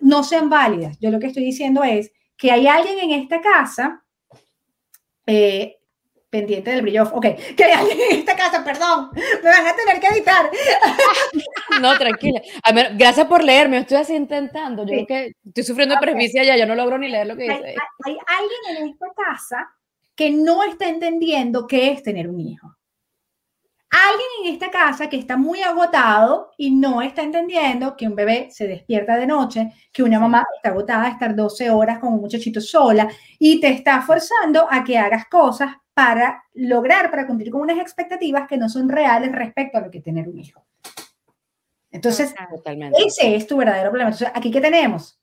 no 0.00 0.24
sean 0.24 0.50
válidas. 0.50 0.98
Yo 0.98 1.12
lo 1.12 1.20
que 1.20 1.28
estoy 1.28 1.44
diciendo 1.44 1.84
es 1.84 2.10
que 2.36 2.50
hay 2.50 2.66
alguien 2.66 2.98
en 2.98 3.22
esta 3.22 3.40
casa 3.40 4.02
eh, 5.26 5.76
pendiente 6.28 6.72
del 6.72 6.82
brillo. 6.82 7.04
Ok, 7.04 7.26
que 7.56 7.62
hay 7.62 7.72
alguien 7.74 7.98
en 8.10 8.18
esta 8.18 8.34
casa, 8.34 8.64
perdón, 8.64 9.10
me 9.14 9.48
van 9.48 9.64
a 9.64 9.76
tener 9.76 10.00
que 10.00 10.08
editar. 10.08 10.50
No, 11.80 11.96
tranquila. 11.98 12.40
A 12.62 12.72
ver, 12.72 12.96
gracias 12.96 13.26
por 13.26 13.44
leerme, 13.44 13.78
estoy 13.78 13.98
así 13.98 14.14
intentando. 14.14 14.84
Yo 14.84 14.88
creo 14.88 15.06
que 15.06 15.32
estoy 15.44 15.62
sufriendo 15.62 15.94
presbicia 16.00 16.42
ya, 16.42 16.56
yo 16.56 16.64
no 16.64 16.74
logro 16.74 16.96
ni 16.96 17.08
leer 17.08 17.26
lo 17.26 17.36
que 17.36 17.42
dice. 17.42 17.54
Hay, 17.54 17.74
hay, 18.06 18.16
alguien 18.26 18.82
en 18.82 18.88
esta 18.88 19.06
casa 19.14 19.75
que 20.16 20.30
no 20.30 20.64
está 20.64 20.88
entendiendo 20.88 21.66
qué 21.66 21.92
es 21.92 22.02
tener 22.02 22.28
un 22.28 22.40
hijo. 22.40 22.74
Alguien 23.90 24.28
en 24.44 24.52
esta 24.54 24.70
casa 24.70 25.08
que 25.08 25.16
está 25.16 25.36
muy 25.36 25.62
agotado 25.62 26.50
y 26.58 26.74
no 26.74 27.02
está 27.02 27.22
entendiendo 27.22 27.96
que 27.96 28.08
un 28.08 28.16
bebé 28.16 28.48
se 28.50 28.66
despierta 28.66 29.16
de 29.16 29.26
noche, 29.26 29.72
que 29.92 30.02
una 30.02 30.18
mamá 30.18 30.44
está 30.56 30.70
agotada 30.70 31.04
de 31.04 31.10
estar 31.10 31.36
12 31.36 31.70
horas 31.70 31.98
con 31.98 32.14
un 32.14 32.20
muchachito 32.20 32.60
sola 32.60 33.08
y 33.38 33.60
te 33.60 33.68
está 33.68 34.02
forzando 34.02 34.66
a 34.68 34.82
que 34.82 34.98
hagas 34.98 35.26
cosas 35.26 35.76
para 35.94 36.44
lograr, 36.54 37.10
para 37.10 37.26
cumplir 37.26 37.50
con 37.50 37.60
unas 37.60 37.78
expectativas 37.78 38.48
que 38.48 38.56
no 38.56 38.68
son 38.68 38.88
reales 38.88 39.32
respecto 39.32 39.78
a 39.78 39.82
lo 39.82 39.90
que 39.90 40.00
tener 40.00 40.28
un 40.28 40.38
hijo. 40.38 40.66
Entonces, 41.90 42.34
ese 43.06 43.36
es 43.36 43.46
tu 43.46 43.56
verdadero 43.56 43.90
problema. 43.90 44.10
Entonces, 44.10 44.30
aquí 44.34 44.50
qué 44.50 44.60
tenemos. 44.60 45.18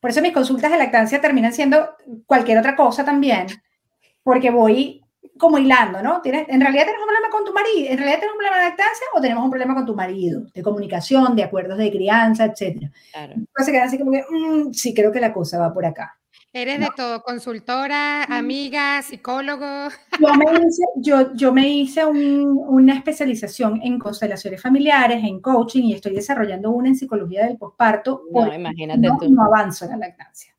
Por 0.00 0.10
eso 0.10 0.20
mis 0.20 0.32
consultas 0.32 0.70
de 0.70 0.78
lactancia 0.78 1.20
terminan 1.20 1.52
siendo 1.52 1.96
cualquier 2.26 2.58
otra 2.58 2.76
cosa 2.76 3.04
también, 3.04 3.46
porque 4.22 4.50
voy 4.50 5.02
como 5.38 5.58
hilando, 5.58 6.02
¿no? 6.02 6.20
¿Tienes, 6.20 6.48
en 6.48 6.60
realidad 6.60 6.84
tienes 6.84 7.00
un 7.00 7.06
problema 7.06 7.30
con 7.30 7.44
tu 7.44 7.52
marido, 7.52 7.90
en 7.90 7.98
realidad 7.98 8.18
tienes 8.18 8.32
un 8.32 8.38
problema 8.38 8.58
de 8.58 8.64
lactancia 8.64 9.06
o 9.14 9.20
tenemos 9.20 9.44
un 9.44 9.50
problema 9.50 9.74
con 9.74 9.86
tu 9.86 9.94
marido, 9.94 10.42
de 10.52 10.62
comunicación, 10.62 11.36
de 11.36 11.44
acuerdos 11.44 11.78
de 11.78 11.90
crianza, 11.90 12.44
etcétera. 12.46 12.90
Claro. 13.12 13.32
Entonces 13.34 13.66
se 13.66 13.72
queda 13.72 13.84
así 13.84 13.98
como 13.98 14.10
que, 14.10 14.24
mm, 14.28 14.72
sí, 14.72 14.92
creo 14.92 15.12
que 15.12 15.20
la 15.20 15.32
cosa 15.32 15.58
va 15.58 15.72
por 15.72 15.86
acá. 15.86 16.18
Eres 16.52 16.80
de 16.80 16.88
todo, 16.96 17.22
consultora, 17.22 18.26
mm. 18.28 18.32
amiga, 18.32 19.02
psicólogo. 19.02 19.90
Yo 20.18 20.34
me 20.34 20.44
hice, 20.66 20.82
yo, 20.96 21.34
yo 21.34 21.52
me 21.52 21.68
hice 21.68 22.04
una 22.06 22.94
especialización 22.94 23.80
en 23.82 23.98
constelaciones 23.98 24.60
familiares, 24.60 25.22
en 25.22 25.40
coaching 25.40 25.84
y 25.84 25.92
estoy 25.92 26.14
desarrollando 26.14 26.70
una 26.70 26.88
en 26.88 26.96
psicología 26.96 27.46
del 27.46 27.58
posparto. 27.58 28.22
No, 28.32 28.52
imagínate 28.52 29.00
no, 29.00 29.18
tú. 29.18 29.30
No 29.30 29.44
avanzo 29.44 29.84
en 29.84 29.92
la 29.92 29.96
lactancia. 29.98 30.57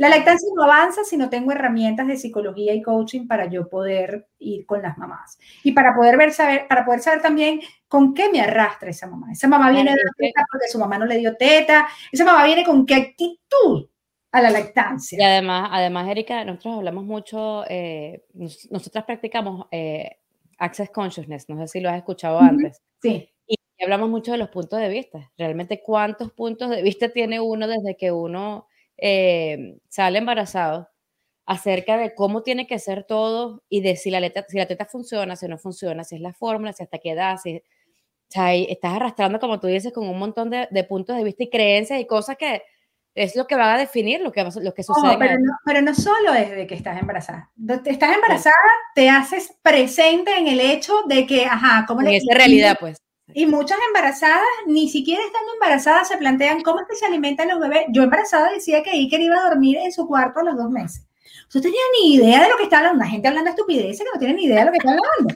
La 0.00 0.08
lactancia 0.08 0.48
no 0.56 0.62
avanza 0.62 1.04
si 1.04 1.18
no 1.18 1.28
tengo 1.28 1.52
herramientas 1.52 2.06
de 2.06 2.16
psicología 2.16 2.72
y 2.72 2.80
coaching 2.80 3.26
para 3.26 3.50
yo 3.50 3.68
poder 3.68 4.28
ir 4.38 4.64
con 4.64 4.80
las 4.80 4.96
mamás. 4.96 5.38
Y 5.62 5.72
para 5.72 5.94
poder 5.94 6.16
ver, 6.16 6.32
saber, 6.32 6.66
para 6.66 6.86
poder 6.86 7.00
saber 7.00 7.20
también 7.20 7.60
con 7.86 8.14
qué 8.14 8.30
me 8.30 8.40
arrastra 8.40 8.88
esa 8.88 9.06
mamá. 9.06 9.30
Esa 9.30 9.46
mamá 9.46 9.70
viene 9.70 9.90
de 9.90 9.98
teta 10.16 10.46
porque 10.50 10.68
su 10.68 10.78
mamá 10.78 10.96
no 10.96 11.04
le 11.04 11.18
dio 11.18 11.36
teta. 11.36 11.86
Esa 12.10 12.24
mamá 12.24 12.46
viene 12.46 12.64
con 12.64 12.86
qué 12.86 12.94
actitud 12.94 13.90
a 14.32 14.40
la 14.40 14.48
lactancia. 14.48 15.18
Y 15.20 15.22
además, 15.22 15.68
además 15.70 16.08
Erika, 16.08 16.46
nosotros 16.46 16.78
hablamos 16.78 17.04
mucho, 17.04 17.64
eh, 17.68 18.24
nosotras 18.70 19.04
practicamos 19.04 19.66
eh, 19.70 20.16
Access 20.56 20.88
Consciousness, 20.88 21.46
no 21.50 21.58
sé 21.58 21.68
si 21.68 21.80
lo 21.80 21.90
has 21.90 21.98
escuchado 21.98 22.40
antes. 22.40 22.80
Sí. 23.02 23.28
Y 23.46 23.58
hablamos 23.84 24.08
mucho 24.08 24.32
de 24.32 24.38
los 24.38 24.48
puntos 24.48 24.80
de 24.80 24.88
vista. 24.88 25.30
Realmente, 25.36 25.82
¿cuántos 25.82 26.32
puntos 26.32 26.70
de 26.70 26.80
vista 26.80 27.10
tiene 27.10 27.38
uno 27.38 27.68
desde 27.68 27.98
que 27.98 28.10
uno 28.12 28.66
eh, 29.00 29.78
sale 29.88 30.18
embarazado? 30.18 30.88
acerca 31.46 31.96
de 31.96 32.14
cómo 32.14 32.44
tiene 32.44 32.68
que 32.68 32.78
ser 32.78 33.02
todo 33.02 33.64
y 33.68 33.80
de 33.80 33.96
si 33.96 34.08
la, 34.08 34.20
letra, 34.20 34.44
si 34.48 34.56
la 34.56 34.66
teta 34.66 34.84
funciona, 34.84 35.34
si 35.34 35.48
no 35.48 35.58
funciona, 35.58 36.04
si 36.04 36.14
es 36.14 36.20
la 36.20 36.32
fórmula, 36.32 36.72
si 36.72 36.84
hasta 36.84 36.98
qué 36.98 37.10
edad, 37.10 37.38
si, 37.42 37.56
o 37.56 37.62
sea, 38.28 38.54
estás 38.54 38.92
arrastrando, 38.94 39.40
como 39.40 39.58
tú 39.58 39.66
dices, 39.66 39.92
con 39.92 40.08
un 40.08 40.16
montón 40.16 40.48
de, 40.48 40.68
de 40.70 40.84
puntos 40.84 41.16
de 41.16 41.24
vista 41.24 41.42
y 41.42 41.50
creencias 41.50 41.98
y 42.00 42.06
cosas 42.06 42.36
que, 42.36 42.62
es 43.14 43.34
lo 43.34 43.48
que 43.48 43.56
va 43.56 43.74
a 43.74 43.78
definir 43.78 44.20
lo 44.20 44.30
que, 44.30 44.44
lo 44.44 44.72
que 44.72 44.82
sucede. 44.84 45.16
pero, 45.18 45.34
no, 45.40 45.52
pero, 45.64 45.82
no, 45.82 45.94
solo 45.94 46.34
es 46.34 46.50
de 46.50 46.66
que 46.68 46.76
estás 46.76 47.00
embarazada. 47.00 47.50
Estás 47.84 48.14
embarazada, 48.14 48.54
te 48.94 49.10
haces 49.10 49.52
presente 49.62 50.36
en 50.38 50.46
el 50.46 50.60
hecho 50.60 51.02
de 51.08 51.26
que, 51.26 51.46
ajá, 51.46 51.84
¿cómo 51.86 52.02
le 52.02 52.16
esa 52.16 52.32
realidad, 52.32 52.76
pues. 52.78 52.98
Y 53.34 53.46
muchas 53.46 53.78
embarazadas, 53.88 54.40
ni 54.66 54.88
siquiera 54.88 55.22
estando 55.24 55.52
embarazadas, 55.54 56.08
se 56.08 56.16
plantean 56.16 56.62
cómo 56.62 56.80
es 56.80 56.86
que 56.88 56.96
se 56.96 57.06
alimentan 57.06 57.48
los 57.48 57.60
bebés. 57.60 57.86
Yo 57.90 58.02
embarazada 58.02 58.50
decía 58.52 58.82
que 58.82 58.90
Iker 58.90 59.20
iba 59.20 59.36
a 59.36 59.48
dormir 59.48 59.78
en 59.78 59.92
su 59.92 60.06
cuarto 60.06 60.40
a 60.40 60.44
los 60.44 60.56
dos 60.56 60.70
meses. 60.70 61.06
No 61.54 61.60
tenía 61.60 61.80
ni 62.00 62.14
idea 62.14 62.42
de 62.42 62.48
lo 62.48 62.56
que 62.56 62.64
está 62.64 62.78
hablando. 62.78 63.04
La 63.04 63.10
gente 63.10 63.28
hablando 63.28 63.48
de 63.48 63.56
estupideces 63.56 63.98
que 63.98 64.12
no 64.12 64.18
tiene 64.18 64.34
ni 64.34 64.44
idea 64.44 64.60
de 64.60 64.64
lo 64.66 64.72
que 64.72 64.78
está 64.78 64.90
hablando. 64.90 65.34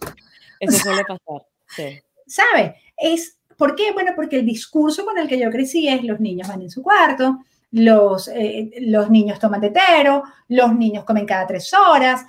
Eso 0.61 0.79
suele 0.79 1.05
pasar, 1.05 1.47
sí. 1.69 2.01
¿Sabe? 2.27 2.77
Es, 2.97 3.37
¿Por 3.57 3.75
qué? 3.75 3.93
Bueno, 3.93 4.13
porque 4.15 4.39
el 4.39 4.47
discurso 4.47 5.05
con 5.05 5.19
el 5.19 5.29
que 5.29 5.39
yo 5.39 5.51
crecí 5.51 5.89
es 5.89 6.03
los 6.05 6.21
niños 6.21 6.49
van 6.49 6.63
en 6.63 6.71
su 6.71 6.83
cuarto, 6.83 7.41
los, 7.73 8.29
eh, 8.29 8.71
los 8.81 9.11
niños 9.11 9.39
toman 9.39 9.61
tetero, 9.61 10.23
los 10.49 10.75
niños 10.75 11.05
comen 11.05 11.27
cada 11.27 11.47
tres 11.47 11.73
horas. 11.75 12.25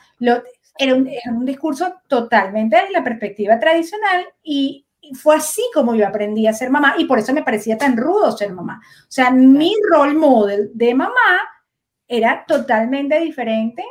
era, 0.78 0.96
un, 0.96 1.46
discurso 1.46 1.96
totalmente 2.08 2.76
desde 2.76 2.92
la 2.92 3.04
perspectiva 3.04 3.60
tradicional 3.60 4.26
y, 4.44 4.85
fue 5.14 5.36
así 5.36 5.62
como 5.74 5.96
yo 5.96 6.08
aprendí 6.08 6.48
a 6.48 6.54
ser 6.54 6.70
mamá 6.70 6.96
y 6.98 7.06
por 7.06 7.20
eso 7.20 7.34
me 7.34 7.44
parecía 7.44 7.78
tan 7.78 7.98
rudo 7.98 8.32
ser 8.32 8.52
mamá. 8.54 8.82
O 8.84 9.12
sea, 9.12 9.32
mi 9.32 9.74
role 9.92 10.14
model 10.14 10.72
de 10.74 10.94
mamá 10.94 11.42
era 12.08 12.46
totalmente 12.48 13.20
diferente 13.20 13.84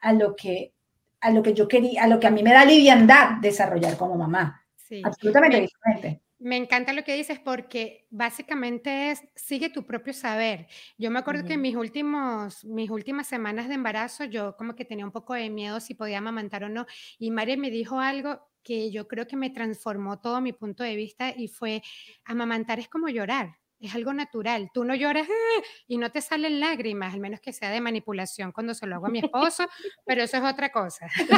a 0.00 0.12
lo 0.12 0.34
que, 0.36 0.72
a 1.20 1.30
lo 1.30 1.42
que 1.42 1.54
yo 1.54 1.68
quería, 1.68 2.04
a 2.04 2.08
lo 2.08 2.20
que 2.20 2.26
a 2.26 2.30
mí 2.30 2.42
me 2.42 2.52
da 2.52 2.64
liviandad 2.64 3.40
desarrollar 3.40 3.96
como 3.96 4.16
mamá. 4.16 4.62
Absolutamente 5.02 5.60
diferente. 5.60 6.20
Me 6.38 6.56
encanta 6.58 6.92
lo 6.92 7.02
que 7.02 7.14
dices 7.14 7.38
porque 7.38 8.06
básicamente 8.10 9.10
es 9.10 9.22
sigue 9.34 9.70
tu 9.70 9.86
propio 9.86 10.12
saber. 10.12 10.66
Yo 10.98 11.10
me 11.10 11.18
acuerdo 11.18 11.46
que 11.46 11.54
en 11.54 11.62
mis 11.62 11.76
últimos 11.76 12.62
mis 12.64 12.90
últimas 12.90 13.26
semanas 13.26 13.68
de 13.68 13.74
embarazo 13.74 14.24
yo 14.24 14.54
como 14.56 14.74
que 14.74 14.84
tenía 14.84 15.06
un 15.06 15.12
poco 15.12 15.32
de 15.32 15.48
miedo 15.48 15.80
si 15.80 15.94
podía 15.94 16.18
amamantar 16.18 16.64
o 16.64 16.68
no 16.68 16.84
y 17.18 17.30
María 17.30 17.56
me 17.56 17.70
dijo 17.70 17.98
algo 18.00 18.46
que 18.66 18.90
yo 18.90 19.06
creo 19.06 19.28
que 19.28 19.36
me 19.36 19.50
transformó 19.50 20.18
todo 20.18 20.40
mi 20.40 20.52
punto 20.52 20.82
de 20.82 20.96
vista 20.96 21.30
y 21.30 21.46
fue 21.46 21.82
amamantar 22.24 22.80
es 22.80 22.88
como 22.88 23.08
llorar. 23.08 23.56
Es 23.78 23.94
algo 23.94 24.12
natural. 24.12 24.70
Tú 24.72 24.84
no 24.84 24.94
lloras 24.94 25.28
¡ah! 25.28 25.62
y 25.86 25.98
no 25.98 26.10
te 26.10 26.20
salen 26.20 26.58
lágrimas, 26.58 27.14
al 27.14 27.20
menos 27.20 27.40
que 27.40 27.52
sea 27.52 27.70
de 27.70 27.80
manipulación 27.80 28.50
cuando 28.50 28.74
se 28.74 28.86
lo 28.86 28.96
hago 28.96 29.06
a 29.06 29.10
mi 29.10 29.20
esposo, 29.20 29.68
pero 30.04 30.22
eso 30.22 30.38
es 30.38 30.42
otra 30.42 30.70
cosa. 30.72 31.06
ese 31.06 31.30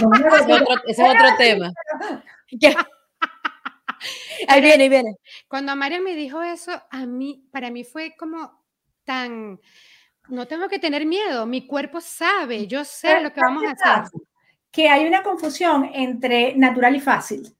es 0.86 0.98
otro 0.98 1.28
tema. 1.38 1.72
Ahí 4.46 4.60
viene, 4.60 4.84
ahí 4.84 4.88
viene. 4.88 5.16
Cuando 5.48 5.74
María 5.74 6.00
me 6.00 6.14
dijo 6.14 6.40
eso, 6.40 6.70
a 6.92 7.04
mí, 7.04 7.44
para 7.50 7.70
mí 7.72 7.82
fue 7.82 8.14
como 8.16 8.64
tan, 9.02 9.58
no 10.28 10.46
tengo 10.46 10.68
que 10.68 10.78
tener 10.78 11.04
miedo, 11.04 11.46
mi 11.46 11.66
cuerpo 11.66 12.00
sabe, 12.00 12.68
yo 12.68 12.84
sé 12.84 13.20
lo 13.20 13.32
que 13.32 13.40
vamos 13.40 13.64
a 13.64 13.72
hacer. 13.72 14.20
Que 14.70 14.88
hay 14.88 15.06
una 15.06 15.22
confusión 15.22 15.90
entre 15.92 16.54
natural 16.56 16.96
y 16.96 17.00
fácil. 17.00 17.56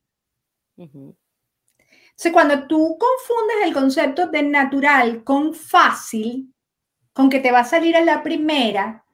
Entonces, 0.77 2.33
cuando 2.33 2.66
tú 2.66 2.97
confundes 2.99 3.57
el 3.64 3.73
concepto 3.73 4.27
de 4.27 4.42
natural 4.42 5.25
con 5.25 5.55
fácil, 5.55 6.53
con 7.12 7.29
que 7.29 7.40
te 7.40 7.51
va 7.51 7.61
a 7.61 7.64
salir 7.64 7.97
a 7.97 8.01
la 8.01 8.23
primera, 8.23 9.05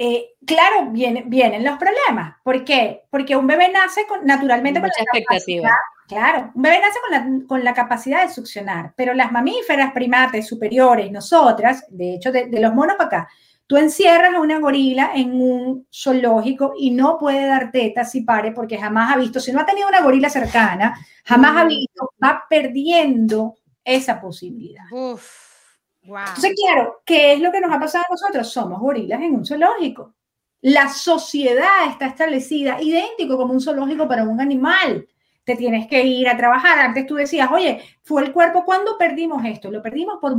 eh, 0.00 0.36
claro, 0.46 0.90
vienen, 0.92 1.28
vienen 1.28 1.64
los 1.64 1.76
problemas. 1.76 2.36
¿Por 2.44 2.64
qué? 2.64 3.02
Porque 3.10 3.36
un 3.36 3.48
bebé 3.48 3.68
nace 3.68 4.06
con, 4.06 4.24
naturalmente 4.24 4.80
con 4.80 4.88
la 4.88 5.02
expectativa. 5.02 5.70
Claro, 6.06 6.52
un 6.54 6.62
bebé 6.62 6.80
nace 6.80 6.98
con 7.00 7.10
la, 7.10 7.46
con 7.46 7.64
la, 7.64 7.74
capacidad 7.74 8.22
de 8.22 8.32
succionar, 8.32 8.94
pero 8.96 9.12
las 9.12 9.30
mamíferas 9.32 9.92
primates 9.92 10.46
superiores, 10.46 11.10
nosotras, 11.10 11.84
de 11.90 12.14
hecho, 12.14 12.30
de, 12.32 12.48
los 12.60 12.72
monos 12.72 12.96
para 12.96 13.08
acá, 13.08 13.28
tú 13.68 13.76
encierras 13.76 14.34
a 14.34 14.40
una 14.40 14.58
gorila 14.58 15.12
en 15.14 15.40
un 15.40 15.86
zoológico 15.92 16.72
y 16.76 16.90
no 16.90 17.18
puede 17.18 17.46
dar 17.46 17.70
tetas 17.70 18.10
si 18.10 18.22
pare 18.22 18.50
porque 18.52 18.78
jamás 18.78 19.14
ha 19.14 19.18
visto, 19.18 19.38
si 19.38 19.52
no 19.52 19.60
ha 19.60 19.66
tenido 19.66 19.86
una 19.86 20.00
gorila 20.00 20.30
cercana, 20.30 20.98
jamás 21.24 21.56
ha 21.56 21.64
visto, 21.66 22.14
va 22.22 22.44
perdiendo 22.48 23.56
esa 23.84 24.18
posibilidad. 24.18 24.84
Uf, 24.90 25.76
wow. 26.04 26.18
Entonces, 26.20 26.54
claro, 26.64 27.02
¿qué 27.04 27.34
es 27.34 27.40
lo 27.40 27.52
que 27.52 27.60
nos 27.60 27.70
ha 27.70 27.78
pasado 27.78 28.04
a 28.08 28.12
nosotros? 28.12 28.50
Somos 28.50 28.80
gorilas 28.80 29.20
en 29.20 29.34
un 29.34 29.44
zoológico. 29.44 30.14
La 30.62 30.88
sociedad 30.88 31.90
está 31.90 32.06
establecida 32.06 32.80
idéntico 32.80 33.36
como 33.36 33.52
un 33.52 33.60
zoológico 33.60 34.08
para 34.08 34.24
un 34.24 34.40
animal 34.40 35.06
te 35.44 35.56
tienes 35.56 35.86
que 35.86 36.04
ir 36.04 36.28
a 36.28 36.36
trabajar. 36.36 36.78
Antes 36.78 37.06
tú 37.06 37.14
decías, 37.14 37.50
oye, 37.50 37.80
fue 38.02 38.22
el 38.22 38.34
cuerpo, 38.34 38.66
¿cuándo 38.66 38.98
perdimos 38.98 39.42
esto? 39.46 39.70
Lo 39.70 39.82
perdimos 39.82 40.18
por 40.20 40.36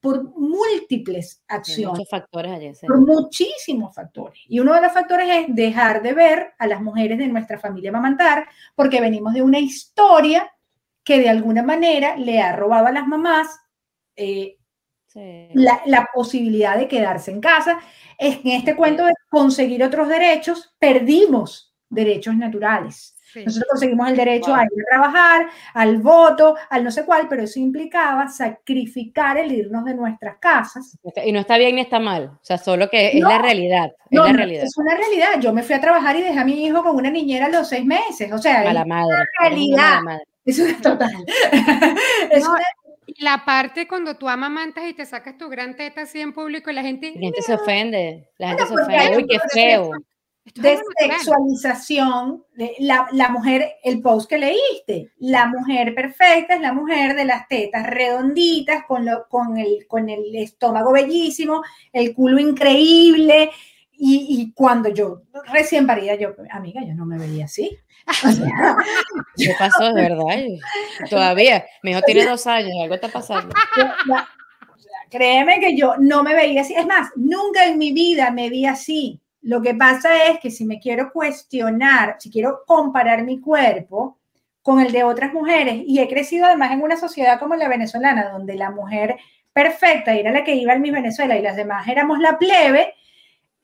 por 0.00 0.34
múltiples 0.36 1.42
acciones. 1.46 1.98
muchos 1.98 2.08
factores. 2.08 2.80
Por 2.80 3.00
muchísimos 3.00 3.94
factores. 3.94 4.40
Y 4.48 4.58
uno 4.60 4.74
de 4.74 4.80
los 4.80 4.92
factores 4.92 5.28
es 5.30 5.54
dejar 5.54 6.02
de 6.02 6.14
ver 6.14 6.54
a 6.58 6.66
las 6.66 6.80
mujeres 6.80 7.18
de 7.18 7.28
nuestra 7.28 7.58
familia 7.58 7.92
mamantar, 7.92 8.48
porque 8.74 9.00
venimos 9.00 9.34
de 9.34 9.42
una 9.42 9.58
historia 9.58 10.50
que 11.04 11.18
de 11.18 11.28
alguna 11.28 11.62
manera 11.62 12.16
le 12.16 12.40
ha 12.40 12.56
robado 12.56 12.86
a 12.86 12.92
las 12.92 13.06
mamás 13.06 13.48
eh, 14.16 14.56
la, 15.14 16.08
posibilidad 16.14 16.78
de 16.78 16.88
quedarse 16.88 17.30
en 17.30 17.40
casa. 17.40 17.80
En 18.18 18.40
este 18.44 18.76
cuento 18.76 19.04
de 19.04 19.14
conseguir 19.28 19.82
otros 19.82 20.08
derechos, 20.08 20.74
perdimos 20.78 21.74
derechos 21.88 22.36
naturales. 22.36 23.16
Nosotros 23.34 23.68
conseguimos 23.70 24.08
el 24.08 24.16
derecho 24.16 24.54
a 24.54 24.62
ir 24.62 24.68
a 24.68 24.90
trabajar, 24.90 25.48
al 25.74 25.98
voto, 25.98 26.56
al 26.68 26.84
no 26.84 26.90
sé 26.90 27.04
cuál, 27.04 27.28
pero 27.28 27.42
eso 27.42 27.58
implicaba 27.58 28.28
sacrificar 28.28 29.38
el 29.38 29.52
irnos 29.52 29.84
de 29.84 29.94
nuestras 29.94 30.38
casas. 30.38 30.98
Y 31.24 31.32
no 31.32 31.40
está 31.40 31.56
bien 31.58 31.76
ni 31.76 31.82
está 31.82 32.00
mal, 32.00 32.24
o 32.34 32.38
sea, 32.42 32.58
solo 32.58 32.88
que 32.88 33.08
es 33.08 33.20
la 33.20 33.38
realidad. 33.38 33.92
Es 34.10 34.18
la 34.18 34.32
realidad. 34.32 34.64
Es 34.64 34.76
una 34.76 34.96
realidad. 34.96 35.40
Yo 35.40 35.52
me 35.52 35.62
fui 35.62 35.74
a 35.74 35.80
trabajar 35.80 36.16
y 36.16 36.22
dejé 36.22 36.38
a 36.38 36.44
mi 36.44 36.64
hijo 36.64 36.82
con 36.82 36.96
una 36.96 37.10
niñera 37.10 37.46
a 37.46 37.50
los 37.50 37.68
seis 37.68 37.84
meses, 37.84 38.32
o 38.32 38.38
sea, 38.38 38.64
es 38.64 38.86
madre. 38.86 39.06
una 39.06 39.26
realidad. 39.40 40.00
Es 40.44 40.58
una 40.58 40.80
total. 40.80 41.12
es 42.30 42.44
La 43.18 43.44
parte 43.44 43.86
cuando 43.86 44.16
tú 44.16 44.28
amamantas 44.28 44.84
y 44.88 44.94
te 44.94 45.04
sacas 45.04 45.36
tu 45.36 45.48
gran 45.48 45.76
teta 45.76 46.02
así 46.02 46.20
en 46.20 46.32
público 46.32 46.70
y 46.70 46.74
la 46.74 46.82
gente... 46.82 47.12
La 47.14 47.20
gente 47.20 47.42
se 47.42 47.54
ofende, 47.54 48.28
la 48.38 48.48
gente 48.48 48.66
se 48.66 48.74
ofende, 48.74 49.16
uy, 49.16 49.26
qué 49.26 49.38
feo 49.52 49.92
desexualización, 50.54 52.44
la, 52.78 53.08
la 53.12 53.28
mujer, 53.28 53.76
el 53.82 54.00
post 54.00 54.28
que 54.28 54.38
leíste, 54.38 55.12
la 55.18 55.46
mujer 55.46 55.94
perfecta 55.94 56.54
es 56.54 56.60
la 56.60 56.72
mujer 56.72 57.14
de 57.16 57.24
las 57.24 57.48
tetas 57.48 57.86
redonditas, 57.86 58.84
con, 58.86 59.04
lo, 59.04 59.26
con, 59.28 59.58
el, 59.58 59.86
con 59.86 60.08
el 60.08 60.34
estómago 60.36 60.92
bellísimo, 60.92 61.62
el 61.92 62.14
culo 62.14 62.38
increíble, 62.38 63.50
y, 64.02 64.52
cuando 64.54 64.88
yo 64.88 65.22
recién 65.52 65.86
parida, 65.86 66.14
yo, 66.14 66.30
amiga, 66.50 66.80
yo 66.82 66.94
no 66.94 67.04
me 67.04 67.18
veía 67.18 67.44
así. 67.44 67.78
¿Qué 69.36 69.54
pasó, 69.58 69.92
de 69.92 70.02
verdad? 70.02 70.24
Todavía, 71.10 71.66
mi 71.82 71.90
hijo 71.90 72.00
tiene 72.02 72.24
dos 72.24 72.46
años, 72.46 72.72
algo 72.82 72.94
está 72.94 73.08
pasando. 73.08 73.54
créeme 75.10 75.60
que 75.60 75.76
yo 75.76 75.96
no 75.98 76.22
me 76.22 76.34
veía 76.34 76.62
así. 76.62 76.74
Es 76.74 76.86
más, 76.86 77.10
nunca 77.14 77.66
en 77.66 77.76
mi 77.76 77.92
vida 77.92 78.30
me 78.30 78.48
vi 78.48 78.64
así. 78.64 79.20
Lo 79.42 79.62
que 79.62 79.74
pasa 79.74 80.26
es 80.26 80.40
que 80.40 80.50
si 80.50 80.64
me 80.64 80.78
quiero 80.78 81.12
cuestionar, 81.12 82.16
si 82.18 82.30
quiero 82.30 82.62
comparar 82.66 83.24
mi 83.24 83.40
cuerpo 83.40 84.18
con 84.62 84.80
el 84.80 84.92
de 84.92 85.04
otras 85.04 85.32
mujeres, 85.32 85.82
y 85.86 85.98
he 85.98 86.08
crecido 86.08 86.46
además 86.46 86.72
en 86.72 86.82
una 86.82 86.96
sociedad 86.96 87.38
como 87.38 87.54
la 87.56 87.68
venezolana, 87.68 88.30
donde 88.30 88.54
la 88.54 88.70
mujer 88.70 89.16
perfecta 89.52 90.14
era 90.14 90.30
la 90.30 90.44
que 90.44 90.54
iba 90.54 90.74
en 90.74 90.82
mi 90.82 90.90
Venezuela 90.90 91.36
y 91.36 91.42
las 91.42 91.56
demás 91.56 91.88
éramos 91.88 92.18
la 92.18 92.38
plebe, 92.38 92.94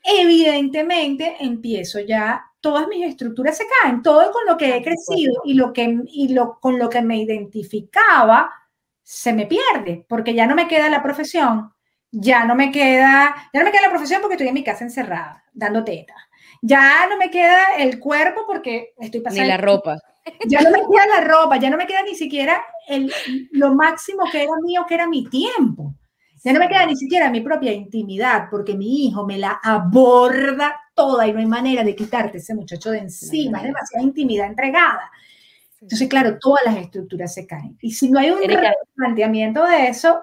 evidentemente 0.03 1.37
empiezo 1.41 2.01
ya, 2.01 2.45
todas 2.61 2.89
mis 2.89 3.05
estructuras 3.05 3.57
se 3.57 3.65
caen, 3.83 4.03
todo 4.03 4.33
con 4.33 4.47
lo 4.47 4.57
que 4.57 4.77
he 4.77 4.83
crecido 4.83 5.43
y, 5.45 5.55
lo 5.55 5.73
que, 5.73 5.99
y 6.07 6.29
lo, 6.29 6.59
con 6.59 6.79
lo 6.79 6.89
que 6.89 7.03
me 7.03 7.19
identificaba 7.19 8.51
se 9.03 9.33
me 9.33 9.47
pierde, 9.47 10.05
porque 10.09 10.35
ya 10.35 10.47
no 10.47 10.55
me 10.55 10.67
queda 10.67 10.89
la 10.89 11.03
profesión, 11.03 11.73
ya 12.11 12.45
no 12.45 12.55
me 12.55 12.71
queda, 12.71 13.35
ya 13.53 13.61
no 13.61 13.67
me 13.67 13.73
queda 13.73 13.83
la 13.83 13.91
profesión 13.91 14.21
porque 14.21 14.35
estoy 14.35 14.49
en 14.49 14.55
mi 14.55 14.65
casa 14.65 14.85
encerrada, 14.85 15.45
dando 15.53 15.85
teta. 15.85 16.15
Ya 16.63 17.07
no 17.09 17.17
me 17.17 17.31
queda 17.31 17.77
el 17.79 17.99
cuerpo 17.99 18.43
porque 18.47 18.95
estoy 18.99 19.21
pasando. 19.21 19.43
Ni 19.43 19.49
la 19.49 19.57
ropa. 19.57 19.99
Ya 20.49 20.61
no 20.61 20.73
me 20.73 20.81
queda 20.81 21.07
la 21.07 21.21
ropa, 21.21 21.57
ya 21.57 21.71
no 21.71 21.77
me 21.77 21.87
queda 21.87 22.03
ni 22.03 22.17
siquiera 22.17 22.61
el, 22.89 23.13
lo 23.53 23.75
máximo 23.75 24.25
que 24.33 24.43
era 24.43 24.55
mío, 24.61 24.85
que 24.89 24.95
era 24.95 25.07
mi 25.07 25.25
tiempo. 25.29 25.95
Ya 26.43 26.53
no 26.53 26.59
me 26.59 26.69
queda 26.69 26.85
ni 26.87 26.97
siquiera 26.97 27.31
mi 27.31 27.41
propia 27.43 27.73
intimidad, 27.73 28.49
porque 28.51 28.75
mi 28.75 29.07
hijo 29.07 29.25
me 29.25 29.39
la 29.39 29.61
aborda 29.63 30.81
toda 30.95 31.29
y 31.29 31.33
no 31.33 31.39
hay 31.39 31.47
manera 31.47 31.85
de 31.85 31.95
quitarte 31.95 32.39
ese 32.39 32.57
muchacho 32.57 32.91
de 32.91 32.99
encima. 32.99 33.59
Es 33.59 33.65
demasiada 33.65 34.05
intimidad 34.05 34.47
entregada. 34.47 35.11
Entonces, 35.81 36.09
claro, 36.09 36.39
todas 36.41 36.65
las 36.65 36.77
estructuras 36.77 37.33
se 37.33 37.47
caen. 37.47 37.77
Y 37.81 37.93
si 37.93 38.11
no 38.11 38.19
hay 38.19 38.31
un 38.31 38.41
planteamiento 38.95 39.65
de 39.65 39.89
eso, 39.89 40.23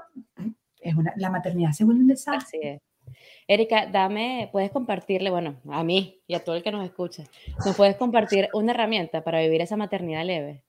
la 1.16 1.30
maternidad 1.30 1.72
se 1.72 1.84
vuelve 1.84 2.02
un 2.02 2.08
desastre. 2.08 2.82
Erika, 3.48 3.88
dame, 3.88 4.50
puedes 4.52 4.72
compartirle, 4.72 5.30
bueno, 5.30 5.56
a 5.70 5.84
mí 5.84 6.22
y 6.28 6.34
a 6.34 6.44
todo 6.44 6.56
el 6.56 6.64
que 6.64 6.72
nos 6.72 6.86
escucha, 6.86 7.24
¿nos 7.66 7.76
puedes 7.76 7.96
compartir 7.98 8.50
una 8.54 8.72
herramienta 8.72 9.24
para 9.24 9.42
vivir 9.42 9.62
esa 9.62 9.78
maternidad 9.78 10.26
leve? 10.26 10.64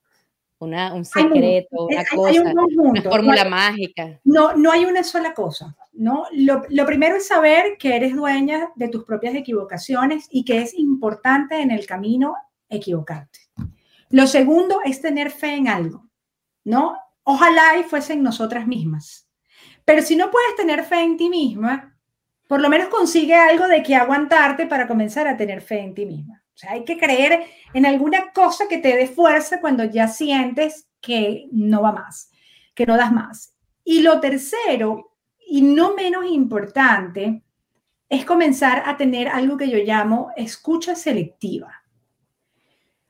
Una, 0.58 0.94
un 0.94 1.04
secreto, 1.04 1.86
una 1.86 2.04
cosa, 2.04 2.42
una 2.42 3.02
fórmula 3.02 3.44
mágica. 3.44 4.20
No, 4.24 4.56
no 4.56 4.72
hay 4.72 4.84
una 4.84 5.02
sola 5.02 5.34
cosa, 5.34 5.76
¿no? 5.92 6.24
Lo, 6.32 6.62
lo, 6.70 6.86
primero 6.86 7.16
es 7.16 7.26
saber 7.26 7.76
que 7.78 7.94
eres 7.94 8.14
dueña 8.14 8.70
de 8.74 8.88
tus 8.88 9.04
propias 9.04 9.34
equivocaciones 9.34 10.26
y 10.30 10.44
que 10.44 10.62
es 10.62 10.72
importante 10.74 11.60
en 11.60 11.70
el 11.70 11.86
camino 11.86 12.36
equivocarte. 12.68 13.40
Lo 14.10 14.26
segundo 14.26 14.80
es 14.84 15.02
tener 15.02 15.30
fe 15.30 15.54
en 15.54 15.68
algo, 15.68 16.06
¿no? 16.64 16.96
Ojalá 17.24 17.78
y 17.78 17.82
fuesen 17.82 18.22
nosotras 18.22 18.66
mismas 18.66 19.24
pero 19.85 20.03
si 20.03 20.16
no 20.16 20.30
puedes 20.30 20.57
tener 20.57 20.85
fe 20.85 21.03
en 21.03 21.16
ti 21.16 21.28
misma, 21.28 21.97
por 22.49 22.61
lo 22.61 22.68
menos 22.68 22.89
consigue 22.89 23.35
algo 23.35 23.66
de 23.66 23.82
que 23.82 23.95
aguantarte 23.95 24.66
para 24.66 24.87
comenzar 24.87 25.26
a 25.26 25.37
tener 25.37 25.61
fe 25.61 25.80
en 25.80 25.95
ti 25.95 26.07
misma. 26.07 26.43
O 26.55 26.57
sea, 26.57 26.72
hay 26.72 26.85
que 26.85 26.99
creer 26.99 27.45
en 27.72 27.85
alguna 27.85 28.30
cosa 28.32 28.68
que 28.68 28.78
te 28.78 28.97
dé 28.97 29.07
fuerza 29.09 29.61
cuando 29.61 29.85
ya 29.85 30.07
sientes 30.09 30.89
que 31.01 31.49
no 31.51 31.82
va 31.82 31.93
más, 31.93 32.30
que 32.74 32.87
no 32.87 32.97
das 32.97 33.12
más. 33.12 33.55
Y 33.82 34.01
lo 34.01 34.20
tercero, 34.20 35.16
y 35.47 35.62
no 35.62 35.95
menos 35.95 36.24
importante, 36.26 37.43
es 38.09 38.24
comenzar 38.24 38.82
a 38.87 38.97
tener 38.97 39.28
algo 39.28 39.57
que 39.57 39.68
yo 39.68 39.78
llamo 39.78 40.30
escucha 40.37 40.95
selectiva. 40.95 41.82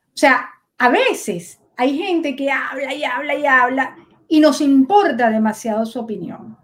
O 0.07 0.17
sea, 0.17 0.49
a 0.77 0.89
veces 0.89 1.59
hay 1.77 1.97
gente 1.97 2.35
que 2.35 2.49
habla 2.51 2.93
y 2.93 3.03
habla 3.03 3.35
y 3.35 3.45
habla 3.45 3.95
y 4.27 4.39
nos 4.39 4.61
importa 4.61 5.29
demasiado 5.29 5.85
su 5.85 5.99
opinión. 5.99 6.57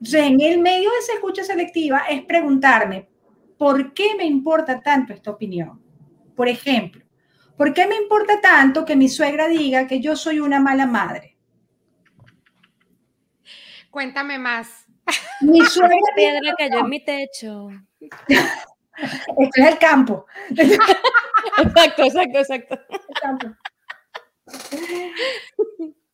Entonces, 0.00 0.22
en 0.22 0.40
el 0.40 0.60
medio 0.60 0.90
de 0.90 0.98
esa 0.98 1.14
escucha 1.14 1.42
selectiva 1.42 2.04
es 2.08 2.24
preguntarme, 2.24 3.08
¿por 3.56 3.92
qué 3.92 4.14
me 4.16 4.24
importa 4.24 4.80
tanto 4.80 5.12
esta 5.12 5.32
opinión? 5.32 5.82
Por 6.36 6.48
ejemplo, 6.48 7.04
¿por 7.56 7.74
qué 7.74 7.86
me 7.88 7.96
importa 7.96 8.40
tanto 8.40 8.84
que 8.84 8.94
mi 8.94 9.08
suegra 9.08 9.48
diga 9.48 9.88
que 9.88 10.00
yo 10.00 10.14
soy 10.14 10.38
una 10.38 10.60
mala 10.60 10.86
madre? 10.86 11.36
Cuéntame 13.90 14.38
más. 14.38 14.86
Mi 15.40 15.60
suegra 15.66 15.98
piedra 16.14 16.54
cayó 16.56 16.78
en 16.78 16.88
mi 16.88 17.04
techo. 17.04 17.68
Esto 17.98 19.52
es 19.54 19.66
el 19.66 19.78
campo. 19.78 20.26
Exacto, 21.58 22.04
exacto, 22.04 22.38
exacto. 22.38 22.78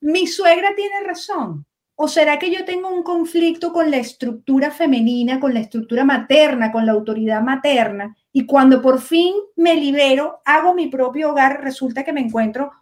Mi 0.01 0.27
suegra 0.27 0.75
tiene 0.75 1.01
razón. 1.01 1.67
¿O 1.97 2.09
será 2.09 2.39
que 2.41 2.51
yo 2.51 2.65
tengo 2.65 2.89
un 2.89 3.05
conflicto 3.05 3.73
con 3.73 3.91
la 3.91 3.99
estructura 3.99 4.73
femenina, 4.73 5.39
con 5.39 5.55
la 5.55 5.61
estructura 5.61 6.05
materna, 6.05 6.73
con 6.73 6.87
la 6.87 6.93
autoridad 6.93 7.41
materna? 7.43 8.17
Y 8.33 8.47
cuando 8.47 8.83
por 8.83 9.01
fin 9.01 9.35
me 9.55 9.77
libero, 9.77 10.41
hago 10.45 10.75
mi 10.75 10.89
propio 10.89 11.31
hogar, 11.31 11.63
resulta 11.63 12.03
que 12.03 12.13
me 12.13 12.21
encuentro 12.21 12.73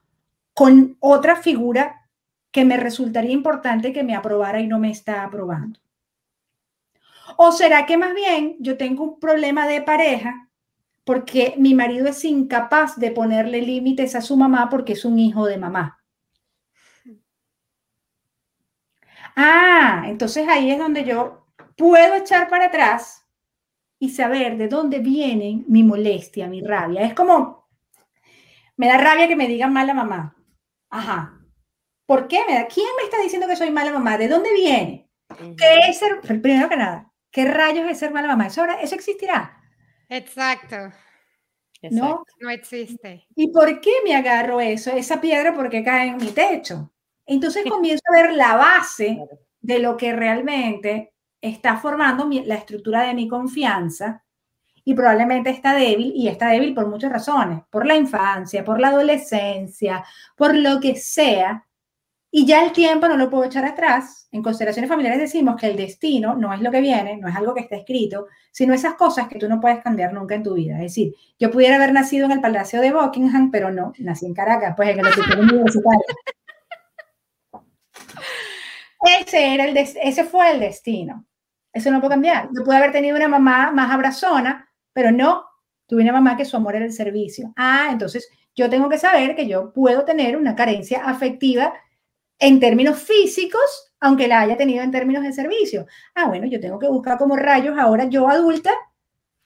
con 0.55 0.97
otra 1.01 1.37
figura 1.37 2.09
que 2.51 2.65
me 2.65 2.77
resultaría 2.77 3.33
importante 3.33 3.93
que 3.93 4.03
me 4.03 4.15
aprobara 4.15 4.61
y 4.61 4.67
no 4.67 4.79
me 4.79 4.91
está 4.91 5.25
aprobando. 5.25 5.79
¿O 7.37 7.53
será 7.53 7.87
que 7.87 7.97
más 7.97 8.15
bien 8.15 8.57
yo 8.61 8.77
tengo 8.77 9.05
un 9.05 9.21
problema 9.21 9.67
de 9.67 9.83
pareja 9.83 10.49
porque 11.05 11.55
mi 11.59 11.75
marido 11.75 12.07
es 12.09 12.25
incapaz 12.25 12.99
de 12.99 13.11
ponerle 13.11 13.63
límites 13.63 14.15
a 14.15 14.21
su 14.21 14.37
mamá 14.37 14.69
porque 14.71 14.93
es 14.93 15.05
un 15.05 15.19
hijo 15.19 15.47
de 15.47 15.59
mamá? 15.59 16.02
Ah, 19.37 20.05
entonces 20.07 20.47
ahí 20.49 20.71
es 20.71 20.79
donde 20.79 21.05
yo 21.05 21.47
puedo 21.77 22.15
echar 22.15 22.49
para 22.49 22.67
atrás 22.67 23.27
y 23.99 24.11
saber 24.11 24.57
de 24.57 24.69
dónde 24.69 24.99
viene 24.99 25.65
mi 25.69 25.83
molestia, 25.83 26.49
mi 26.49 26.61
rabia. 26.61 27.03
Es 27.03 27.15
como, 27.15 27.69
me 28.77 28.89
da 28.89 28.99
rabia 28.99 29.29
que 29.29 29.37
me 29.37 29.49
digan 29.49 29.73
mala 29.73 29.95
mamá. 29.95 30.37
Ajá. 30.91 31.39
¿Por 32.07 32.29
qué 32.29 32.41
me 32.49 32.55
da? 32.55 32.67
¿Quién 32.67 32.89
me 32.97 33.05
está 33.05 33.19
diciendo 33.23 33.47
que 33.47 33.57
soy 33.57 33.71
mala 33.71 33.93
mamá? 33.93 34.19
¿De 34.19 34.29
dónde 34.29 34.53
viene? 34.53 35.09
¿Qué 35.57 35.79
es 35.89 35.99
ser, 35.99 36.21
primero 36.21 36.69
que 36.69 36.77
nada, 36.77 37.11
qué 37.31 37.47
rayos 37.47 37.89
es 37.89 37.99
ser 37.99 38.13
mala 38.13 38.29
mamá? 38.29 38.49
¿Eso, 38.49 38.65
eso 38.65 38.95
existirá? 38.95 39.59
Exacto. 40.09 40.77
¿No? 41.91 42.23
No 42.41 42.51
existe. 42.51 43.27
¿Y 43.35 43.51
por 43.51 43.81
qué 43.81 43.93
me 44.05 44.15
agarro 44.15 44.61
eso, 44.61 44.93
esa 44.93 45.21
piedra, 45.21 45.55
porque 45.55 45.83
cae 45.83 46.09
en 46.09 46.19
mi 46.19 46.31
techo? 46.31 46.93
Entonces 47.27 47.65
comienzo 47.69 48.03
a 48.09 48.23
ver 48.23 48.33
la 48.35 48.57
base 48.57 49.19
de 49.61 49.79
lo 49.79 49.97
que 49.97 50.13
realmente 50.13 51.13
está 51.41 51.77
formando 51.77 52.29
la 52.45 52.55
estructura 52.55 53.03
de 53.03 53.15
mi 53.15 53.29
confianza 53.29 54.25
y 54.85 54.95
probablemente 54.95 55.51
está 55.51 55.75
débil 55.75 56.13
y 56.15 56.29
está 56.29 56.49
débil 56.49 56.75
por 56.75 56.89
muchas 56.89 57.13
razones, 57.13 57.63
por 57.71 57.87
la 57.87 57.97
infancia, 57.97 58.65
por 58.65 58.81
la 58.81 58.89
adolescencia, 58.89 60.05
por 60.37 60.55
lo 60.55 60.81
que 60.81 60.97
sea, 60.97 61.67
y 62.35 62.47
ya 62.47 62.65
el 62.65 62.73
tiempo 62.73 63.07
no 63.09 63.17
lo 63.17 63.29
puedo 63.29 63.45
echar 63.45 63.65
atrás. 63.67 64.27
En 64.33 64.43
consideraciones 64.43 64.89
familiares 64.89 65.21
decimos 65.21 65.55
que 65.61 65.67
el 65.67 65.77
destino 65.77 66.35
no 66.35 66.53
es 66.55 66.63
lo 66.63 66.71
que 66.71 66.81
viene, 66.81 67.19
no 67.19 67.29
es 67.29 67.37
algo 67.37 67.53
que 67.53 67.61
está 67.61 67.77
escrito, 67.77 68.27
sino 68.51 68.73
esas 68.73 68.95
cosas 68.95 69.29
que 69.29 69.39
tú 69.39 69.49
no 69.49 69.61
puedes 69.61 69.83
cambiar 69.83 70.15
nunca 70.15 70.35
en 70.35 70.43
tu 70.43 70.55
vida. 70.55 70.77
Es 70.77 70.83
decir, 70.83 71.15
yo 71.39 71.51
pudiera 71.51 71.77
haber 71.77 71.93
nacido 71.93 72.25
en 72.25 72.33
el 72.33 72.41
Palacio 72.41 72.81
de 72.81 72.93
Buckingham, 72.93 73.51
pero 73.51 73.71
no, 73.71 73.93
nací 73.99 74.25
en 74.25 74.33
Caracas, 74.33 74.73
pues 74.75 74.89
en 74.89 75.01
el 75.01 75.07
hospital 75.07 75.41
universitario. 75.41 76.01
Ese, 79.03 79.55
era 79.55 79.65
el 79.65 79.77
ese 79.77 80.25
fue 80.25 80.53
el 80.53 80.61
destino. 80.61 81.27
Eso 81.73 81.91
no 81.91 82.01
puedo 82.01 82.11
cambiar. 82.11 82.49
Yo 82.55 82.65
pude 82.65 82.77
haber 82.77 82.93
tenido 82.93 83.17
una 83.17 83.29
mamá 83.29 83.73
más 83.73 83.91
abrazona, 83.91 84.71
pero 84.93 85.11
no, 85.11 85.45
tuve 85.87 86.03
una 86.03 86.13
mamá 86.13 86.37
que 86.37 86.45
su 86.45 86.57
amor 86.57 86.77
era 86.77 86.85
el 86.85 86.93
servicio. 86.93 87.53
Ah, 87.57 87.89
entonces 87.91 88.29
yo 88.55 88.69
tengo 88.69 88.89
que 88.89 88.99
saber 88.99 89.35
que 89.35 89.47
yo 89.47 89.73
puedo 89.73 90.05
tener 90.05 90.37
una 90.37 90.55
carencia 90.55 91.05
afectiva 91.05 91.73
en 92.39 92.61
términos 92.61 92.99
físicos, 92.99 93.95
aunque 94.01 94.29
la 94.29 94.41
haya 94.41 94.57
tenido 94.57 94.83
en 94.83 94.91
términos 94.91 95.23
de 95.23 95.33
servicio. 95.33 95.87
Ah, 96.15 96.27
bueno, 96.27 96.47
yo 96.47 96.61
tengo 96.61 96.79
que 96.79 96.89
buscar 96.89 97.19
como 97.19 97.37
rayos 97.37 97.79
ahora 97.79 98.05
yo 98.05 98.29
adulta, 98.29 98.73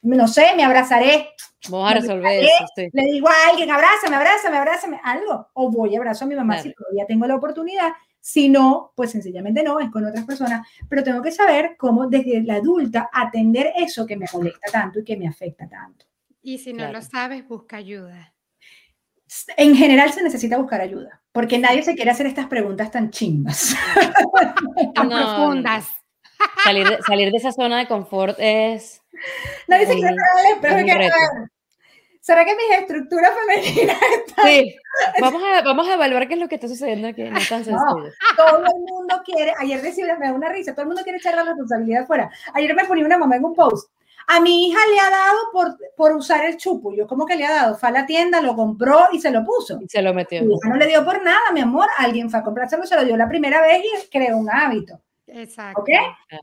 no 0.02 0.28
sé, 0.28 0.54
me 0.56 0.64
abrazaré. 0.64 1.30
Vamos 1.68 1.90
a 1.90 1.94
resolver 1.94 2.44
eso. 2.44 2.90
Le 2.92 3.04
digo 3.04 3.28
a 3.28 3.50
alguien, 3.50 3.70
abrázame, 3.70 4.16
abrázame, 4.16 4.56
abrázame, 4.56 5.00
algo. 5.02 5.48
O 5.54 5.70
voy 5.70 5.96
abrazo 5.96 6.24
a 6.24 6.28
mi 6.28 6.34
mamá 6.34 6.58
si 6.58 6.72
todavía 6.72 7.06
tengo 7.06 7.26
la 7.26 7.36
oportunidad 7.36 7.92
si 8.26 8.48
no, 8.48 8.92
pues 8.96 9.12
sencillamente 9.12 9.62
no, 9.62 9.78
es 9.78 9.88
con 9.88 10.04
otras 10.04 10.24
personas, 10.24 10.66
pero 10.88 11.04
tengo 11.04 11.22
que 11.22 11.30
saber 11.30 11.76
cómo 11.78 12.08
desde 12.08 12.42
la 12.42 12.56
adulta 12.56 13.08
atender 13.12 13.72
eso 13.76 14.04
que 14.04 14.16
me 14.16 14.26
molesta 14.32 14.68
tanto 14.72 14.98
y 14.98 15.04
que 15.04 15.16
me 15.16 15.28
afecta 15.28 15.68
tanto. 15.68 16.06
Y 16.42 16.58
si 16.58 16.72
no 16.72 16.90
lo 16.90 17.00
sabes, 17.02 17.46
busca 17.46 17.76
ayuda. 17.76 18.34
En 19.56 19.76
general 19.76 20.12
se 20.12 20.24
necesita 20.24 20.58
buscar 20.58 20.80
ayuda, 20.80 21.22
porque 21.30 21.56
nadie 21.56 21.84
se 21.84 21.94
quiere 21.94 22.10
hacer 22.10 22.26
estas 22.26 22.48
preguntas 22.48 22.90
tan 22.90 23.10
chimbas, 23.10 23.76
tan 24.96 25.08
profundas. 25.08 25.88
Salir, 26.64 26.98
salir, 27.06 27.30
de 27.30 27.36
esa 27.36 27.52
zona 27.52 27.78
de 27.78 27.86
confort 27.86 28.36
es... 28.40 29.02
Nadie 29.68 29.86
se 29.86 29.94
quiere 29.94 30.16
hacer 31.06 31.50
¿Será 32.26 32.44
que 32.44 32.56
mis 32.56 32.80
estructuras 32.80 33.30
femeninas 33.38 33.96
están... 34.26 34.46
Sí, 34.46 34.76
vamos 35.20 35.40
a, 35.44 35.62
vamos 35.62 35.86
a 35.86 35.94
evaluar 35.94 36.26
qué 36.26 36.34
es 36.34 36.40
lo 36.40 36.48
que 36.48 36.56
está 36.56 36.66
sucediendo 36.66 37.06
aquí. 37.06 37.22
No, 37.22 37.38
todo 38.36 38.64
el 38.66 38.80
mundo 38.80 39.22
quiere, 39.24 39.52
ayer 39.60 39.80
decía, 39.80 40.16
me 40.18 40.26
da 40.26 40.32
una 40.32 40.48
risa, 40.48 40.72
todo 40.72 40.82
el 40.82 40.88
mundo 40.88 41.04
quiere 41.04 41.18
echar 41.18 41.36
la 41.36 41.44
responsabilidad 41.44 42.04
fuera. 42.04 42.28
Ayer 42.54 42.74
me 42.74 42.84
ponía 42.84 43.06
una 43.06 43.16
mamá 43.16 43.36
en 43.36 43.44
un 43.44 43.54
post. 43.54 43.92
A 44.26 44.40
mi 44.40 44.66
hija 44.66 44.78
le 44.90 44.98
ha 44.98 45.08
dado 45.08 45.38
por, 45.52 45.78
por 45.96 46.16
usar 46.16 46.44
el 46.46 46.56
chupo. 46.56 46.92
Yo, 46.92 47.06
¿cómo 47.06 47.26
que 47.26 47.36
le 47.36 47.46
ha 47.46 47.54
dado? 47.54 47.76
Fue 47.76 47.90
a 47.90 47.92
la 47.92 48.06
tienda, 48.06 48.40
lo 48.40 48.56
compró 48.56 49.06
y 49.12 49.20
se 49.20 49.30
lo 49.30 49.44
puso. 49.44 49.78
Y 49.80 49.88
se 49.88 50.02
lo 50.02 50.12
metió. 50.12 50.42
no 50.42 50.74
le 50.74 50.86
dio 50.88 51.04
por 51.04 51.22
nada, 51.22 51.52
mi 51.54 51.60
amor. 51.60 51.86
Alguien 51.96 52.28
fue 52.28 52.40
a 52.40 52.42
comprárselo, 52.42 52.84
se 52.86 52.96
lo 52.96 53.04
dio 53.04 53.16
la 53.16 53.28
primera 53.28 53.60
vez 53.60 53.84
y 53.84 54.10
creó 54.10 54.36
un 54.36 54.50
hábito. 54.50 55.00
Exacto. 55.28 55.80
¿Ok? 55.80 55.90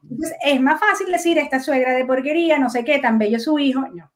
Entonces, 0.10 0.38
es 0.46 0.62
más 0.62 0.80
fácil 0.80 1.12
decir, 1.12 1.38
esta 1.40 1.60
suegra 1.60 1.92
de 1.92 2.06
porquería, 2.06 2.58
no 2.58 2.70
sé 2.70 2.86
qué, 2.86 3.00
tan 3.00 3.18
bello 3.18 3.38
su 3.38 3.60
hijo. 3.60 3.82
No. 3.94 4.13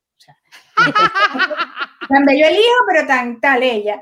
Tan 2.09 2.25
bello 2.25 2.47
el 2.47 2.55
hijo, 2.55 2.85
pero 2.87 3.07
tan 3.07 3.39
tal 3.39 3.63
ella. 3.63 4.01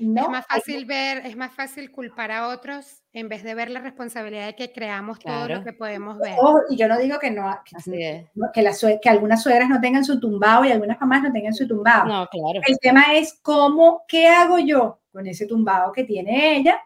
No, 0.00 0.22
es 0.22 0.28
más 0.30 0.46
fácil 0.46 0.86
ver, 0.86 1.26
es 1.26 1.36
más 1.36 1.52
fácil 1.52 1.90
culpar 1.90 2.32
a 2.32 2.48
otros 2.48 3.02
en 3.12 3.28
vez 3.28 3.42
de 3.42 3.54
ver 3.54 3.70
la 3.70 3.80
responsabilidad 3.80 4.46
de 4.46 4.56
que 4.56 4.72
creamos 4.72 5.18
todo 5.18 5.46
lo 5.46 5.62
que 5.62 5.74
podemos 5.74 6.16
ver. 6.18 6.36
y 6.70 6.76
yo 6.76 6.88
no 6.88 6.96
digo 6.98 7.18
que 7.18 7.30
no, 7.30 7.54
que, 7.64 8.26
que, 8.54 8.98
que, 9.02 9.08
algunas 9.10 9.42
suegras 9.42 9.68
no 9.68 9.78
tengan 9.78 10.04
su 10.04 10.18
tumbado 10.18 10.64
y 10.64 10.72
algunas 10.72 10.98
mamás 10.98 11.24
no 11.24 11.32
tengan 11.32 11.52
su 11.52 11.68
tumbado. 11.68 12.06
No, 12.06 12.26
claro. 12.28 12.60
El 12.66 12.78
tema 12.78 13.14
es 13.14 13.38
cómo, 13.42 14.04
qué 14.08 14.26
hago 14.26 14.58
yo 14.58 15.00
con 15.12 15.26
ese 15.26 15.46
tumbado 15.46 15.92
que 15.92 16.04
tiene 16.04 16.56
ella 16.56 16.80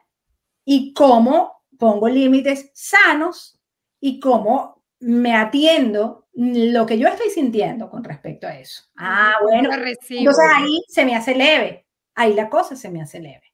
y 0.65 0.93
cómo 0.93 1.63
pongo 1.79 2.09
límites 2.09 2.73
sanos 2.75 3.61
y 4.01 4.19
cómo 4.19 4.83
me 4.99 5.37
atiendo 5.37 6.24
lo 6.35 6.87
que 6.87 6.99
yo 6.99 7.09
estoy 7.09 7.31
sintiendo 7.31 7.89
con 7.89 8.03
respecto 8.03 8.47
a 8.47 8.59
eso. 8.59 8.83
Ah, 8.97 9.35
bueno. 9.43 9.71
Entonces 9.73 10.45
ahí 10.55 10.83
se 10.89 11.05
me 11.05 11.15
hace 11.15 11.35
leve. 11.35 11.87
Ahí 12.15 12.35
la 12.35 12.49
cosa 12.49 12.77
se 12.77 12.91
me 12.91 13.03
hace 13.03 13.21
leve. 13.21 13.53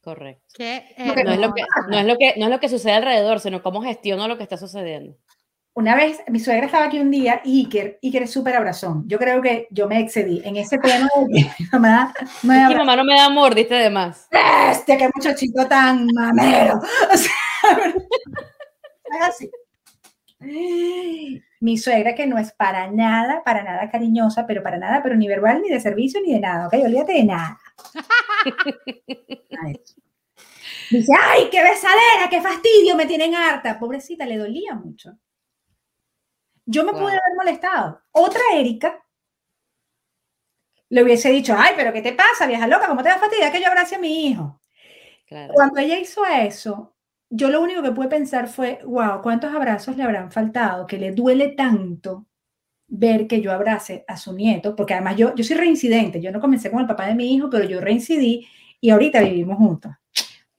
Correcto. 0.00 0.42
no, 0.58 1.32
es 1.32 1.38
lo 1.38 1.54
que, 1.54 1.62
no, 1.88 1.98
es 1.98 2.06
lo 2.06 2.16
que, 2.18 2.34
no 2.36 2.44
es 2.44 2.50
lo 2.50 2.60
que 2.60 2.68
sucede 2.68 2.92
alrededor, 2.92 3.40
sino 3.40 3.62
cómo 3.62 3.80
gestiono 3.82 4.28
lo 4.28 4.36
que 4.36 4.42
está 4.42 4.58
sucediendo. 4.58 5.16
Una 5.76 5.96
vez, 5.96 6.22
mi 6.28 6.38
suegra 6.38 6.66
estaba 6.66 6.84
aquí 6.84 7.00
un 7.00 7.10
día 7.10 7.40
y 7.42 7.64
Iker, 7.64 7.98
Iker 8.00 8.22
es 8.24 8.32
súper 8.32 8.54
abrazón. 8.54 9.04
Yo 9.08 9.18
creo 9.18 9.42
que 9.42 9.66
yo 9.70 9.88
me 9.88 9.98
excedí 9.98 10.40
en 10.44 10.56
ese 10.56 10.78
pleno 10.78 11.08
de 11.16 11.42
que 11.42 11.50
mi 11.58 11.68
mamá, 11.72 12.14
me 12.42 12.68
mi 12.68 12.74
mamá 12.76 12.96
no 12.96 13.04
me 13.04 13.16
da 13.16 13.24
amor, 13.24 13.54
diste 13.54 13.74
de 13.74 13.90
más. 13.90 14.28
Este, 14.70 14.96
qué 14.96 15.10
muchachito 15.12 15.66
tan 15.66 16.06
mamero. 16.14 16.80
O 17.12 17.16
sea, 17.16 17.30
así 19.28 19.50
mi 21.60 21.78
suegra 21.78 22.14
que 22.14 22.26
no 22.26 22.38
es 22.38 22.52
para 22.52 22.90
nada, 22.90 23.42
para 23.44 23.62
nada 23.62 23.90
cariñosa, 23.90 24.46
pero 24.46 24.62
para 24.62 24.78
nada, 24.78 25.02
pero 25.02 25.16
ni 25.16 25.28
verbal, 25.28 25.62
ni 25.62 25.70
de 25.70 25.80
servicio, 25.80 26.20
ni 26.20 26.32
de 26.32 26.40
nada, 26.40 26.66
¿ok? 26.66 26.74
Olvídate 26.84 27.14
de 27.14 27.24
nada. 27.24 27.58
Dice, 30.90 31.12
ay, 31.18 31.48
qué 31.50 31.62
besadera, 31.62 32.28
qué 32.28 32.40
fastidio, 32.40 32.94
me 32.94 33.06
tienen 33.06 33.34
harta. 33.34 33.78
Pobrecita, 33.78 34.26
le 34.26 34.36
dolía 34.36 34.74
mucho. 34.74 35.16
Yo 36.66 36.84
me 36.84 36.92
pude 36.92 37.12
haber 37.12 37.34
molestado. 37.36 38.02
Otra 38.12 38.40
Erika 38.54 39.02
le 40.90 41.02
hubiese 41.02 41.30
dicho, 41.30 41.54
ay, 41.56 41.74
pero 41.76 41.92
¿qué 41.92 42.02
te 42.02 42.12
pasa, 42.12 42.46
vieja 42.46 42.66
loca? 42.66 42.86
¿Cómo 42.86 43.02
te 43.02 43.08
da 43.08 43.18
fastidia 43.18 43.50
que 43.50 43.60
yo 43.60 43.68
abrace 43.68 43.96
a 43.96 43.98
mi 43.98 44.26
hijo? 44.26 44.60
Cuando 45.52 45.80
ella 45.80 45.98
hizo 45.98 46.24
eso, 46.24 46.93
yo 47.30 47.50
lo 47.50 47.60
único 47.60 47.82
que 47.82 47.92
pude 47.92 48.08
pensar 48.08 48.48
fue, 48.48 48.80
wow, 48.84 49.20
¿cuántos 49.22 49.54
abrazos 49.54 49.96
le 49.96 50.02
habrán 50.02 50.30
faltado? 50.30 50.86
Que 50.86 50.98
le 50.98 51.12
duele 51.12 51.48
tanto 51.48 52.26
ver 52.86 53.26
que 53.26 53.40
yo 53.40 53.52
abrace 53.52 54.04
a 54.06 54.16
su 54.16 54.32
nieto, 54.32 54.76
porque 54.76 54.94
además 54.94 55.16
yo, 55.16 55.34
yo 55.34 55.44
soy 55.44 55.56
reincidente, 55.56 56.20
yo 56.20 56.30
no 56.30 56.40
comencé 56.40 56.70
con 56.70 56.80
el 56.80 56.86
papá 56.86 57.06
de 57.06 57.14
mi 57.14 57.34
hijo, 57.34 57.50
pero 57.50 57.64
yo 57.64 57.80
reincidí 57.80 58.46
y 58.80 58.90
ahorita 58.90 59.20
vivimos 59.20 59.56
juntos. 59.56 59.92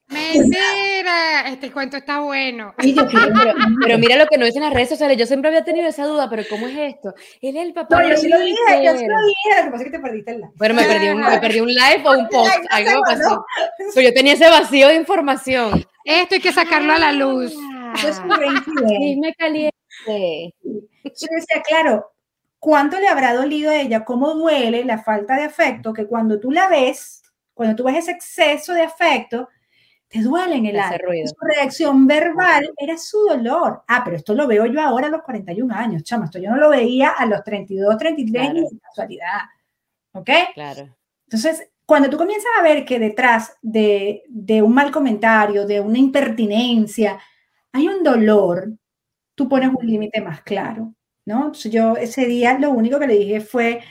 Mentira, 0.07 1.49
este 1.49 1.71
cuento 1.71 1.97
está 1.97 2.19
bueno. 2.19 2.75
pero, 3.81 3.97
mira 3.97 4.17
lo 4.17 4.27
que 4.27 4.37
nos 4.37 4.47
dicen 4.47 4.61
las 4.61 4.73
redes 4.73 4.89
sociales. 4.89 5.17
Yo 5.17 5.25
siempre 5.25 5.49
había 5.49 5.63
tenido 5.63 5.87
esa 5.87 6.05
duda, 6.05 6.29
pero 6.29 6.43
¿cómo 6.49 6.67
es 6.67 6.77
esto? 6.77 7.15
Él 7.41 7.57
es 7.57 7.65
el 7.65 7.73
papá. 7.73 8.01
No, 8.01 8.09
yo 8.09 8.17
sí 8.17 8.29
lo 8.29 8.39
dije, 8.39 8.55
yo 8.83 8.97
sí 8.97 9.05
lo 9.07 9.15
dije. 9.25 9.57
Lo 9.57 9.63
que 9.65 9.71
pasa 9.71 9.77
es 9.77 9.83
que 9.83 9.97
te 9.97 9.99
perdiste 9.99 10.31
el 10.31 10.37
live. 10.41 10.51
Bueno, 10.55 10.75
me 10.75 10.83
perdí 10.83 11.09
un, 11.09 11.21
me 11.21 11.39
perdí 11.39 11.59
un 11.59 11.69
live 11.69 12.01
o 12.05 12.19
un 12.19 12.27
post. 12.29 12.53
Algo 12.69 13.01
pasó. 13.01 13.45
Pero 13.95 14.07
yo 14.07 14.13
tenía 14.13 14.33
ese 14.33 14.49
vacío 14.49 14.87
de 14.89 14.95
información. 14.95 15.85
Esto 16.05 16.35
hay 16.35 16.41
que 16.41 16.53
sacarlo 16.53 16.93
a 16.93 16.99
la 16.99 17.11
luz. 17.11 17.53
Yo 18.01 18.13
soy 18.13 19.15
me 19.17 19.33
caliente. 19.33 19.75
Yo 20.05 21.27
decía, 21.31 21.63
claro, 21.67 22.11
¿cuánto 22.59 22.99
le 22.99 23.07
habrá 23.07 23.33
dolido 23.33 23.71
a 23.71 23.81
ella? 23.81 24.05
¿Cómo 24.05 24.35
duele 24.35 24.85
la 24.85 24.99
falta 24.99 25.35
de 25.35 25.45
afecto? 25.45 25.93
Que 25.93 26.05
cuando 26.05 26.39
tú 26.39 26.51
la 26.51 26.67
ves, 26.67 27.23
cuando 27.53 27.75
tú 27.75 27.83
ves 27.85 27.97
ese 27.97 28.11
exceso 28.11 28.73
de 28.73 28.83
afecto, 28.83 29.49
te 30.07 30.21
duele 30.21 30.57
en 30.57 30.67
el 30.67 30.79
alma. 30.79 30.97
Su 31.25 31.45
reacción 31.45 32.05
verbal 32.05 32.71
era 32.77 32.97
su 32.97 33.17
dolor. 33.25 33.83
Ah, 33.87 34.03
pero 34.05 34.17
esto 34.17 34.35
lo 34.35 34.45
veo 34.45 34.67
yo 34.67 34.81
ahora 34.81 35.07
a 35.07 35.09
los 35.09 35.23
41 35.23 35.73
años, 35.73 36.03
chama. 36.03 36.25
Esto 36.25 36.37
yo 36.37 36.51
no 36.51 36.57
lo 36.57 36.69
veía 36.69 37.09
a 37.09 37.25
los 37.25 37.43
32, 37.43 37.97
33 37.97 38.53
ni 38.53 38.61
de 38.61 38.79
casualidad. 38.79 39.41
¿Ok? 40.11 40.29
Claro. 40.53 40.95
Entonces, 41.25 41.67
cuando 41.85 42.09
tú 42.09 42.17
comienzas 42.17 42.51
a 42.57 42.63
ver 42.63 42.85
que 42.85 42.99
detrás 42.99 43.57
de, 43.61 44.23
de 44.27 44.61
un 44.61 44.73
mal 44.73 44.91
comentario, 44.91 45.65
de 45.67 45.79
una 45.79 45.99
impertinencia, 45.99 47.19
hay 47.71 47.87
un 47.87 48.03
dolor, 48.03 48.71
tú 49.35 49.47
pones 49.47 49.69
un 49.69 49.85
límite 49.85 50.21
más 50.21 50.41
claro, 50.41 50.93
¿no? 51.25 51.45
Entonces 51.45 51.71
yo 51.71 51.95
ese 51.97 52.25
día 52.25 52.57
lo 52.57 52.71
único 52.71 52.99
que 52.99 53.07
le 53.07 53.17
dije 53.17 53.41
fue, 53.41 53.81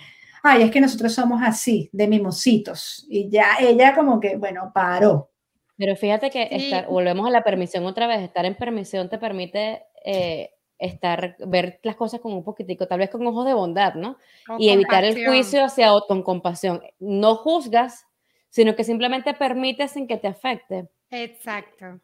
ay, 0.42 0.62
es 0.62 0.70
que 0.70 0.80
nosotros 0.80 1.12
somos 1.12 1.40
así, 1.42 1.88
de 1.92 2.08
mimositos. 2.08 3.06
Y 3.08 3.30
ya 3.30 3.56
ella 3.60 3.94
como 3.94 4.20
que, 4.20 4.36
bueno, 4.36 4.70
paró. 4.74 5.30
Pero 5.76 5.96
fíjate 5.96 6.30
que 6.30 6.48
estar, 6.50 6.86
volvemos 6.86 7.26
a 7.26 7.30
la 7.30 7.42
permisión 7.42 7.84
otra 7.84 8.06
vez, 8.06 8.20
estar 8.20 8.44
en 8.44 8.54
permisión 8.54 9.08
te 9.08 9.18
permite 9.18 9.82
eh, 10.04 10.50
estar, 10.84 11.36
ver 11.38 11.80
las 11.82 11.96
cosas 11.96 12.20
con 12.20 12.32
un 12.32 12.44
poquitico, 12.44 12.86
tal 12.86 12.98
vez 12.98 13.10
con 13.10 13.26
ojos 13.26 13.46
de 13.46 13.54
bondad, 13.54 13.94
¿no? 13.94 14.18
y 14.58 14.70
evitar 14.70 15.04
el 15.04 15.26
juicio 15.26 15.64
hacia 15.64 15.90
con 16.06 16.22
compasión. 16.22 16.82
No 16.98 17.36
juzgas, 17.36 18.06
sino 18.50 18.76
que 18.76 18.84
simplemente 18.84 19.34
permites 19.34 19.92
sin 19.92 20.06
que 20.06 20.16
te 20.16 20.28
afecte. 20.28 20.88
Exacto. 21.10 22.00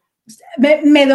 Me, 0.57 1.07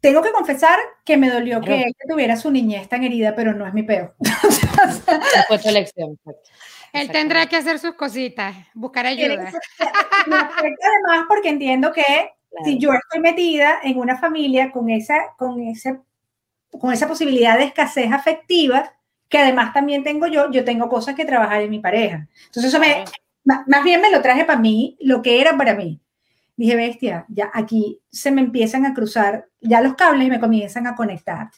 tengo 0.00 0.22
que 0.22 0.32
confesar 0.32 0.78
que 1.04 1.16
me 1.16 1.30
dolió 1.30 1.60
que 1.60 1.74
ella 1.74 1.92
tuviera 2.08 2.36
su 2.36 2.50
niñez 2.50 2.88
tan 2.88 3.02
herida, 3.02 3.34
pero 3.34 3.54
no 3.54 3.66
es 3.66 3.74
mi 3.74 3.82
peor. 3.82 4.14
fue 5.48 5.58
tu 5.58 5.68
elección. 5.68 6.18
Él 6.92 7.10
tendrá 7.10 7.46
que 7.46 7.56
hacer 7.56 7.78
sus 7.78 7.94
cositas, 7.94 8.54
buscar 8.74 9.06
ayuda. 9.06 9.50
Además, 10.26 11.26
porque 11.28 11.48
entiendo 11.48 11.92
que 11.92 12.04
si 12.64 12.78
yo 12.78 12.92
estoy 12.92 13.20
metida 13.20 13.80
en 13.82 13.98
una 13.98 14.18
familia 14.18 14.70
con 14.70 14.90
esa, 14.90 15.34
con 15.36 15.60
ese 15.62 16.00
con 16.70 16.92
esa 16.92 17.08
posibilidad 17.08 17.58
de 17.58 17.64
escasez 17.64 18.12
afectiva, 18.12 18.92
que 19.28 19.38
además 19.38 19.72
también 19.72 20.02
tengo 20.02 20.26
yo, 20.26 20.50
yo 20.50 20.64
tengo 20.64 20.88
cosas 20.88 21.14
que 21.14 21.24
trabajar 21.24 21.62
en 21.62 21.70
mi 21.70 21.80
pareja. 21.80 22.28
Entonces 22.46 22.72
eso 22.72 22.80
me, 22.80 23.04
más 23.44 23.84
bien 23.84 24.00
me 24.00 24.10
lo 24.10 24.22
traje 24.22 24.44
para 24.44 24.58
mí, 24.58 24.96
lo 25.00 25.22
que 25.22 25.40
era 25.40 25.56
para 25.56 25.74
mí. 25.74 26.00
dije, 26.56 26.76
bestia, 26.76 27.24
ya 27.28 27.50
aquí 27.54 28.00
se 28.10 28.30
me 28.30 28.40
empiezan 28.40 28.84
a 28.84 28.94
cruzar, 28.94 29.48
ya 29.60 29.80
los 29.80 29.94
cables 29.94 30.28
me 30.28 30.40
comienzan 30.40 30.86
a 30.86 30.94
conectar. 30.94 31.50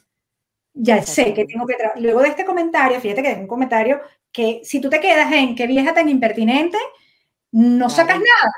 Ya 0.72 1.02
sé 1.02 1.34
que 1.34 1.44
tengo 1.46 1.66
que... 1.66 1.74
Luego 1.96 2.22
de 2.22 2.28
este 2.28 2.44
comentario, 2.44 3.00
fíjate 3.00 3.22
que 3.22 3.32
es 3.32 3.38
un 3.38 3.48
comentario 3.48 4.00
que 4.32 4.60
si 4.62 4.80
tú 4.80 4.88
te 4.88 5.00
quedas 5.00 5.32
en 5.32 5.54
qué 5.54 5.66
vieja 5.66 5.92
tan 5.92 6.08
impertinente, 6.08 6.78
no 7.52 7.90
sacas 7.90 8.18
nada. 8.18 8.52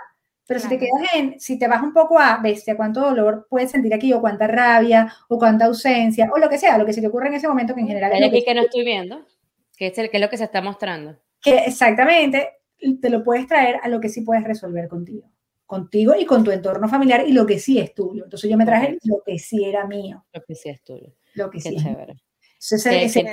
Pero 0.46 0.60
si 0.60 0.68
te 0.68 0.78
quedas 0.78 1.14
en, 1.14 1.40
si 1.40 1.58
te 1.58 1.68
vas 1.68 1.82
un 1.82 1.92
poco 1.92 2.18
a, 2.18 2.38
bestia, 2.42 2.76
cuánto 2.76 3.00
dolor 3.00 3.46
puedes 3.48 3.70
sentir 3.70 3.94
aquí, 3.94 4.12
o 4.12 4.20
cuánta 4.20 4.46
rabia, 4.46 5.12
o 5.28 5.38
cuánta 5.38 5.66
ausencia, 5.66 6.30
o 6.34 6.38
lo 6.38 6.48
que 6.48 6.58
sea, 6.58 6.78
lo 6.78 6.84
que 6.84 6.92
se 6.92 7.00
te 7.00 7.06
ocurre 7.06 7.28
en 7.28 7.34
ese 7.34 7.48
momento, 7.48 7.74
que 7.74 7.80
en 7.80 7.86
general... 7.86 8.12
es 8.12 8.26
aquí 8.26 8.44
que, 8.44 8.54
no 8.54 8.62
estoy 8.62 8.84
viendo, 8.84 9.24
que 9.76 9.86
es, 9.86 9.98
el, 9.98 10.10
que 10.10 10.16
es 10.16 10.20
lo 10.20 10.28
que 10.28 10.36
se 10.36 10.44
está 10.44 10.60
mostrando. 10.60 11.16
Que 11.40 11.58
exactamente, 11.58 12.50
te 13.00 13.10
lo 13.10 13.22
puedes 13.22 13.46
traer 13.46 13.76
a 13.82 13.88
lo 13.88 14.00
que 14.00 14.08
sí 14.08 14.22
puedes 14.22 14.44
resolver 14.44 14.88
contigo. 14.88 15.30
Contigo 15.64 16.14
y 16.18 16.26
con 16.26 16.44
tu 16.44 16.50
entorno 16.50 16.88
familiar 16.88 17.26
y 17.26 17.32
lo 17.32 17.46
que 17.46 17.58
sí 17.58 17.78
es 17.78 17.94
tuyo. 17.94 18.24
Entonces 18.24 18.50
yo 18.50 18.58
me 18.58 18.66
traje 18.66 18.98
lo 19.04 19.22
que 19.24 19.38
sí 19.38 19.64
era 19.64 19.86
mío. 19.86 20.24
Lo 20.32 20.42
que 20.42 20.54
sí 20.54 20.68
es 20.68 20.82
tuyo. 20.82 21.14
Lo 21.34 21.50
que 21.50 21.58
Qué 21.58 21.70
sí. 21.70 21.76
chévere. 21.76 22.16
Entonces, 22.70 23.16
ese, 23.16 23.26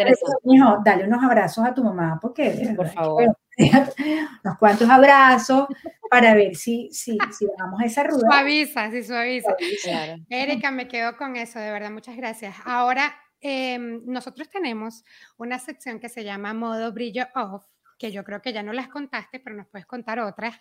hijo, 0.45 0.77
dale 0.83 1.03
unos 1.03 1.23
abrazos 1.23 1.63
a 1.63 1.73
tu 1.73 1.83
mamá, 1.83 2.17
porque 2.19 2.73
por 2.75 2.89
favor. 2.89 3.37
unos 4.43 4.57
cuantos 4.57 4.89
abrazos 4.89 5.67
para 6.09 6.33
ver 6.33 6.55
si, 6.55 6.89
si, 6.91 7.17
si 7.37 7.45
bajamos 7.45 7.81
esa 7.83 8.03
rueda. 8.03 8.21
Suaviza, 8.21 8.89
sí, 8.89 9.03
suaviza. 9.03 9.55
Claro. 9.83 10.15
Erika, 10.29 10.71
me 10.71 10.87
quedo 10.87 11.15
con 11.15 11.35
eso, 11.35 11.59
de 11.59 11.71
verdad, 11.71 11.91
muchas 11.91 12.15
gracias. 12.15 12.55
Ahora, 12.65 13.13
eh, 13.41 13.77
nosotros 13.77 14.49
tenemos 14.49 15.03
una 15.37 15.59
sección 15.59 15.99
que 15.99 16.09
se 16.09 16.23
llama 16.23 16.53
modo 16.53 16.91
brillo 16.91 17.27
off, 17.35 17.65
que 17.99 18.11
yo 18.11 18.23
creo 18.23 18.41
que 18.41 18.53
ya 18.53 18.63
no 18.63 18.73
las 18.73 18.87
contaste, 18.87 19.39
pero 19.39 19.55
nos 19.55 19.67
puedes 19.67 19.85
contar 19.85 20.19
otras, 20.19 20.55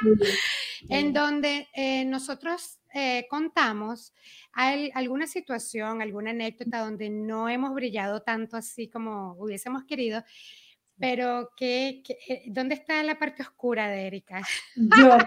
en 0.88 1.12
donde 1.12 1.68
eh, 1.74 2.04
nosotros 2.04 2.80
eh, 2.92 3.26
contamos 3.28 4.12
hay 4.54 4.90
alguna 4.94 5.26
situación, 5.26 6.00
alguna 6.00 6.30
anécdota 6.30 6.80
donde 6.80 7.10
no 7.10 7.48
hemos 7.48 7.74
brillado 7.74 8.22
tanto 8.22 8.56
así 8.56 8.88
como 8.88 9.34
hubiésemos 9.38 9.84
querido, 9.84 10.22
pero 10.96 11.50
¿qué, 11.56 12.02
qué, 12.06 12.18
eh, 12.28 12.42
dónde 12.46 12.76
está 12.76 13.02
la 13.02 13.18
parte 13.18 13.42
oscura 13.42 13.88
de 13.88 14.06
Erika? 14.06 14.42
Yo, 14.76 15.18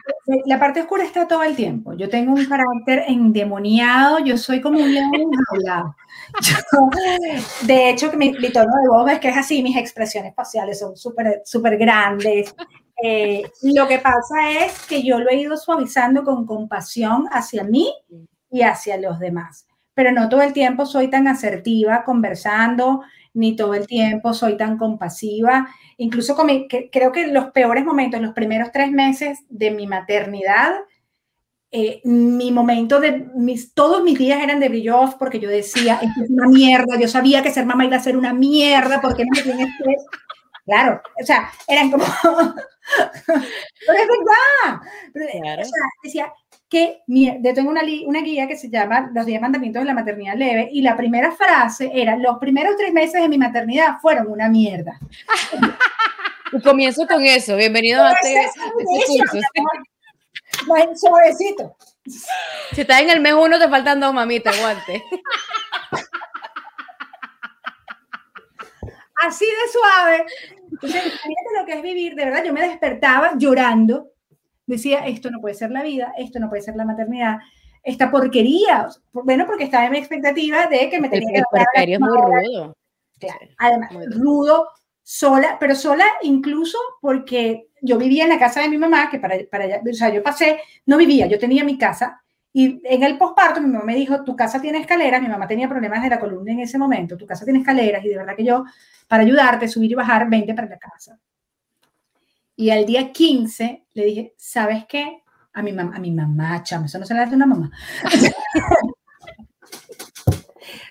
la 0.46 0.60
parte 0.60 0.82
oscura 0.82 1.04
está 1.04 1.28
todo 1.28 1.44
el 1.44 1.58
tiempo. 1.58 1.94
Yo 1.94 2.08
tengo 2.10 2.34
un 2.34 2.46
carácter 2.46 3.04
endemoniado, 3.08 4.20
yo 4.20 4.38
soy 4.38 4.62
como 4.62 4.80
un 4.80 4.94
león 4.94 5.12
enjaulado. 5.14 5.96
de 7.64 7.90
hecho, 7.90 8.14
mi, 8.14 8.32
mi, 8.32 8.50
tono 8.50 8.72
de 8.82 8.88
voz 8.90 9.12
es 9.12 9.20
que 9.20 9.28
es 9.28 9.38
así, 9.38 9.62
mis 9.62 9.76
expresiones 9.76 10.34
faciales 10.34 10.80
son 10.80 10.96
súper 10.96 11.42
súper 11.44 11.78
grandes. 11.78 12.56
Eh, 13.04 13.44
lo 13.62 13.88
que 13.88 14.00
pasa 14.00 14.52
es 14.66 14.86
que 14.88 15.04
yo 15.04 15.20
lo 15.20 15.30
he 15.30 15.36
ido 15.36 15.56
suavizando 15.58 16.24
con 16.24 16.46
compasión 16.46 17.28
hacia 17.32 17.64
mí 17.64 17.94
y 18.50 18.62
hacia 18.62 18.98
los 18.98 19.20
demás. 19.20 19.68
Pero 19.94 20.12
no 20.12 20.30
todo 20.30 20.42
el 20.42 20.54
tiempo 20.54 20.86
soy 20.86 21.10
tan 21.10 21.28
asertiva 21.28 22.04
conversando, 22.04 23.02
ni 23.34 23.56
todo 23.56 23.76
el 23.76 23.86
tiempo 23.88 24.34
soy 24.34 24.58
tan 24.58 24.78
compasiva. 24.78 25.70
Incluso 25.98 26.36
con 26.36 26.48
mi, 26.48 26.68
que, 26.68 26.90
creo 26.92 27.12
que 27.12 27.28
los 27.28 27.52
peores 27.52 27.86
momentos, 27.86 28.22
los 28.22 28.34
primeros 28.34 28.72
tres 28.72 28.92
meses 28.92 29.40
de 29.50 29.72
mi 29.72 29.88
maternidad, 29.88 30.74
eh, 31.70 32.02
mi 32.06 32.52
momento 32.52 33.00
de 33.00 33.28
mis, 33.36 33.74
todos 33.74 34.02
mis 34.04 34.18
días 34.18 34.42
eran 34.42 34.60
de 34.60 34.70
brillo 34.70 35.14
porque 35.20 35.40
yo 35.40 35.50
decía, 35.50 36.00
esto 36.02 36.24
es 36.24 36.30
una 36.30 36.48
mierda, 36.48 36.98
yo 36.98 37.08
sabía 37.08 37.44
que 37.44 37.52
ser 37.52 37.66
mamá 37.66 37.86
iba 37.86 37.98
a 37.98 38.00
ser 38.00 38.18
una 38.18 38.34
mierda 38.34 39.02
porque 39.02 39.26
no 39.26 39.56
me. 39.56 39.68
Claro, 40.66 41.02
o 41.22 41.26
sea, 41.26 41.50
eran 41.68 41.92
como... 41.92 42.06
Pero 43.26 44.00
es 44.00 44.08
verdad. 44.08 44.82
Claro. 45.42 45.62
O 45.62 45.66
sea, 45.66 45.84
decía, 46.04 46.34
que 46.70 47.02
yo 47.08 47.54
tengo 47.54 47.70
una, 47.70 47.82
una, 48.06 48.22
guía 48.22 48.48
que 48.48 48.58
se 48.58 48.70
llama 48.70 49.10
Los 49.14 49.26
10 49.26 49.42
mandamientos 49.42 49.82
de 49.82 49.88
la 49.88 49.94
maternidad 49.94 50.36
leve 50.36 50.68
y 50.72 50.82
la 50.82 50.98
primera 50.98 51.32
frase 51.32 51.90
era, 51.94 52.18
los 52.18 52.38
primeros 52.40 52.76
tres 52.76 52.92
meses 52.92 53.22
de 53.22 53.30
mi 53.30 53.38
maternidad 53.38 54.00
fueron 54.02 54.28
una 54.28 54.50
mierda. 54.50 55.00
comienzo 56.64 57.08
con 57.08 57.24
eso, 57.24 57.56
bienvenido 57.56 58.04
a 58.04 58.12
este, 58.14 58.42
este 58.42 58.60
curso. 58.74 59.38
Suavecito. 60.96 61.76
Si 62.74 62.82
estás 62.82 63.02
en 63.02 63.10
el 63.10 63.20
mes 63.20 63.34
uno, 63.34 63.60
te 63.60 63.68
faltan 63.70 64.00
dos 64.00 64.14
mamitas, 64.14 64.58
aguante. 64.58 65.04
Así 69.26 69.46
de 69.46 69.72
suave. 69.72 70.26
Entonces, 70.72 71.04
imagínate 71.06 71.60
lo 71.60 71.66
que 71.66 71.74
es 71.74 71.82
vivir, 71.82 72.16
de 72.16 72.26
verdad, 72.26 72.44
yo 72.44 72.54
me 72.54 72.62
despertaba 72.62 73.34
llorando 73.38 74.12
decía, 74.68 75.08
esto 75.08 75.32
no 75.32 75.42
puede 75.42 75.56
ser 75.56 75.72
la 75.72 75.82
vida, 75.82 76.14
esto 76.18 76.40
no 76.40 76.50
puede 76.50 76.62
ser 76.62 76.76
la 76.76 76.86
maternidad, 76.86 77.38
esta 77.82 78.12
porquería. 78.12 78.88
Bueno, 79.14 79.46
porque 79.48 79.64
estaba 79.64 79.86
en 79.86 79.94
mi 79.94 79.98
expectativa 79.98 80.68
de 80.68 80.90
que 80.90 81.02
me 81.02 81.10
tenía 81.10 81.40
el, 81.40 81.44
que... 81.74 81.84
El 81.84 81.94
es 81.94 82.00
muy 82.00 82.10
rudo. 82.10 82.78
Claro. 83.18 83.48
Además, 83.58 83.92
muy 83.94 84.06
rudo, 84.08 84.68
sola, 85.02 85.58
pero 85.60 85.74
sola 85.74 86.06
incluso 86.22 86.78
porque 87.02 87.70
yo 87.82 87.98
vivía 87.98 88.24
en 88.24 88.30
la 88.30 88.40
casa 88.40 88.62
de 88.62 88.70
mi 88.70 88.78
mamá, 88.78 89.10
que 89.10 89.20
para, 89.20 89.38
para 89.50 89.64
allá, 89.64 89.82
o 89.90 89.94
sea, 89.94 90.10
yo 90.10 90.22
pasé, 90.22 90.60
no 90.86 90.98
vivía, 90.98 91.26
yo 91.28 91.40
tenía 91.40 91.64
mi 91.64 91.78
casa, 91.78 92.22
y 92.60 92.82
en 92.86 93.04
el 93.04 93.20
posparto 93.20 93.62
mi 93.62 93.68
mamá 93.68 93.86
me 93.86 93.94
dijo, 93.94 94.24
tu 94.24 94.36
casa 94.36 94.60
tiene 94.60 94.80
escaleras, 94.80 95.22
mi 95.22 95.28
mamá 95.28 95.46
tenía 95.46 95.70
problemas 95.70 96.02
de 96.02 96.10
la 96.10 96.20
columna 96.20 96.54
en 96.54 96.62
ese 96.62 96.80
momento, 96.80 97.16
tu 97.16 97.28
casa 97.28 97.46
tiene 97.46 97.60
escaleras, 97.60 98.04
y 98.04 98.08
de 98.08 98.18
verdad 98.18 98.36
que 98.36 98.44
yo, 98.44 98.64
para 99.08 99.22
ayudarte, 99.22 99.68
subir 99.68 99.92
y 99.92 99.94
bajar, 99.94 100.28
20 100.28 100.56
para 100.56 100.68
la 100.68 100.80
casa. 100.80 101.20
Y 102.56 102.72
al 102.72 102.88
día 102.88 103.12
15 103.12 103.86
le 103.94 104.06
dije, 104.06 104.34
¿sabes 104.38 104.86
qué? 104.90 105.22
A 105.54 105.62
mi, 105.62 105.72
mamá, 105.72 105.98
a 105.98 106.00
mi 106.00 106.10
mamá, 106.10 106.64
chamo, 106.64 106.88
eso 106.88 106.98
no 106.98 107.06
se 107.06 107.14
le 107.14 107.20
hace 107.20 107.36
una 107.36 107.46
mamá. 107.46 107.70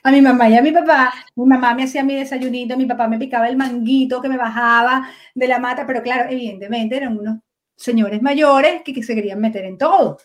a 0.05 0.13
mi 0.13 0.23
mamá 0.23 0.49
y 0.49 0.57
a 0.57 0.63
mi 0.63 0.71
papá, 0.71 1.13
mi 1.35 1.47
mamá 1.47 1.75
me 1.75 1.83
hacía 1.83 2.05
mi 2.05 2.15
desayunito, 2.15 2.77
mi 2.77 2.87
papá 2.87 3.09
me 3.09 3.19
picaba 3.19 3.49
el 3.49 3.57
manguito 3.57 4.23
que 4.23 4.29
me 4.29 4.37
bajaba 4.37 5.11
de 5.35 5.49
la 5.49 5.59
mata, 5.59 5.85
pero 5.85 6.01
claro, 6.01 6.31
evidentemente 6.31 6.97
eran 6.97 7.19
unos 7.19 7.39
señores 7.75 8.23
mayores 8.23 8.83
que, 8.85 8.95
que 8.95 9.03
se 9.03 9.17
querían 9.17 9.41
meter 9.41 9.65
en 9.65 9.79
todo. 9.79 10.19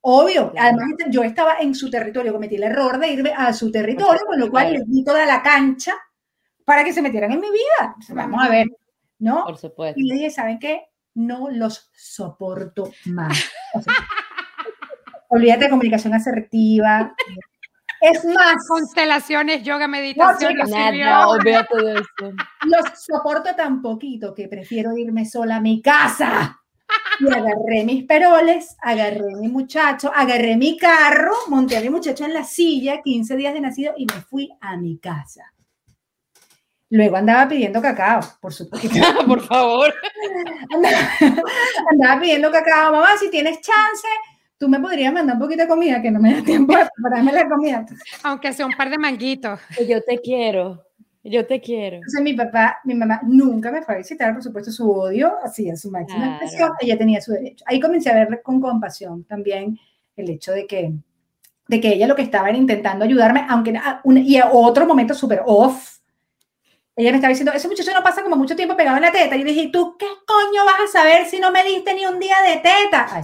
Obvio, 0.00 0.52
además 0.56 0.90
yo 1.10 1.22
estaba 1.22 1.58
en 1.58 1.74
su 1.74 1.90
territorio, 1.90 2.32
cometí 2.32 2.56
el 2.56 2.62
error 2.62 2.98
de 2.98 3.08
irme 3.08 3.32
a 3.36 3.52
su 3.52 3.70
territorio, 3.70 4.20
con 4.26 4.38
lo 4.38 4.50
cual 4.50 4.72
les 4.72 4.88
di 4.88 5.04
toda 5.04 5.26
la 5.26 5.42
cancha 5.42 5.92
para 6.64 6.84
que 6.84 6.92
se 6.92 7.02
metieran 7.02 7.32
en 7.32 7.40
mi 7.40 7.48
vida. 7.50 7.96
Vamos 8.10 8.44
a 8.44 8.48
ver, 8.48 8.66
¿no? 9.18 9.44
Por 9.44 9.58
supuesto. 9.58 9.98
Y 10.00 10.08
le 10.08 10.14
dije, 10.14 10.30
¿saben 10.30 10.58
qué? 10.58 10.86
No 11.14 11.50
los 11.50 11.90
soporto 11.94 12.92
más. 13.06 13.50
O 13.74 13.82
sea, 13.82 13.92
olvídate 15.28 15.64
de 15.64 15.70
comunicación 15.70 16.14
asertiva. 16.14 17.14
Es 18.00 18.24
más. 18.24 18.66
Constelaciones, 18.66 19.62
yoga, 19.62 19.88
meditación. 19.88 20.54
No, 20.56 20.64
nada, 20.64 21.28
olvídate 21.28 21.76
de 21.76 21.92
eso. 21.94 22.36
Los 22.64 22.84
soporto 23.04 23.54
tan 23.54 23.82
poquito 23.82 24.34
que 24.34 24.48
prefiero 24.48 24.96
irme 24.96 25.26
sola 25.26 25.56
a 25.56 25.60
mi 25.60 25.82
casa. 25.82 26.60
Y 27.20 27.26
agarré 27.26 27.84
mis 27.84 28.04
peroles, 28.04 28.76
agarré 28.80 29.34
mi 29.36 29.48
muchacho, 29.48 30.10
agarré 30.14 30.56
mi 30.56 30.76
carro, 30.76 31.32
monté 31.48 31.76
a 31.76 31.80
mi 31.80 31.90
muchacho 31.90 32.24
en 32.24 32.34
la 32.34 32.44
silla, 32.44 33.02
15 33.02 33.36
días 33.36 33.54
de 33.54 33.60
nacido, 33.60 33.94
y 33.96 34.06
me 34.06 34.20
fui 34.22 34.50
a 34.60 34.76
mi 34.76 34.98
casa. 34.98 35.52
Luego 36.90 37.16
andaba 37.16 37.48
pidiendo 37.48 37.82
cacao, 37.82 38.20
por 38.40 38.52
supuesto. 38.52 38.88
por 39.26 39.42
favor. 39.42 39.92
Andaba, 40.72 40.98
andaba, 41.90 42.20
pidiendo 42.20 42.50
cacao. 42.50 42.92
Mamá, 42.92 43.16
si 43.18 43.30
tienes 43.30 43.60
chance, 43.60 44.08
tú 44.56 44.68
me 44.68 44.80
podrías 44.80 45.12
mandar 45.12 45.36
un 45.36 45.42
poquito 45.42 45.62
de 45.62 45.68
comida, 45.68 46.00
que 46.00 46.10
no 46.10 46.20
me 46.20 46.34
da 46.34 46.42
tiempo 46.42 46.72
para 46.72 47.16
darme 47.16 47.32
la 47.32 47.48
comida. 47.48 47.84
Aunque 48.22 48.52
sea 48.52 48.64
un 48.64 48.72
par 48.72 48.88
de 48.88 48.98
manguitos. 48.98 49.60
Yo 49.86 50.02
te 50.02 50.18
quiero. 50.18 50.87
Yo 51.24 51.46
te 51.46 51.60
quiero. 51.60 51.96
Entonces 51.96 52.22
mi 52.22 52.34
papá, 52.34 52.78
mi 52.84 52.94
mamá 52.94 53.20
nunca 53.24 53.70
me 53.70 53.82
fue 53.82 53.96
a 53.96 53.98
visitar, 53.98 54.32
por 54.32 54.42
supuesto, 54.42 54.70
su 54.70 54.90
odio, 54.90 55.34
así 55.42 55.68
en 55.68 55.76
su 55.76 55.90
máxima 55.90 56.20
claro. 56.20 56.32
expresión, 56.32 56.72
ella 56.80 56.96
tenía 56.96 57.20
su 57.20 57.32
derecho. 57.32 57.64
Ahí 57.66 57.80
comencé 57.80 58.10
a 58.10 58.14
ver 58.14 58.40
con 58.42 58.60
compasión 58.60 59.24
también 59.24 59.78
el 60.16 60.30
hecho 60.30 60.52
de 60.52 60.66
que, 60.66 60.92
de 61.68 61.80
que 61.80 61.94
ella 61.94 62.06
lo 62.06 62.16
que 62.16 62.22
estaba 62.22 62.48
era 62.48 62.58
intentando 62.58 63.04
ayudarme, 63.04 63.44
aunque 63.48 63.76
a 63.76 64.00
un, 64.04 64.18
y 64.18 64.36
a 64.38 64.50
otro 64.50 64.86
momento 64.86 65.14
súper 65.14 65.42
off, 65.44 65.98
ella 66.96 67.12
me 67.12 67.18
estaba 67.18 67.30
diciendo, 67.30 67.52
ese 67.52 67.68
muchacho 67.68 67.92
no 67.92 68.02
pasa 68.02 68.24
como 68.24 68.34
mucho 68.34 68.56
tiempo 68.56 68.76
pegado 68.76 68.96
en 68.96 69.04
la 69.04 69.12
teta. 69.12 69.36
Y 69.36 69.40
yo 69.40 69.44
dije, 69.44 69.70
¿tú 69.72 69.96
qué 69.96 70.06
coño 70.26 70.64
vas 70.64 70.80
a 70.88 70.98
saber 70.98 71.26
si 71.26 71.38
no 71.38 71.52
me 71.52 71.62
diste 71.62 71.94
ni 71.94 72.04
un 72.06 72.18
día 72.18 72.36
de 72.44 72.56
teta? 72.56 73.06
Ay, 73.08 73.22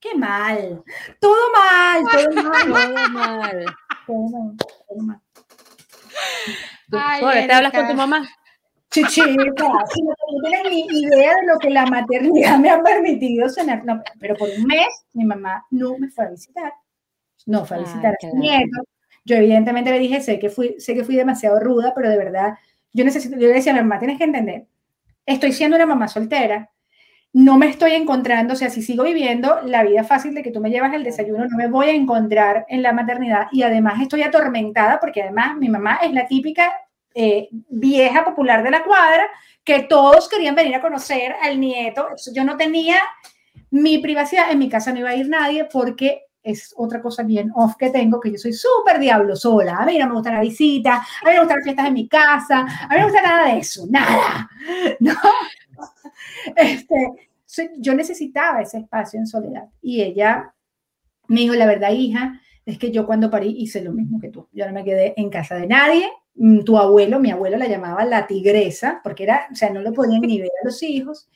qué 0.00 0.14
mal. 0.16 0.82
Todo 1.20 1.36
mal, 1.52 2.02
todo 2.10 2.42
mal. 2.42 2.66
todo 2.66 3.08
mal. 3.10 3.64
Todo 4.06 4.28
mal, 4.28 4.56
todo 4.88 4.98
mal. 5.06 5.20
Ay, 6.92 7.46
¿Te 7.46 7.52
hablas 7.52 7.72
con 7.72 7.88
tu 7.88 7.94
mamá? 7.94 8.28
Chichita, 8.90 9.32
si 9.90 10.02
no 10.02 10.14
tienes 10.42 10.70
ni 10.70 10.86
idea 11.00 11.34
de 11.34 11.46
lo 11.46 11.58
que 11.58 11.70
la 11.70 11.86
maternidad 11.86 12.58
me 12.58 12.70
ha 12.70 12.82
permitido 12.82 13.48
cenar. 13.48 13.84
No, 13.84 14.02
pero 14.20 14.34
por 14.36 14.50
un 14.50 14.66
mes 14.66 14.88
mi 15.14 15.24
mamá 15.24 15.64
no 15.70 15.96
me 15.96 16.08
fue 16.08 16.26
a 16.26 16.30
visitar. 16.30 16.72
No 17.46 17.64
fue 17.64 17.78
a 17.78 17.80
visitar 17.80 18.14
Ay, 18.20 18.28
a 18.28 18.30
su 18.30 18.36
nieto. 18.36 18.82
Yo 19.24 19.36
evidentemente 19.36 19.90
le 19.90 19.98
dije, 19.98 20.20
sé 20.20 20.38
que, 20.38 20.50
fui, 20.50 20.74
sé 20.78 20.94
que 20.94 21.04
fui 21.04 21.16
demasiado 21.16 21.58
ruda, 21.60 21.92
pero 21.94 22.10
de 22.10 22.18
verdad 22.18 22.54
yo 22.92 23.04
necesito, 23.04 23.36
yo 23.36 23.48
le 23.48 23.54
decía 23.54 23.72
a 23.72 23.76
mi 23.76 23.82
mamá, 23.82 23.98
tienes 23.98 24.18
que 24.18 24.24
entender, 24.24 24.66
estoy 25.24 25.52
siendo 25.52 25.76
una 25.76 25.86
mamá 25.86 26.08
soltera, 26.08 26.70
no 27.34 27.56
me 27.56 27.68
estoy 27.68 27.92
encontrando, 27.92 28.52
o 28.52 28.56
sea, 28.56 28.68
si 28.68 28.82
sigo 28.82 29.04
viviendo 29.04 29.60
la 29.64 29.82
vida 29.84 30.04
fácil 30.04 30.34
de 30.34 30.42
que 30.42 30.50
tú 30.50 30.60
me 30.60 30.70
llevas 30.70 30.92
el 30.92 31.02
desayuno, 31.02 31.46
no 31.46 31.56
me 31.56 31.68
voy 31.68 31.86
a 31.86 31.94
encontrar 31.94 32.66
en 32.68 32.82
la 32.82 32.92
maternidad 32.92 33.48
y 33.52 33.62
además 33.62 34.02
estoy 34.02 34.22
atormentada 34.22 35.00
porque 35.00 35.22
además 35.22 35.56
mi 35.56 35.68
mamá 35.68 36.00
es 36.02 36.12
la 36.12 36.26
típica 36.26 36.70
eh, 37.14 37.48
vieja 37.68 38.24
popular 38.24 38.62
de 38.62 38.70
la 38.70 38.84
cuadra 38.84 39.26
que 39.64 39.84
todos 39.84 40.28
querían 40.28 40.54
venir 40.54 40.74
a 40.74 40.80
conocer 40.80 41.34
al 41.42 41.58
nieto. 41.58 42.08
Yo 42.34 42.44
no 42.44 42.56
tenía 42.56 42.96
mi 43.70 43.98
privacidad, 43.98 44.50
en 44.50 44.58
mi 44.58 44.68
casa 44.68 44.92
no 44.92 45.00
iba 45.00 45.10
a 45.10 45.16
ir 45.16 45.28
nadie 45.28 45.64
porque 45.64 46.26
es 46.42 46.74
otra 46.76 47.00
cosa 47.00 47.22
bien 47.22 47.52
off 47.54 47.76
que 47.76 47.90
tengo, 47.90 48.20
que 48.20 48.32
yo 48.32 48.38
soy 48.38 48.52
súper 48.52 48.98
diablo 48.98 49.36
sola. 49.36 49.76
A 49.76 49.86
mí 49.86 49.98
no 49.98 50.08
me 50.08 50.14
gusta 50.14 50.32
la 50.32 50.40
visita, 50.40 50.96
a 50.96 51.24
mí 51.24 51.30
no 51.30 51.32
me 51.32 51.38
gustan 51.38 51.56
las 51.56 51.64
fiestas 51.64 51.86
en 51.86 51.94
mi 51.94 52.08
casa, 52.08 52.60
a 52.60 52.88
mí 52.88 52.96
no 52.96 52.98
me 52.98 53.04
gusta 53.04 53.22
nada 53.22 53.46
de 53.46 53.58
eso, 53.58 53.86
nada. 53.88 54.50
¿No? 55.00 55.14
Este, 56.56 57.74
yo 57.78 57.94
necesitaba 57.94 58.62
ese 58.62 58.78
espacio 58.78 59.18
en 59.18 59.26
soledad. 59.26 59.68
Y 59.80 60.02
ella 60.02 60.54
me 61.28 61.40
dijo, 61.40 61.54
la 61.54 61.66
verdad, 61.66 61.92
hija, 61.92 62.40
es 62.64 62.78
que 62.78 62.90
yo 62.90 63.06
cuando 63.06 63.30
parí 63.30 63.54
hice 63.58 63.82
lo 63.82 63.92
mismo 63.92 64.20
que 64.20 64.28
tú. 64.28 64.48
Yo 64.52 64.66
no 64.66 64.72
me 64.72 64.84
quedé 64.84 65.14
en 65.16 65.30
casa 65.30 65.56
de 65.56 65.66
nadie. 65.66 66.08
Mm, 66.34 66.60
tu 66.60 66.78
abuelo, 66.78 67.18
mi 67.18 67.30
abuelo 67.30 67.56
la 67.58 67.68
llamaba 67.68 68.04
la 68.04 68.26
tigresa, 68.26 69.00
porque 69.02 69.24
era, 69.24 69.48
o 69.50 69.54
sea, 69.54 69.70
no 69.70 69.80
le 69.80 69.92
podían 69.92 70.20
ni 70.22 70.40
ver 70.40 70.50
a 70.62 70.66
los 70.66 70.82
hijos. 70.82 71.28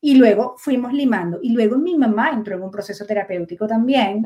Y 0.00 0.16
luego 0.16 0.54
fuimos 0.58 0.92
limando. 0.92 1.38
Y 1.42 1.50
luego 1.50 1.78
mi 1.78 1.96
mamá 1.96 2.30
entró 2.30 2.56
en 2.56 2.62
un 2.62 2.70
proceso 2.70 3.06
terapéutico 3.06 3.66
también. 3.66 4.24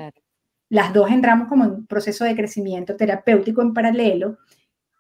Las 0.69 0.93
dos 0.93 1.11
entramos 1.11 1.49
como 1.49 1.65
en 1.65 1.71
un 1.71 1.87
proceso 1.87 2.25
de 2.25 2.35
crecimiento 2.35 2.97
terapéutico 2.97 3.61
en 3.61 3.75
paralelo. 3.75 4.39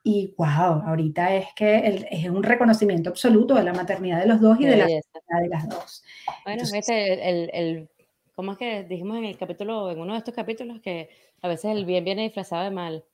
Y 0.08 0.32
wow, 0.38 0.84
ahorita 0.86 1.34
es 1.34 1.52
que 1.56 2.06
es 2.12 2.28
un 2.28 2.44
reconocimiento 2.44 3.10
absoluto 3.10 3.56
de 3.56 3.64
la 3.64 3.72
maternidad 3.72 4.20
de 4.20 4.28
los 4.28 4.40
dos 4.40 4.56
y 4.60 4.64
de 4.64 4.76
la 4.76 4.84
maternidad 4.84 5.42
de 5.42 5.48
las 5.48 5.68
dos. 5.68 6.04
Bueno, 6.44 6.62
este, 6.62 7.28
el, 7.28 7.50
el, 7.52 7.88
¿cómo 8.36 8.52
es 8.52 8.58
que 8.58 8.84
dijimos 8.84 9.18
en 9.18 9.24
el 9.24 9.36
capítulo, 9.36 9.90
en 9.90 9.98
uno 9.98 10.12
de 10.12 10.20
estos 10.20 10.32
capítulos, 10.32 10.80
que 10.80 11.08
a 11.42 11.48
veces 11.48 11.72
el 11.72 11.84
bien 11.84 12.04
viene 12.04 12.22
disfrazado 12.22 12.62
de 12.62 12.70
mal? 12.70 13.04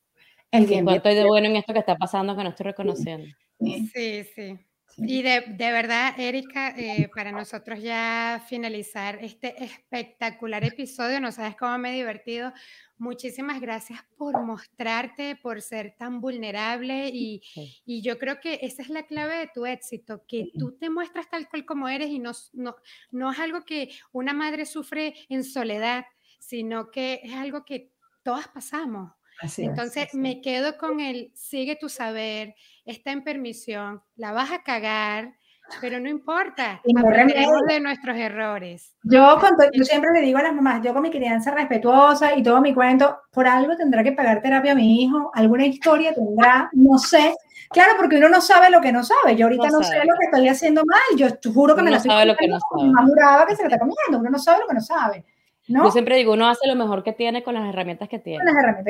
El 0.51 0.67
bien. 0.67 0.87
estoy 0.87 1.15
de 1.15 1.25
bueno 1.25 1.47
en 1.47 1.57
esto 1.57 1.73
que 1.73 1.79
está 1.79 1.97
pasando 1.97 2.37
que 2.37 2.43
no 2.43 2.51
estoy 2.51 2.65
reconociendo. 2.65 3.27
Sí, 3.59 4.25
sí. 4.35 4.59
Y 4.97 5.23
de, 5.23 5.45
de, 5.49 5.73
verdad, 5.73 6.19
Erika, 6.19 6.71
eh, 6.77 7.09
para 7.15 7.33
nosotros 7.33 7.81
ya 7.83 8.43
finalizar 8.47 9.19
este 9.23 9.63
espectacular 9.65 10.65
episodio, 10.65 11.21
no 11.21 11.33
sabes 11.33 11.57
cómo 11.57 11.79
me 11.79 11.91
he 11.91 11.95
divertido. 11.95 12.53
Muchísimas 12.99 13.61
gracias 13.61 14.01
por 14.17 14.41
mostrarte, 14.45 15.37
por 15.37 15.61
ser 15.61 15.97
tan 15.99 16.21
vulnerable 16.21 17.09
y, 17.13 17.43
y, 17.85 18.03
yo 18.03 18.19
creo 18.19 18.39
que 18.39 18.61
esa 18.63 18.83
es 18.83 18.91
la 18.91 19.05
clave 19.05 19.39
de 19.39 19.51
tu 19.53 19.67
éxito, 19.67 20.25
que 20.29 20.51
tú 20.59 20.77
te 20.79 20.89
muestras 20.89 21.29
tal 21.29 21.49
cual 21.49 21.65
como 21.65 21.89
eres 21.89 22.11
y 22.11 22.19
no, 22.19 22.33
no, 22.53 22.77
no 23.11 23.33
es 23.33 23.39
algo 23.41 23.65
que 23.65 23.91
una 24.13 24.35
madre 24.35 24.67
sufre 24.67 25.15
en 25.29 25.43
soledad, 25.43 26.05
sino 26.39 26.91
que 26.91 27.21
es 27.25 27.35
algo 27.35 27.65
que 27.65 27.91
todas 28.23 28.47
pasamos. 28.49 29.13
Entonces 29.57 30.15
me 30.15 30.41
quedo 30.41 30.77
con 30.79 31.01
el 31.01 31.33
sigue 31.35 31.77
tu 31.77 31.89
saber, 31.89 32.55
está 32.85 33.13
en 33.13 33.25
permisión, 33.25 34.03
la 34.17 34.33
vas 34.33 34.51
a 34.53 34.63
cagar, 34.63 35.35
pero 35.81 36.01
no 36.01 36.09
importa, 36.09 36.81
aprenderemos 36.97 37.63
de 37.67 37.81
nuestros 37.81 38.17
errores. 38.17 38.95
Yo, 39.05 39.39
yo 39.73 39.85
siempre 39.85 40.11
le 40.13 40.21
digo 40.21 40.39
a 40.39 40.43
las 40.43 40.55
mamás, 40.55 40.83
yo 40.85 40.93
con 40.93 41.03
mi 41.03 41.11
crianza 41.11 41.51
respetuosa 41.51 42.37
y 42.37 42.43
todo 42.43 42.61
mi 42.61 42.75
cuento, 42.75 43.21
por 43.31 43.47
algo 43.47 43.77
tendrá 43.77 44.03
que 44.03 44.13
pagar 44.13 44.43
terapia 44.43 44.73
a 44.73 44.75
mi 44.75 45.03
hijo, 45.03 45.31
alguna 45.35 45.67
historia 45.67 46.15
tendrá, 46.15 46.69
no 46.73 46.99
sé. 46.99 47.35
Claro, 47.71 47.93
porque 47.97 48.17
uno 48.17 48.29
no 48.29 48.41
sabe 48.41 48.71
lo 48.71 48.83
que 48.83 48.93
no 48.93 49.03
sabe. 49.03 49.35
Yo 49.35 49.47
ahorita 49.47 49.69
no, 49.69 49.83
sé 49.83 49.97
lo 50.05 50.15
que 50.19 50.27
estoy 50.27 50.49
haciendo 50.49 50.83
mal. 50.85 51.01
Yo 51.17 51.29
juro 51.55 51.75
que 51.75 51.83
me 51.83 51.91
lo 51.91 51.97
estoy 51.97 52.11
sabe 52.11 52.27
lo 52.27 52.37
que 52.37 52.47
no 52.47 52.59
sabe. 52.61 53.47
que 53.49 53.57
se 53.57 53.63
lo 53.63 53.69
está 53.69 53.79
comiendo. 53.79 54.19
Uno 54.19 54.29
no 54.29 54.39
sabe 54.39 54.61
lo 54.61 54.67
que 54.67 54.75
no 54.75 54.81
sabe. 54.83 55.25
Yo 55.73 55.91
siempre 55.91 56.17
digo, 56.17 56.33
uno 56.33 56.49
hace 56.49 56.67
lo 56.67 56.75
mejor 56.75 57.03
que 57.03 57.13
tiene 57.13 57.43
con 57.43 57.55
las 57.55 57.69
herramientas 57.69 58.09
que 58.09 58.19
tiene. 58.19 58.45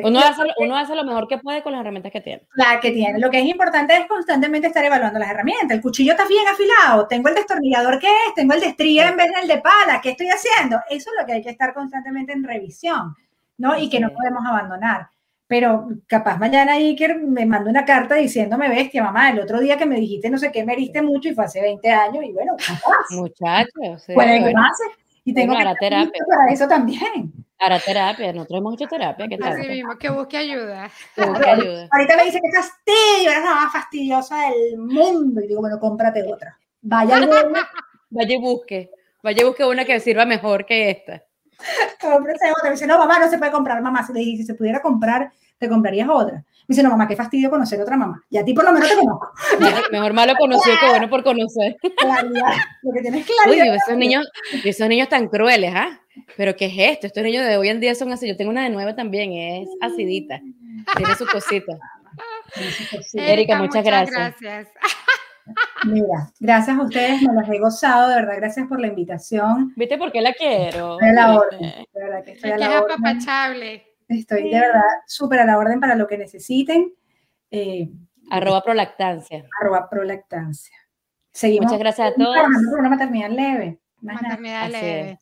uno, 0.05 0.19
hace, 0.21 0.43
uno, 0.59 0.77
hace, 0.77 0.95
lo 0.95 1.05
mejor 1.05 1.29
que 1.29 1.39
puede 1.39 1.63
con 1.63 1.73
las 1.73 1.81
herramientas 1.81 2.13
que 2.13 2.21
tiene. 2.21 2.43
La 2.55 2.81
que 2.81 2.91
tiene. 2.91 3.19
Lo 3.19 3.31
que 3.31 3.41
es 3.41 3.47
importante 3.47 3.97
es 3.97 4.07
constantemente 4.07 4.69
estar 4.69 4.85
evaluando 4.85 5.19
las 5.19 5.31
herramientas. 5.31 5.71
El 5.71 5.81
cuchillo 5.81 6.13
está 6.13 6.27
bien 6.27 6.45
afilado, 6.49 7.07
tengo 7.07 7.29
el 7.29 7.35
destornillador 7.35 7.99
que 7.99 8.07
es, 8.07 8.35
tengo 8.35 8.55
el 8.55 8.61
de 8.61 8.67
estría 8.67 9.09
en 9.09 9.17
vez 9.17 9.31
del 9.39 9.49
de 9.49 9.59
pala, 9.59 10.01
¿qué 10.03 10.11
estoy 10.11 10.29
haciendo? 10.29 10.79
Eso 10.89 11.11
es 11.11 11.21
lo 11.21 11.27
que 11.27 11.33
hay 11.35 11.43
que 11.43 11.51
estar 11.51 11.73
constantemente 11.75 12.33
en 12.33 12.45
revisión, 12.45 13.15
¿no? 13.59 13.79
Y 13.79 13.89
que 13.89 14.01
no 14.01 14.11
podemos 14.13 14.45
abandonar. 14.45 15.09
Pero 15.47 15.87
capaz 16.07 16.39
mañana 16.39 16.73
Iker 16.75 17.19
me 17.19 17.45
manda 17.45 17.69
una 17.69 17.85
carta 17.85 18.15
diciéndome, 18.15 18.71
bestia, 18.71 19.03
mamá, 19.03 19.31
el 19.31 19.41
otro 19.41 19.61
día 19.61 19.77
que 19.77 19.85
me 19.85 19.97
dijiste 19.97 20.31
no 20.31 20.39
sé 20.39 20.51
qué, 20.51 20.65
me 20.65 20.73
heriste 20.73 21.03
mucho 21.03 21.29
y 21.29 21.35
fue 21.35 21.45
hace 21.45 21.61
20 21.61 21.91
años 21.91 22.25
y 22.25 22.33
bueno, 22.33 22.57
capaz. 22.57 23.11
Muchachos. 23.11 24.07
Puede 24.15 24.45
que 24.45 24.55
y 25.25 25.35
tengo 25.35 25.55
que 25.57 25.75
terapia. 25.79 26.25
para 26.29 26.53
eso 26.53 26.67
también. 26.67 27.33
Para 27.59 27.79
terapia, 27.79 28.33
nosotros 28.33 28.59
hemos 28.59 28.75
hecho 28.75 28.89
terapia. 28.89 29.29
¿qué 29.29 29.39
tal? 29.39 29.53
Así 29.53 29.69
mismo, 29.69 29.97
que 29.97 30.11
busque 30.11 30.37
ayuda. 30.37 30.91
Que 31.15 31.25
busque 31.25 31.49
ayuda. 31.49 31.89
Ahorita 31.93 32.17
me 32.17 32.25
dice 32.25 32.41
que 32.41 32.57
fastidio, 32.57 33.31
eres 33.31 33.45
la 33.45 33.55
más 33.55 33.73
fastidiosa 33.73 34.37
del 34.49 34.79
mundo. 34.79 35.41
Y 35.41 35.47
digo, 35.47 35.61
bueno, 35.61 35.79
cómprate 35.79 36.25
otra. 36.25 36.59
Vaya 36.81 37.21
Vaya 38.11 38.35
y 38.35 38.39
busque. 38.39 38.91
Vaya 39.23 39.43
y 39.43 39.45
busque 39.45 39.65
una 39.65 39.85
que 39.85 40.01
sirva 40.01 40.27
mejor 40.27 40.67
que 40.67 40.91
esta. 40.91 41.23
Cómprate 42.01 42.51
otra. 42.51 42.65
Me 42.65 42.71
dice, 42.73 42.87
no, 42.87 42.99
mamá, 42.99 43.21
no 43.21 43.31
se 43.31 43.39
puede 43.39 43.53
comprar. 43.53 43.81
Mamá, 43.81 44.05
si 44.05 44.13
le 44.13 44.21
dije, 44.21 44.39
si 44.39 44.45
se 44.45 44.55
pudiera 44.55 44.83
comprar, 44.83 45.33
te 45.59 45.69
comprarías 45.69 46.09
otra. 46.11 46.45
Me 46.69 46.75
dice, 46.75 46.83
no, 46.83 46.91
mamá, 46.91 47.09
qué 47.09 47.17
fastidio 47.17 47.51
conocer 47.51 47.81
otra 47.81 47.97
mamá. 47.97 48.23
Y 48.31 48.39
a 48.39 48.45
ti 48.45 48.55
por 48.55 48.65
lo 48.65 48.73
menos 48.73 48.89
te 48.89 48.97
conozco. 48.97 49.33
Mejor 49.93 50.13
malo 50.13 50.35
conocido 50.39 50.77
que 50.81 50.89
bueno 50.89 51.11
por 51.11 51.25
conocer. 51.25 51.77
Claridad. 51.97 52.55
Lo 52.83 52.93
que 52.93 53.01
tienes 53.01 53.27
claridad. 53.27 53.67
Uy, 53.67 53.77
esos 53.77 53.97
niños, 53.97 54.29
esos 54.65 54.89
niños 54.89 55.09
tan 55.09 55.29
crueles, 55.29 55.73
¿ah? 55.75 56.01
Pero 56.37 56.55
¿qué 56.57 56.67
es 56.67 56.75
esto? 56.77 57.07
Estos 57.07 57.23
niños 57.25 57.47
de 57.47 57.57
hoy 57.57 57.69
en 57.69 57.81
día 57.81 57.95
son 57.95 58.13
así. 58.13 58.29
Yo 58.29 58.37
tengo 58.37 58.51
una 58.51 58.65
de 58.65 58.71
nueve 58.71 58.95
también, 58.95 59.33
es 59.33 59.69
acidita. 59.81 60.41
Tiene 60.97 61.15
su 61.17 61.27
cosita. 61.27 61.79
Erika, 63.15 63.57
muchas, 63.57 63.85
gracias. 63.85 64.35
gracias. 64.41 64.69
Mira, 65.85 66.31
gracias 66.39 66.79
a 66.79 66.83
ustedes, 66.83 67.23
me 67.23 67.35
las 67.35 67.49
he 67.49 67.59
gozado, 67.59 68.09
de 68.09 68.15
verdad, 68.17 68.37
gracias 68.37 68.69
por 68.69 68.81
la 68.81 68.87
invitación. 68.87 69.73
¿Viste 69.77 69.99
por 69.99 70.13
qué 70.13 70.21
la 70.21 70.33
quiero? 70.33 70.99
A 71.01 71.13
la 71.13 71.35
orden, 71.35 71.61
de 71.61 71.87
verdad 71.95 72.25
que 72.25 72.33
estoy 72.33 72.51
a 72.53 72.59
la 72.59 72.83
orden. 72.83 73.83
Estoy 74.19 74.51
de 74.51 74.61
verdad 74.61 74.83
súper 75.07 75.41
a 75.41 75.47
la 75.47 75.59
orden 75.59 75.81
para 75.81 75.95
lo 75.95 76.07
que 76.07 76.19
necesiten. 76.19 76.95
Eh, 77.51 77.89
arroba 78.31 78.63
prolactancia. 78.63 79.45
Arroba 79.61 79.89
prolactancia. 79.89 80.77
Seguimos. 81.33 81.67
Muchas 81.67 81.79
gracias 81.79 82.13
a 82.13 82.15
todos. 82.15 82.37
Una 82.79 82.91
maternidad 82.91 83.31
leve. 83.31 83.79
maternidad 84.01 84.71
leve. 84.71 85.19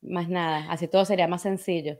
Más 0.00 0.28
nada, 0.28 0.70
así 0.70 0.86
todo 0.86 1.04
sería 1.04 1.26
más 1.26 1.42
sencillo. 1.42 1.98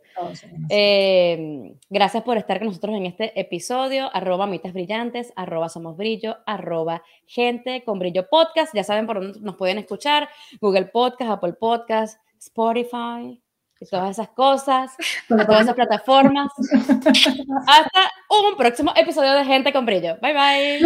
Eh, 0.68 1.74
gracias 1.90 2.22
por 2.22 2.36
estar 2.36 2.58
con 2.58 2.68
nosotros 2.68 2.94
en 2.94 3.06
este 3.06 3.38
episodio. 3.38 4.08
Arroba 4.14 4.46
mitas 4.46 4.72
brillantes, 4.72 5.32
arroba 5.34 5.68
somos 5.68 5.96
brillo, 5.96 6.36
arroba 6.46 7.02
gente 7.26 7.82
con 7.82 7.98
brillo 7.98 8.28
podcast. 8.28 8.72
Ya 8.72 8.84
saben 8.84 9.06
por 9.06 9.20
dónde 9.20 9.40
nos 9.40 9.56
pueden 9.56 9.78
escuchar. 9.78 10.28
Google 10.60 10.86
Podcast, 10.86 11.32
Apple 11.32 11.54
Podcast, 11.54 12.20
Spotify, 12.38 13.42
y 13.80 13.86
todas 13.86 14.10
esas 14.10 14.28
cosas, 14.30 14.96
todas 15.28 15.62
esas 15.62 15.74
plataformas. 15.74 16.48
Hasta 17.66 18.10
un 18.28 18.56
próximo 18.56 18.92
episodio 18.96 19.32
de 19.32 19.44
Gente 19.44 19.72
con 19.72 19.86
Brillo. 19.86 20.16
Bye 20.20 20.32
bye. 20.32 20.80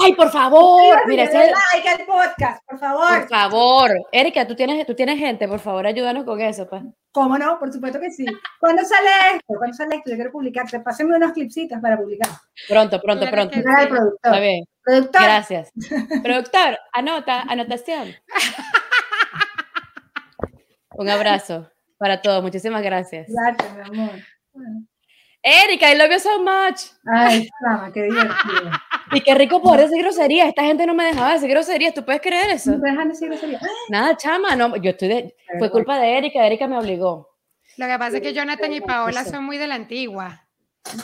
Ay, 0.00 0.14
por 0.14 0.30
favor. 0.30 1.06
Mira, 1.06 1.24
ese 1.24 1.38
like 1.38 1.88
al 1.88 2.06
podcast, 2.06 2.64
por 2.66 2.78
favor. 2.78 3.20
Por 3.20 3.28
favor. 3.28 3.90
Erika, 4.10 4.46
¿tú 4.46 4.54
tienes, 4.54 4.86
tú 4.86 4.94
tienes 4.94 5.18
gente, 5.18 5.46
por 5.46 5.60
favor, 5.60 5.86
ayúdanos 5.86 6.24
con 6.24 6.40
eso, 6.40 6.66
pues. 6.68 6.82
¿Cómo 7.12 7.36
no? 7.36 7.58
Por 7.58 7.70
supuesto 7.70 8.00
que 8.00 8.10
sí. 8.10 8.24
¿Cuándo 8.58 8.82
sale 8.84 9.08
esto? 9.34 9.54
¿Cuándo 9.58 9.76
sale 9.76 9.96
esto? 9.96 10.10
Yo 10.10 10.16
quiero 10.16 10.32
publicar. 10.32 10.64
Pásenme 10.82 11.16
unos 11.16 11.32
clipsitos 11.32 11.78
para 11.80 11.98
publicar. 11.98 12.30
Pronto, 12.68 13.00
pronto, 13.02 13.26
pronto. 13.30 13.58
Está 13.58 14.40
bien. 14.40 14.64
Productor. 14.82 15.22
Gracias. 15.22 15.70
Productor, 16.22 16.78
anota, 16.92 17.42
anotación. 17.42 18.14
Un 20.94 21.08
abrazo 21.08 21.70
para 21.98 22.20
todos. 22.20 22.42
Muchísimas 22.42 22.82
gracias. 22.82 23.28
Gracias, 23.28 23.76
mi 23.76 24.00
amor. 24.00 24.10
Erika, 25.42 25.90
I 25.90 25.96
love 25.96 26.10
you 26.10 26.20
so 26.20 26.38
much. 26.38 26.82
Ay, 27.12 27.48
chama, 27.60 27.92
qué 27.92 28.02
divertido. 28.02 28.70
Y 29.12 29.20
qué 29.20 29.34
rico 29.34 29.60
poder 29.60 29.88
decir 29.88 30.02
groserías. 30.02 30.48
Esta 30.48 30.62
gente 30.62 30.86
no 30.86 30.94
me 30.94 31.04
dejaba 31.04 31.32
decir 31.32 31.50
groserías. 31.50 31.94
¿Tú 31.94 32.04
puedes 32.04 32.20
creer 32.20 32.50
eso? 32.50 32.70
No 32.70 32.78
me 32.78 32.90
dejan 32.90 33.08
decir 33.08 33.28
groserías. 33.28 33.62
Nada, 33.88 34.16
chama. 34.16 34.54
No, 34.54 34.76
yo 34.76 34.90
estoy 34.90 35.08
de... 35.08 35.36
Fue 35.58 35.70
culpa 35.70 35.98
de 35.98 36.16
Erika. 36.16 36.46
Erika 36.46 36.68
me 36.68 36.78
obligó. 36.78 37.28
Lo 37.76 37.86
que 37.86 37.98
pasa 37.98 38.16
es 38.18 38.22
que 38.22 38.32
Jonathan 38.32 38.72
y 38.72 38.80
Paola 38.80 39.24
son 39.24 39.44
muy 39.44 39.58
de 39.58 39.66
la 39.66 39.74
antigua. 39.74 40.46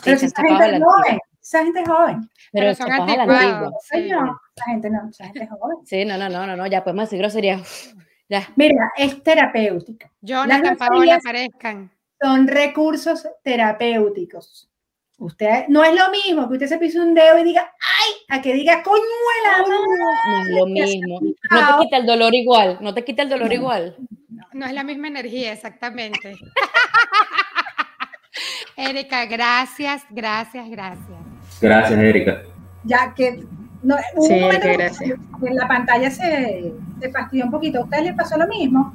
Pero 0.05 0.17
esa 0.17 0.43
gente 0.43 0.77
es 0.77 0.83
joven. 0.83 1.19
Esa 1.43 1.65
gente 1.65 1.81
es 1.81 1.89
joven. 1.89 2.31
Pero, 2.53 2.75
son 2.75 2.93
anticuados. 2.93 3.75
Sí. 3.91 4.09
No, 4.09 4.41
esa 4.55 4.65
gente 4.67 4.91
no. 4.91 5.09
Esa 5.11 5.25
gente 5.25 5.43
es 5.43 5.51
joven. 5.51 5.77
Sí, 5.85 6.05
no, 6.05 6.17
no, 6.17 6.29
no, 6.29 6.47
no. 6.47 6.57
no 6.57 6.67
ya 6.67 6.85
podemos 6.85 7.07
decir 7.07 7.19
groserías. 7.19 7.95
Mira, 8.57 8.93
es 8.97 9.23
terapéutica. 9.23 10.11
Yo 10.21 10.47
no 10.47 10.77
Paola 10.77 11.17
aparezcan. 11.17 11.91
Son 12.21 12.47
recursos 12.47 13.27
terapéuticos. 13.43 14.69
Usted 15.19 15.65
no 15.69 15.83
es 15.83 15.95
lo 15.95 16.11
mismo 16.11 16.47
que 16.47 16.55
usted 16.55 16.67
se 16.69 16.79
pise 16.79 17.01
un 17.01 17.13
dedo 17.15 17.39
y 17.39 17.45
diga, 17.45 17.73
a 18.29 18.41
que 18.41 18.53
diga 18.55 18.83
coñuela. 18.83 19.65
No 19.67 20.43
es 20.43 20.49
lo 20.51 20.67
mismo. 20.67 21.21
No 21.51 21.77
te 21.79 21.85
quita 21.85 21.97
el 21.97 22.07
dolor 22.07 22.35
igual. 22.35 22.79
No 22.81 22.95
te 22.95 23.05
quita 23.05 23.23
el 23.23 23.29
dolor 23.29 23.53
igual. 23.53 23.97
No 24.53 24.67
es 24.67 24.73
la 24.73 24.85
misma 24.85 25.09
energía, 25.09 25.53
exactamente. 25.53 26.37
Erika, 28.77 29.27
gracias, 29.27 30.03
gracias, 30.11 30.69
gracias. 30.71 31.19
Gracias, 31.61 31.99
Erika. 31.99 32.43
Ya 32.85 33.13
que 33.15 33.45
no, 33.83 33.97
hubo 34.15 34.23
Sí, 34.23 34.35
un 34.35 34.41
momento 34.43 34.67
que 34.67 34.73
gracias. 34.77 35.11
en 35.43 35.57
la 35.57 35.67
pantalla 35.69 36.11
se, 36.11 36.73
se 37.01 37.11
fastidió 37.11 37.45
un 37.45 37.51
poquito. 37.51 37.79
¿A 37.81 37.85
ustedes 37.85 38.05
les 38.05 38.15
pasó 38.15 38.37
lo 38.39 38.47
mismo? 38.47 38.93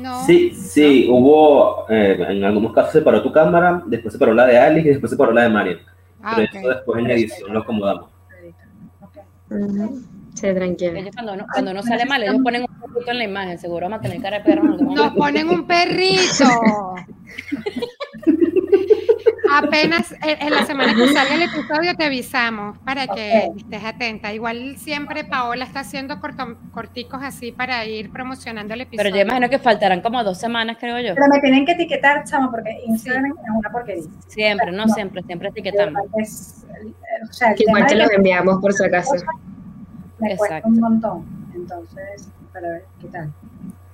No. 0.00 0.24
Sí, 0.26 0.50
sí, 0.54 1.06
hubo, 1.10 1.86
eh, 1.88 2.18
en 2.28 2.44
algunos 2.44 2.72
casos 2.72 2.92
se 2.92 3.02
paró 3.02 3.22
tu 3.22 3.32
cámara, 3.32 3.82
después 3.86 4.12
se 4.12 4.18
paró 4.18 4.34
la 4.34 4.44
de 4.46 4.58
Alice 4.58 4.88
y 4.88 4.90
después 4.90 5.10
se 5.10 5.16
paró 5.16 5.32
la 5.32 5.42
de 5.44 5.48
Marian. 5.48 5.78
Ah, 6.22 6.32
Pero 6.36 6.48
ok. 6.48 6.54
eso 6.56 6.68
después 6.68 6.98
en 7.00 7.08
la 7.08 7.14
edición 7.14 7.52
lo 7.52 7.60
acomodamos. 7.60 8.10
Ok. 9.00 9.18
Ujú. 9.50 10.02
Sí, 10.34 10.54
tranquila. 10.54 10.98
Ellos 11.00 11.14
cuando 11.14 11.36
no, 11.36 11.46
cuando 11.52 11.74
no 11.74 11.82
sale 11.82 12.04
mal, 12.06 12.22
ellos 12.22 12.36
ponen 12.42 12.62
un 12.62 12.80
poquito 12.80 13.10
en 13.10 13.18
la 13.18 13.24
imagen. 13.24 13.58
Seguro 13.58 13.86
vamos 13.88 13.98
a 14.00 14.02
tener 14.02 14.20
cara 14.22 14.38
de 14.38 14.44
perro. 14.44 14.64
Nos 14.64 14.82
momento. 14.82 15.14
ponen 15.14 15.48
un 15.48 15.66
perrito. 15.66 16.44
Apenas 19.52 20.12
en 20.22 20.42
en 20.42 20.50
la 20.54 20.64
semana 20.64 20.94
que 20.94 21.08
salga 21.08 21.34
el 21.34 21.42
episodio 21.42 21.94
te 21.96 22.04
avisamos 22.04 22.78
para 22.78 23.06
que 23.06 23.48
estés 23.56 23.84
atenta. 23.84 24.32
Igual 24.32 24.76
siempre 24.78 25.24
Paola 25.24 25.64
está 25.64 25.80
haciendo 25.80 26.20
corto- 26.20 26.56
corticos 26.72 27.20
así 27.22 27.52
para 27.52 27.84
ir 27.84 28.10
promocionando 28.10 28.74
el 28.74 28.82
episodio. 28.82 29.04
Pero 29.10 29.16
yo 29.16 29.22
imagino 29.22 29.48
que 29.48 29.58
faltarán 29.58 30.00
como 30.00 30.22
dos 30.24 30.38
semanas, 30.38 30.76
creo 30.78 30.98
yo. 31.00 31.14
Pero 31.14 31.26
me 31.32 31.40
tienen 31.40 31.64
que 31.66 31.72
etiquetar, 31.72 32.24
chamo, 32.24 32.50
porque 32.50 32.70
Instagram 32.86 33.26
es 33.26 33.32
una 33.56 33.70
porquería. 33.70 34.04
Siempre, 34.26 34.72
no 34.72 34.86
siempre, 34.88 35.22
siempre 35.22 35.48
etiquetamos. 35.48 36.02
Es, 36.18 36.64
o 37.28 37.32
sea, 37.32 37.50
el 37.50 37.56
Que 37.56 37.64
igual 37.64 37.86
te 37.86 37.94
los 37.96 38.10
enviamos 38.10 38.58
por 38.60 38.72
si 38.72 38.84
acaso. 38.84 39.12
me 40.18 40.36
cuesta 40.36 40.58
Exacto. 40.58 40.68
un 40.68 40.80
montón. 40.80 41.26
Entonces, 41.54 42.28
para 42.52 42.68
ver 42.68 42.84
qué 43.00 43.06
tal. 43.08 43.32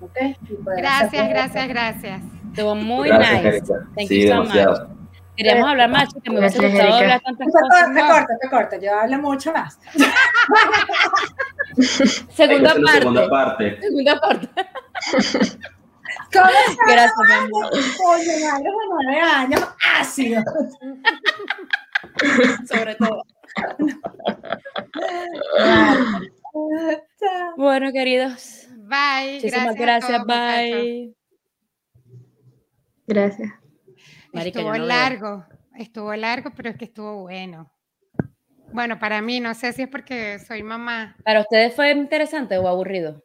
¿Ok? 0.00 0.16
Y 0.50 0.54
poder 0.62 0.78
Gracias, 0.80 1.28
gracias, 1.28 1.68
gracias. 1.68 2.20
Estuvo 2.50 2.74
muy 2.74 3.08
Gracias, 3.08 3.54
nice. 3.62 3.72
Thank 3.96 4.08
Sí, 4.08 4.22
you 4.22 4.28
so 4.28 4.34
demasiado. 4.42 4.86
much. 4.88 4.93
Queríamos 5.36 5.68
hablar 5.68 5.90
más, 5.90 6.08
chicas. 6.14 6.32
Me 6.32 6.38
hubiese 6.38 6.58
Gracias, 6.58 6.72
gustado 6.72 6.98
Erika. 6.98 7.14
hablar 7.14 7.20
tantas 7.22 7.46
Te 7.46 7.52
cosas. 7.52 7.68
corto, 7.70 7.92
te 7.94 8.00
corto, 8.08 8.32
te 8.40 8.48
corto. 8.50 8.76
Yo 8.80 8.94
hablo 8.94 9.18
mucho 9.18 9.52
más. 9.52 9.78
Segunda 12.30 12.74
parte. 12.74 12.92
segunda 12.98 13.28
parte. 13.28 13.80
Segunda 13.80 14.20
parte. 14.20 14.48
¿Cómo 16.32 16.46
estás? 16.68 16.76
Gracias, 16.86 17.14
mi 17.26 17.32
amor. 17.34 17.70
Madre 18.04 18.32
de 18.32 18.46
nueve 18.90 19.20
años, 19.20 19.60
ácido. 19.98 20.42
Sobre 22.68 22.94
todo. 22.94 23.22
Chao. 27.18 27.54
Bueno, 27.56 27.90
queridos. 27.92 28.68
Bye. 28.76 29.34
Muchísimas 29.34 29.74
gracias. 29.74 30.22
gracias. 30.22 30.26
Bye. 30.26 31.14
Gracias. 33.06 33.63
Marica, 34.34 34.58
estuvo 34.58 34.72
veo. 34.72 34.84
largo, 34.84 35.46
estuvo 35.76 36.14
largo, 36.16 36.50
pero 36.56 36.70
es 36.70 36.76
que 36.76 36.86
estuvo 36.86 37.22
bueno. 37.22 37.70
Bueno, 38.72 38.98
para 38.98 39.22
mí, 39.22 39.38
no 39.40 39.54
sé 39.54 39.72
si 39.72 39.82
es 39.82 39.88
porque 39.88 40.38
soy 40.40 40.62
mamá. 40.62 41.16
¿Para 41.24 41.40
ustedes 41.40 41.74
fue 41.74 41.92
interesante 41.92 42.58
o 42.58 42.66
aburrido? 42.66 43.23